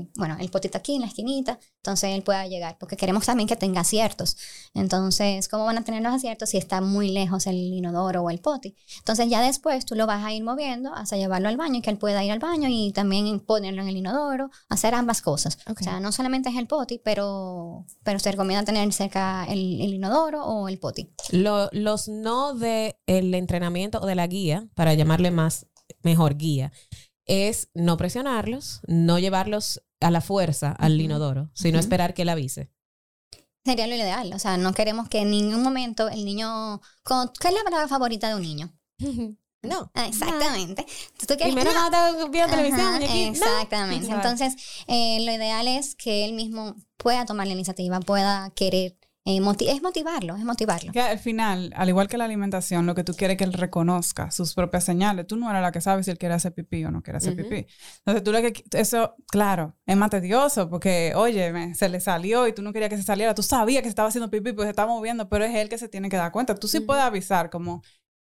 eh, 0.00 0.08
bueno, 0.16 0.38
el 0.40 0.48
potito 0.50 0.78
aquí 0.78 0.94
en 0.94 1.02
la 1.02 1.08
esquinita, 1.08 1.58
entonces 1.82 2.10
él 2.14 2.22
pueda 2.22 2.46
llegar, 2.46 2.76
porque 2.78 2.96
queremos 2.96 3.26
también 3.26 3.48
que 3.48 3.56
tenga 3.56 3.80
aciertos. 3.80 4.36
Entonces, 4.72 5.48
¿cómo 5.48 5.64
van 5.64 5.78
a 5.78 5.82
tener 5.82 6.00
los 6.00 6.14
aciertos 6.14 6.50
si 6.50 6.56
está 6.56 6.80
muy 6.80 7.10
lejos 7.10 7.48
el 7.48 7.56
inodoro 7.56 8.22
o 8.22 8.30
el 8.30 8.38
poti? 8.38 8.76
Entonces, 8.98 9.28
ya 9.28 9.42
después 9.42 9.84
tú 9.84 9.96
lo 9.96 10.06
vas 10.06 10.24
a 10.24 10.32
ir 10.32 10.44
moviendo 10.44 10.94
hasta 10.94 11.16
llevarlo 11.16 11.48
al 11.48 11.56
baño 11.56 11.78
y 11.78 11.82
que 11.82 11.90
él 11.90 11.98
pueda 11.98 12.22
ir 12.24 12.30
al 12.30 12.38
baño 12.38 12.68
y 12.70 12.92
también 12.92 13.40
ponerlo 13.40 13.82
en 13.82 13.88
el 13.88 13.96
inodoro, 13.96 14.48
hacer 14.68 14.94
ambas 14.94 15.22
cosas. 15.22 15.58
O 15.66 15.74
sea, 15.82 15.98
no 15.98 16.12
solamente 16.12 16.50
es 16.50 16.56
el 16.56 16.68
poti, 16.68 17.00
pero, 17.02 17.84
pero 18.04 18.20
se 18.20 18.30
recomienda 18.30 18.64
tener 18.64 18.92
cerca 18.92 19.44
el, 19.48 19.80
el 19.80 19.94
inodoro 19.94 20.44
o 20.44 20.68
el 20.68 20.78
poti. 20.78 21.10
Lo- 21.32 21.68
los 21.72 22.06
no 22.06 22.54
de 22.54 22.96
el 23.06 23.34
entrenamiento 23.34 23.98
o 24.00 24.06
de 24.06 24.14
la 24.14 24.28
guía, 24.28 24.68
para 24.74 24.94
llamarle 24.94 25.32
más, 25.32 25.66
mejor 26.02 26.36
guía, 26.36 26.70
es 27.26 27.70
no 27.74 27.96
presionarlos, 27.96 28.80
no 28.86 29.18
llevarlos 29.18 29.82
a 30.02 30.10
la 30.10 30.20
fuerza 30.20 30.72
al 30.72 31.00
inodoro, 31.00 31.50
sino 31.54 31.78
esperar 31.78 32.14
que 32.14 32.22
él 32.22 32.28
avise. 32.28 32.70
Sería 33.64 33.86
lo 33.86 33.94
ideal. 33.94 34.32
O 34.34 34.38
sea, 34.38 34.56
no 34.56 34.74
queremos 34.74 35.08
que 35.08 35.18
en 35.20 35.30
ningún 35.30 35.62
momento 35.62 36.08
el 36.08 36.24
niño. 36.24 36.80
¿Qué 37.40 37.48
es 37.48 37.54
la 37.54 37.62
palabra 37.64 37.86
favorita 37.88 38.28
de 38.28 38.34
un 38.34 38.42
niño? 38.42 38.72
No. 39.64 39.92
Exactamente. 39.94 40.84
¿Tú 41.20 41.36
quieres- 41.36 41.54
Primero 41.54 41.72
no. 41.72 41.84
está 41.84 42.26
viendo 42.30 42.50
televisión. 42.50 42.98
No. 42.98 43.30
Exactamente. 43.30 44.06
Entonces, 44.12 44.54
eh, 44.88 45.24
lo 45.24 45.32
ideal 45.32 45.68
es 45.68 45.94
que 45.94 46.24
él 46.24 46.32
mismo 46.32 46.74
pueda 46.96 47.24
tomar 47.26 47.46
la 47.46 47.52
iniciativa, 47.52 48.00
pueda 48.00 48.50
querer. 48.56 48.98
Eh, 49.24 49.40
moti- 49.40 49.68
es 49.68 49.80
motivarlo, 49.82 50.36
es 50.36 50.44
motivarlo. 50.44 50.92
Que 50.92 51.00
al 51.00 51.18
final, 51.18 51.72
al 51.76 51.88
igual 51.88 52.08
que 52.08 52.18
la 52.18 52.24
alimentación, 52.24 52.86
lo 52.86 52.94
que 52.94 53.04
tú 53.04 53.14
quieres 53.14 53.34
es 53.34 53.38
que 53.38 53.44
él 53.44 53.52
reconozca 53.52 54.30
sus 54.30 54.52
propias 54.54 54.84
señales. 54.84 55.26
Tú 55.26 55.36
no 55.36 55.48
eres 55.50 55.62
la 55.62 55.70
que 55.70 55.80
sabes 55.80 56.06
si 56.06 56.10
él 56.10 56.18
quiere 56.18 56.34
hacer 56.34 56.52
pipí 56.54 56.84
o 56.84 56.90
no 56.90 57.02
quiere 57.02 57.18
hacer 57.18 57.34
Ujú. 57.34 57.42
pipí. 57.48 57.66
Entonces 57.98 58.24
tú 58.24 58.32
lo 58.32 58.40
que... 58.40 58.52
Eso, 58.72 59.14
claro, 59.30 59.76
es 59.86 59.96
más 59.96 60.10
tedioso 60.10 60.68
porque, 60.68 61.12
oye, 61.14 61.52
me- 61.52 61.74
se 61.74 61.88
le 61.88 62.00
salió 62.00 62.48
y 62.48 62.52
tú 62.52 62.62
no 62.62 62.72
querías 62.72 62.90
que 62.90 62.96
se 62.96 63.04
saliera. 63.04 63.34
Tú 63.34 63.42
sabías 63.42 63.82
que 63.82 63.88
estaba 63.88 64.08
haciendo 64.08 64.30
pipí 64.30 64.52
porque 64.52 64.64
se 64.66 64.70
estaba 64.70 64.92
moviendo, 64.92 65.28
pero 65.28 65.44
es 65.44 65.54
él 65.54 65.68
que 65.68 65.78
se 65.78 65.88
tiene 65.88 66.08
que 66.08 66.16
dar 66.16 66.32
cuenta. 66.32 66.54
Tú 66.56 66.66
sí 66.66 66.80
puedes 66.80 67.04
avisar 67.04 67.48
como... 67.50 67.82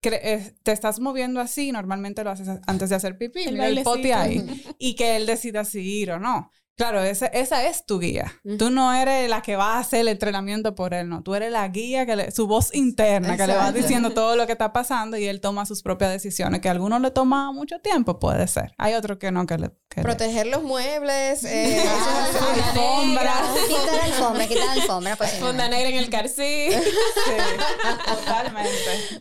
te 0.02 0.72
estás 0.72 1.00
moviendo 1.00 1.40
así, 1.42 1.72
normalmente 1.72 2.24
lo 2.24 2.32
haces 2.32 2.48
antes 2.68 2.90
de 2.90 2.96
hacer 2.96 3.18
pipí, 3.18 3.44
El 3.44 3.54
mira 3.54 3.68
el 3.68 3.84
pote 3.84 4.14
ahí, 4.14 4.44
y 4.80 4.96
que 4.96 5.18
él 5.18 5.26
decida 5.26 5.66
si 5.66 5.82
ir 5.82 6.12
o 6.12 6.20
no. 6.20 6.52
Claro, 6.80 7.04
esa, 7.04 7.26
esa 7.28 7.68
es 7.68 7.86
tu 7.86 8.00
guía. 8.00 8.32
Ujú. 8.46 8.58
Tú 8.58 8.70
no 8.70 8.94
eres 8.94 9.30
la 9.30 9.42
que 9.42 9.58
va 9.58 9.76
a 9.76 9.80
hacer 9.80 10.00
el 10.00 10.08
entrenamiento 10.08 10.76
por 10.76 10.94
él, 10.94 11.10
no. 11.10 11.22
Tú 11.24 11.36
eres 11.36 11.52
la 11.52 11.68
guía, 11.68 12.06
que 12.06 12.16
le- 12.16 12.32
su 12.32 12.48
voz 12.48 12.74
interna, 12.74 13.36
que 13.36 13.46
le 13.48 13.54
va 13.54 13.72
diciendo 13.74 14.12
todo 14.12 14.38
lo 14.38 14.46
que 14.46 14.54
está 14.54 14.72
pasando 14.72 15.18
y 15.18 15.26
él 15.26 15.42
toma 15.42 15.66
sus 15.66 15.84
propias 15.84 16.10
decisiones, 16.12 16.62
que 16.62 16.70
a 16.70 16.72
algunos 16.72 17.02
le 17.02 17.12
toma 17.12 17.52
mucho 17.52 17.80
tiempo, 17.80 18.18
puede 18.18 18.48
ser. 18.48 18.72
Hay 18.78 18.94
otros 18.94 19.18
que 19.18 19.30
no, 19.30 19.46
que 19.46 19.58
le... 19.58 19.72
que 19.90 20.00
le- 20.00 20.04
Proteger 20.04 20.48
los 20.48 20.64
muebles. 20.64 21.44
eh, 21.44 21.84
Ah, 21.90 22.28
alfombra. 22.56 23.34
Quitar 23.68 23.94
la 23.98 24.04
alfombra, 24.06 24.48
quitar 24.48 24.66
la 24.66 24.72
alfombra. 24.72 25.16
Pues, 25.18 25.32
Funda 25.34 25.68
negra 25.68 25.90
en 25.90 25.96
el 25.98 26.10
carcí. 26.10 26.70
Sí, 27.30 27.36
totalmente. 28.06 28.70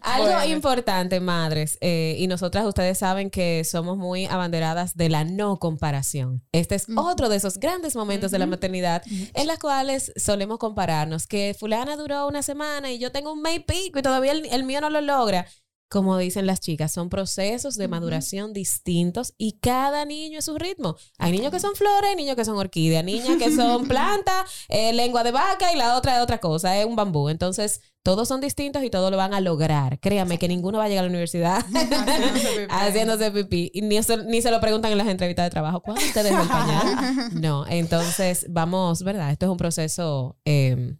Algo 0.03 0.27
Bueno. 0.33 0.44
importante, 0.47 1.21
madres, 1.21 1.79
eh, 1.81 2.16
y 2.18 2.27
nosotras 2.27 2.64
ustedes 2.66 2.99
saben 2.99 3.31
que 3.31 3.64
somos 3.64 3.97
muy 3.97 4.27
abanderadas 4.27 4.97
de 4.97 5.09
la 5.09 5.25
no 5.25 5.59
comparación. 5.59 6.42
Este 6.53 6.75
es 6.75 6.87
otro 6.97 7.29
de 7.29 7.37
esos 7.37 7.47
grandes 7.56 7.96
momentos 7.96 8.30
de 8.30 8.38
la 8.38 8.46
maternidad 8.46 9.02
en 9.06 9.46
las 9.46 9.58
cuales 9.58 10.12
solemos 10.16 10.58
compararnos, 10.58 11.26
que 11.26 11.56
fulana 11.58 11.96
duró 11.96 12.26
una 12.26 12.42
semana 12.42 12.90
y 12.90 12.98
yo 12.98 13.11
tengo 13.11 13.32
un 13.32 13.40
mes 13.40 13.56
y 13.56 13.61
pico 13.61 13.98
y 13.98 14.02
todavía 14.02 14.32
el, 14.32 14.44
el 14.46 14.64
mío 14.64 14.80
no 14.80 14.90
lo 14.90 15.00
logra. 15.00 15.46
Como 15.88 16.18
dicen 16.18 16.46
las 16.46 16.61
chicas, 16.61 16.92
son 16.92 17.09
procesos 17.09 17.77
de 17.77 17.88
maduración 17.88 18.53
distintos 18.53 19.33
y 19.38 19.53
cada 19.53 20.05
niño 20.05 20.40
es 20.40 20.44
su 20.44 20.59
ritmo. 20.59 20.96
Hay 21.16 21.33
niños 21.33 21.51
que 21.51 21.61
son 21.61 21.74
flores, 21.74 22.11
hay 22.11 22.16
niños 22.16 22.37
que 22.37 22.44
son 22.44 22.59
orquídeas, 22.59 23.03
niñas 23.05 23.38
que 23.38 23.51
son 23.55 23.88
plantas, 23.88 24.51
eh, 24.68 24.92
lengua 24.92 25.24
de 25.24 25.33
vaca 25.33 25.72
y 25.72 25.77
la 25.77 25.96
otra 25.96 26.16
es 26.16 26.22
otra 26.22 26.38
cosa, 26.38 26.79
es 26.79 26.85
un 26.85 26.94
bambú. 26.94 27.31
Entonces, 27.31 27.81
todos 28.03 28.29
son 28.29 28.42
distintos 28.42 28.83
y 28.85 28.90
todos 28.90 29.11
lo 29.11 29.16
van 29.16 29.33
a 29.33 29.40
lograr. 29.40 29.98
Créame 29.98 30.38
que 30.38 30.46
ninguno 30.46 30.77
va 30.77 30.85
a 30.85 30.88
llegar 30.88 31.05
a 31.05 31.07
la 31.07 31.11
universidad 31.11 31.64
Haciéndose 31.74 32.48
pipí. 32.51 32.66
haciéndose 32.68 33.31
pipí. 33.31 33.70
Y 33.72 33.81
ni 33.81 34.03
se, 34.03 34.18
ni 34.24 34.42
se 34.42 34.51
lo 34.51 34.61
preguntan 34.61 34.92
en 34.92 34.98
las 34.98 35.09
entrevistas 35.09 35.46
de 35.46 35.51
trabajo. 35.51 35.81
¿Cuándo 35.81 36.03
te 36.12 36.22
dejó 36.22 36.42
el 36.42 36.48
pañal? 36.48 37.31
No, 37.40 37.66
entonces 37.66 38.46
vamos, 38.51 39.03
¿verdad? 39.03 39.31
Esto 39.31 39.46
es 39.46 39.51
un 39.53 39.59
proceso 39.59 40.37
eh, 40.44 40.96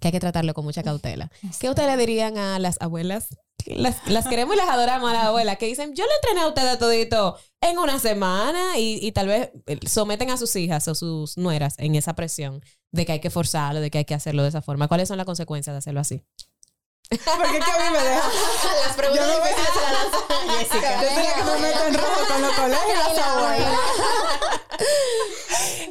que 0.00 0.08
hay 0.08 0.12
que 0.12 0.20
tratarlo 0.20 0.54
con 0.54 0.64
mucha 0.64 0.82
cautela. 0.82 1.30
¿Qué 1.60 1.68
ustedes 1.68 1.88
le 1.88 1.96
dirían 1.96 2.38
a 2.38 2.58
las 2.58 2.80
abuelas? 2.80 3.28
Las, 3.76 4.06
las 4.08 4.26
queremos 4.26 4.54
y 4.54 4.58
las 4.58 4.68
adoramos 4.68 5.10
a 5.10 5.14
las 5.14 5.24
abuelas 5.24 5.58
que 5.58 5.66
dicen, 5.66 5.94
yo 5.94 6.04
le 6.04 6.14
entrené 6.16 6.40
a 6.42 6.48
ustedes 6.48 6.78
todito 6.78 7.36
en 7.60 7.78
una 7.78 7.98
semana 7.98 8.78
y, 8.78 8.98
y 9.00 9.12
tal 9.12 9.28
vez 9.28 9.50
eh, 9.66 9.78
someten 9.88 10.30
a 10.30 10.36
sus 10.36 10.54
hijas 10.56 10.86
o 10.88 10.94
sus 10.94 11.36
nueras 11.36 11.74
en 11.78 11.94
esa 11.94 12.14
presión 12.14 12.62
de 12.92 13.06
que 13.06 13.12
hay 13.12 13.20
que 13.20 13.30
forzarlo, 13.30 13.80
de 13.80 13.90
que 13.90 13.98
hay 13.98 14.04
que 14.04 14.14
hacerlo 14.14 14.42
de 14.42 14.48
esa 14.48 14.62
forma. 14.62 14.88
¿Cuáles 14.88 15.08
son 15.08 15.16
las 15.16 15.26
consecuencias 15.26 15.74
de 15.74 15.78
hacerlo 15.78 16.00
así? 16.00 16.24
Porque 17.10 17.58
es 17.58 17.64
que 17.64 17.70
a 17.72 17.78
mí 17.78 17.90
me 17.90 18.02
deja... 18.04 18.22
Las 18.86 18.96
preguntas 18.96 19.26
Yo 19.26 19.34
no 19.34 19.44
lanza 19.92 20.18
Jessica. 20.58 21.02
Yo 21.02 21.08
soy 21.08 21.24
la 21.24 21.34
que 21.34 21.42
me 21.42 21.58
meto 21.58 21.86
en 21.88 21.94
rojo 21.94 22.20
con 22.28 22.42
los 22.42 22.52
colegios 22.52 22.86
y 22.88 23.16
las 23.16 23.18
abuelas. 23.26 23.80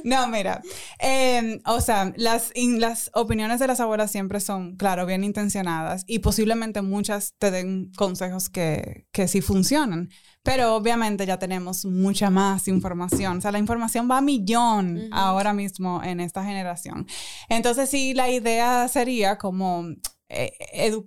No, 0.03 0.27
mira, 0.27 0.61
eh, 0.99 1.59
o 1.65 1.81
sea, 1.81 2.13
las, 2.17 2.51
in- 2.55 2.79
las 2.79 3.09
opiniones 3.13 3.59
de 3.59 3.67
las 3.67 3.79
abuelas 3.79 4.11
siempre 4.11 4.39
son, 4.39 4.75
claro, 4.77 5.05
bien 5.05 5.23
intencionadas 5.23 6.03
y 6.07 6.19
posiblemente 6.19 6.81
muchas 6.81 7.33
te 7.37 7.51
den 7.51 7.91
consejos 7.95 8.49
que, 8.49 9.07
que 9.11 9.27
sí 9.27 9.41
funcionan, 9.41 10.09
pero 10.43 10.75
obviamente 10.75 11.25
ya 11.25 11.37
tenemos 11.39 11.85
mucha 11.85 12.29
más 12.29 12.67
información, 12.67 13.37
o 13.37 13.41
sea, 13.41 13.51
la 13.51 13.59
información 13.59 14.09
va 14.09 14.17
a 14.17 14.21
millón 14.21 15.09
ahora 15.11 15.53
mismo 15.53 16.01
en 16.03 16.19
esta 16.19 16.43
generación. 16.43 17.05
Entonces, 17.49 17.89
sí, 17.89 18.13
la 18.13 18.29
idea 18.29 18.87
sería 18.87 19.37
como... 19.37 19.85
eh, 20.29 20.51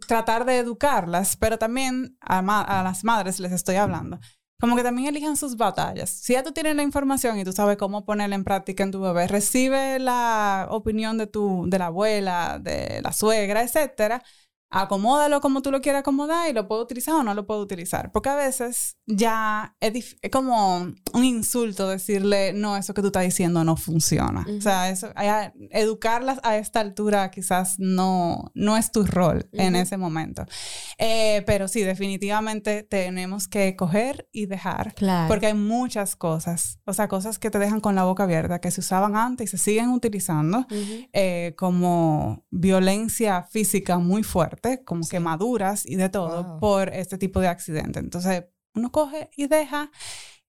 tratar 0.09 0.45
de 0.45 0.59
educarlas, 0.59 1.37
pero 1.37 1.57
también 1.57 2.17
a 2.21 2.43
las 2.83 3.05
madres 3.05 3.39
les 3.39 3.53
estoy 3.53 3.77
hablando, 3.77 4.19
como 4.63 4.77
que 4.77 4.85
también 4.85 5.09
elijan 5.09 5.37
sus 5.37 5.57
batallas. 5.57 6.09
Si 6.09 6.35
ya 6.35 6.45
tú 6.45 6.53
tienes 6.53 6.77
la 6.77 6.85
información 6.85 7.37
y 7.37 7.43
tú 7.43 7.51
sabes 7.53 7.77
cómo 7.77 8.05
ponerla 8.05 8.37
en 8.37 8.45
práctica 8.45 8.85
en 8.85 8.93
tu 8.93 9.01
bebé, 9.01 9.27
recibe 9.27 9.99
la 9.99 10.69
opinión 10.71 11.19
de 11.19 11.27
tu, 11.27 11.65
de 11.67 11.81
la 11.81 11.87
abuela, 11.87 12.61
de 12.63 13.01
la 13.03 13.13
suegra, 13.13 13.63
etcétera. 13.65 14.23
Acomódalo 14.75 15.41
como 15.43 15.61
tú 15.63 15.71
lo 15.71 15.81
quieras 15.83 16.01
acomodar 16.01 16.49
y 16.51 16.55
lo 16.55 16.67
puedo 16.67 16.83
utilizar 16.83 17.15
o 17.15 17.23
no 17.23 17.35
lo 17.35 17.47
puedo 17.47 17.61
utilizar. 17.61 18.11
Porque 18.11 18.31
a 18.31 18.35
veces 18.37 18.97
ya 19.07 19.77
es, 19.81 20.17
es 20.23 20.31
como 20.31 20.79
un 21.13 21.25
insulto 21.25 21.89
decirle, 21.89 22.53
no, 22.55 22.77
eso 22.77 22.95
que 22.95 23.03
tú 23.03 23.09
estás 23.09 23.25
diciendo 23.25 23.65
no 23.65 23.77
funciona. 23.77 24.47
O 24.59 24.61
sea, 24.63 24.89
eso, 24.89 25.11
a- 25.15 25.53
educarlas 25.71 26.39
a 26.43 26.57
esta 26.57 26.81
altura 26.81 27.31
quizás 27.31 27.75
no, 27.79 28.51
no 28.55 28.77
es 28.79 28.91
tu 28.93 29.05
rol 29.05 29.47
en 29.53 29.75
Ujú. 29.75 29.83
ese 29.83 29.97
momento. 29.99 30.47
Eh, 30.99 31.43
pero 31.47 31.69
sí, 31.69 31.83
definitivamente 31.83 32.83
tenemos 32.83 33.49
que 33.49 33.77
coger 33.77 34.29
y 34.33 34.47
dejar. 34.47 34.95
Claro. 34.95 35.29
Porque 35.29 35.47
hay 35.49 35.55
muchas 35.55 36.17
cosas, 36.17 36.79
o 36.87 36.95
sea, 36.95 37.09
cosas 37.09 37.39
que 37.39 37.51
te 37.51 37.59
dejan 37.59 37.81
con 37.81 37.95
la 37.95 38.05
boca 38.05 38.23
abierta, 38.23 38.61
que 38.61 38.71
se 38.71 38.81
usaban 38.81 39.17
antes 39.17 39.49
y 39.49 39.51
se 39.51 39.59
siguen 39.63 39.91
utilizando, 39.91 40.67
eh, 41.13 41.55
como 41.59 42.45
violencia 42.51 43.43
física 43.43 43.99
muy 43.99 44.23
fuerte, 44.23 44.62
como 44.85 45.07
quemaduras 45.07 45.85
y 45.87 45.97
de 45.97 46.09
todo, 46.09 46.45
Wow. 46.45 46.61
por 46.61 46.89
este 46.91 47.19
tipo 47.19 47.41
de 47.41 47.49
accidente. 47.49 47.99
Entonces, 47.99 48.45
uno 48.75 48.91
coge 48.91 49.31
y 49.37 49.47
deja 49.49 49.91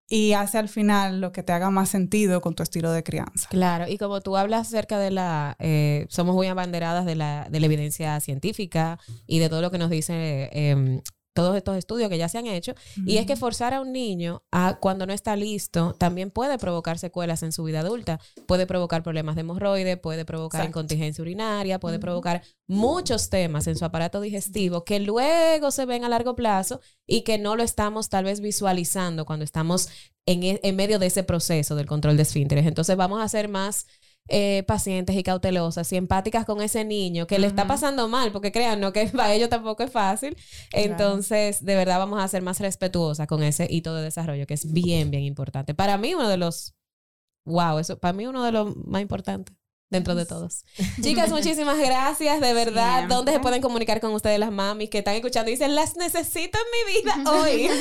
y 0.07 0.33
hace 0.33 0.57
al 0.57 0.69
final 0.69 1.21
lo 1.21 1.31
que 1.31 1.43
te 1.43 1.53
haga 1.53 1.69
más 1.71 1.89
sentido 1.89 2.39
con 2.41 2.53
tu 2.55 2.61
estilo 2.63 2.91
de 2.91 3.03
crianza. 3.03 3.47
Claro, 3.49 3.87
y 3.87 3.97
como 3.97 4.21
tú 4.21 4.37
hablas 4.37 4.67
acerca 4.67 4.99
de 4.99 5.11
la, 5.11 5.55
eh, 5.59 6.05
somos 6.09 6.35
muy 6.35 6.47
abanderadas 6.47 7.05
de 7.05 7.15
la, 7.15 7.47
de 7.49 7.59
la 7.59 7.65
evidencia 7.65 8.19
científica 8.19 8.99
y 9.25 9.39
de 9.39 9.49
todo 9.49 9.61
lo 9.61 9.71
que 9.71 9.77
nos 9.77 9.89
dice 9.89 10.49
em, 10.53 11.01
todos 11.33 11.57
estos 11.57 11.75
estudios 11.77 12.09
que 12.09 12.17
ya 12.17 12.29
se 12.29 12.37
han 12.37 12.45
hecho, 12.47 12.73
y 13.05 13.17
es 13.17 13.25
que 13.25 13.35
forzar 13.35 13.73
a 13.73 13.81
un 13.81 13.91
niño 13.91 14.43
a 14.51 14.77
cuando 14.79 15.05
no 15.05 15.13
está 15.13 15.35
listo 15.35 15.95
también 15.97 16.29
puede 16.31 16.57
provocar 16.57 16.99
secuelas 16.99 17.43
en 17.43 17.51
su 17.51 17.63
vida 17.63 17.79
adulta, 17.79 18.19
puede 18.45 18.67
provocar 18.67 19.01
problemas 19.03 19.35
de 19.35 19.41
hemorroides, 19.41 19.97
puede 19.97 20.25
provocar 20.25 20.61
Exacto. 20.61 20.79
incontinencia 20.79 21.21
urinaria, 21.21 21.79
puede 21.79 21.99
provocar 21.99 22.43
muchos 22.67 23.29
temas 23.29 23.67
en 23.67 23.75
su 23.75 23.83
aparato 23.85 24.21
digestivo 24.21 24.83
que 24.85 24.99
luego 24.99 25.71
se 25.71 25.85
ven 25.85 26.03
a 26.05 26.09
largo 26.09 26.35
plazo 26.35 26.79
y 27.07 27.21
que 27.21 27.37
no 27.37 27.55
lo 27.55 27.63
estamos 27.63 28.09
tal 28.09 28.25
vez 28.25 28.39
visualizando 28.39 29.25
cuando 29.25 29.43
estamos 29.43 29.89
en, 30.25 30.43
e- 30.43 30.59
en 30.63 30.75
medio 30.75 30.99
de 30.99 31.07
ese 31.07 31.23
proceso 31.23 31.75
del 31.75 31.85
control 31.87 32.15
de 32.15 32.23
esfínteres. 32.23 32.65
Entonces 32.65 32.95
vamos 32.95 33.21
a 33.21 33.27
ser 33.27 33.49
más 33.49 33.87
eh, 34.29 34.63
pacientes 34.67 35.15
y 35.15 35.23
cautelosas 35.23 35.91
y 35.91 35.97
empáticas 35.97 36.45
con 36.45 36.61
ese 36.61 36.85
niño 36.85 37.27
que 37.27 37.39
le 37.39 37.47
está 37.47 37.67
pasando 37.67 38.07
mal, 38.07 38.31
porque 38.31 38.51
crean, 38.51 38.79
no 38.79 38.93
que 38.93 39.07
para 39.07 39.33
ellos 39.33 39.49
tampoco 39.49 39.83
es 39.83 39.91
fácil. 39.91 40.37
Entonces, 40.71 41.63
de 41.63 41.75
verdad 41.75 41.99
vamos 41.99 42.21
a 42.21 42.27
ser 42.27 42.41
más 42.41 42.59
respetuosas 42.59 43.27
con 43.27 43.43
ese 43.43 43.67
hito 43.69 43.93
de 43.95 44.03
desarrollo 44.03 44.47
que 44.47 44.53
es 44.53 44.71
bien, 44.71 45.11
bien 45.11 45.23
importante. 45.23 45.73
Para 45.73 45.97
mí, 45.97 46.13
uno 46.13 46.29
de 46.29 46.37
los, 46.37 46.73
wow, 47.45 47.79
eso, 47.79 47.99
para 47.99 48.13
mí 48.13 48.25
uno 48.27 48.43
de 48.43 48.51
los 48.51 48.75
más 48.77 49.01
importantes 49.01 49.55
dentro 49.93 50.15
de 50.15 50.25
todos. 50.25 50.65
Chicas, 51.01 51.29
muchísimas 51.29 51.77
gracias, 51.77 52.41
de 52.41 52.53
verdad. 52.53 52.97
Siempre. 52.97 53.15
¿Dónde 53.15 53.31
se 53.31 53.39
pueden 53.39 53.61
comunicar 53.61 54.01
con 54.01 54.13
ustedes 54.13 54.37
las 54.39 54.51
mamis 54.51 54.89
que 54.89 54.97
están 54.97 55.15
escuchando 55.15 55.49
y 55.49 55.53
dicen, 55.53 55.73
las 55.75 55.95
necesito 55.95 56.59
en 56.59 56.65
mi 56.73 56.83
vida 56.99 57.23
hoy? 57.31 57.69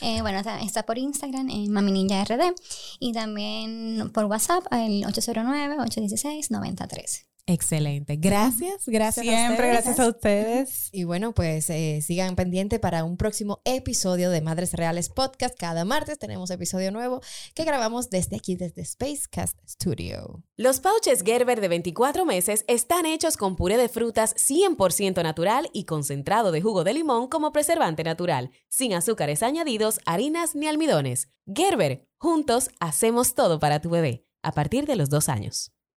Eh, 0.00 0.22
bueno, 0.22 0.38
está, 0.38 0.60
está 0.60 0.86
por 0.86 0.96
Instagram, 0.96 1.50
en 1.50 1.72
Mami 1.72 1.90
Ninja 1.90 2.22
RD, 2.22 2.54
y 3.00 3.12
también 3.12 4.12
por 4.14 4.26
WhatsApp, 4.26 4.64
el 4.70 5.02
809-816-9013. 5.02 7.27
Excelente. 7.48 8.16
Gracias, 8.16 8.84
gracias. 8.86 9.26
a 9.26 9.30
Siempre 9.30 9.54
ustedes. 9.54 9.72
gracias 9.72 10.00
a 10.00 10.08
ustedes. 10.08 10.88
Y 10.92 11.04
bueno, 11.04 11.32
pues 11.32 11.70
eh, 11.70 12.00
sigan 12.02 12.36
pendiente 12.36 12.78
para 12.78 13.04
un 13.04 13.16
próximo 13.16 13.62
episodio 13.64 14.28
de 14.28 14.42
Madres 14.42 14.74
Reales 14.74 15.08
Podcast. 15.08 15.56
Cada 15.58 15.86
martes 15.86 16.18
tenemos 16.18 16.50
episodio 16.50 16.92
nuevo 16.92 17.22
que 17.54 17.64
grabamos 17.64 18.10
desde 18.10 18.36
aquí, 18.36 18.54
desde 18.54 18.84
Spacecast 18.84 19.56
Studio. 19.66 20.44
Los 20.58 20.80
pouches 20.80 21.22
Gerber 21.22 21.62
de 21.62 21.68
24 21.68 22.26
meses 22.26 22.66
están 22.68 23.06
hechos 23.06 23.38
con 23.38 23.56
puré 23.56 23.78
de 23.78 23.88
frutas 23.88 24.34
100% 24.36 25.22
natural 25.22 25.70
y 25.72 25.84
concentrado 25.84 26.52
de 26.52 26.60
jugo 26.60 26.84
de 26.84 26.92
limón 26.92 27.28
como 27.28 27.50
preservante 27.50 28.04
natural, 28.04 28.50
sin 28.68 28.92
azúcares 28.92 29.42
añadidos, 29.42 30.00
harinas 30.04 30.54
ni 30.54 30.66
almidones. 30.68 31.30
Gerber, 31.46 32.06
juntos 32.18 32.68
hacemos 32.78 33.34
todo 33.34 33.58
para 33.58 33.80
tu 33.80 33.88
bebé, 33.88 34.26
a 34.42 34.52
partir 34.52 34.84
de 34.84 34.96
los 34.96 35.08
dos 35.08 35.30
años. 35.30 35.72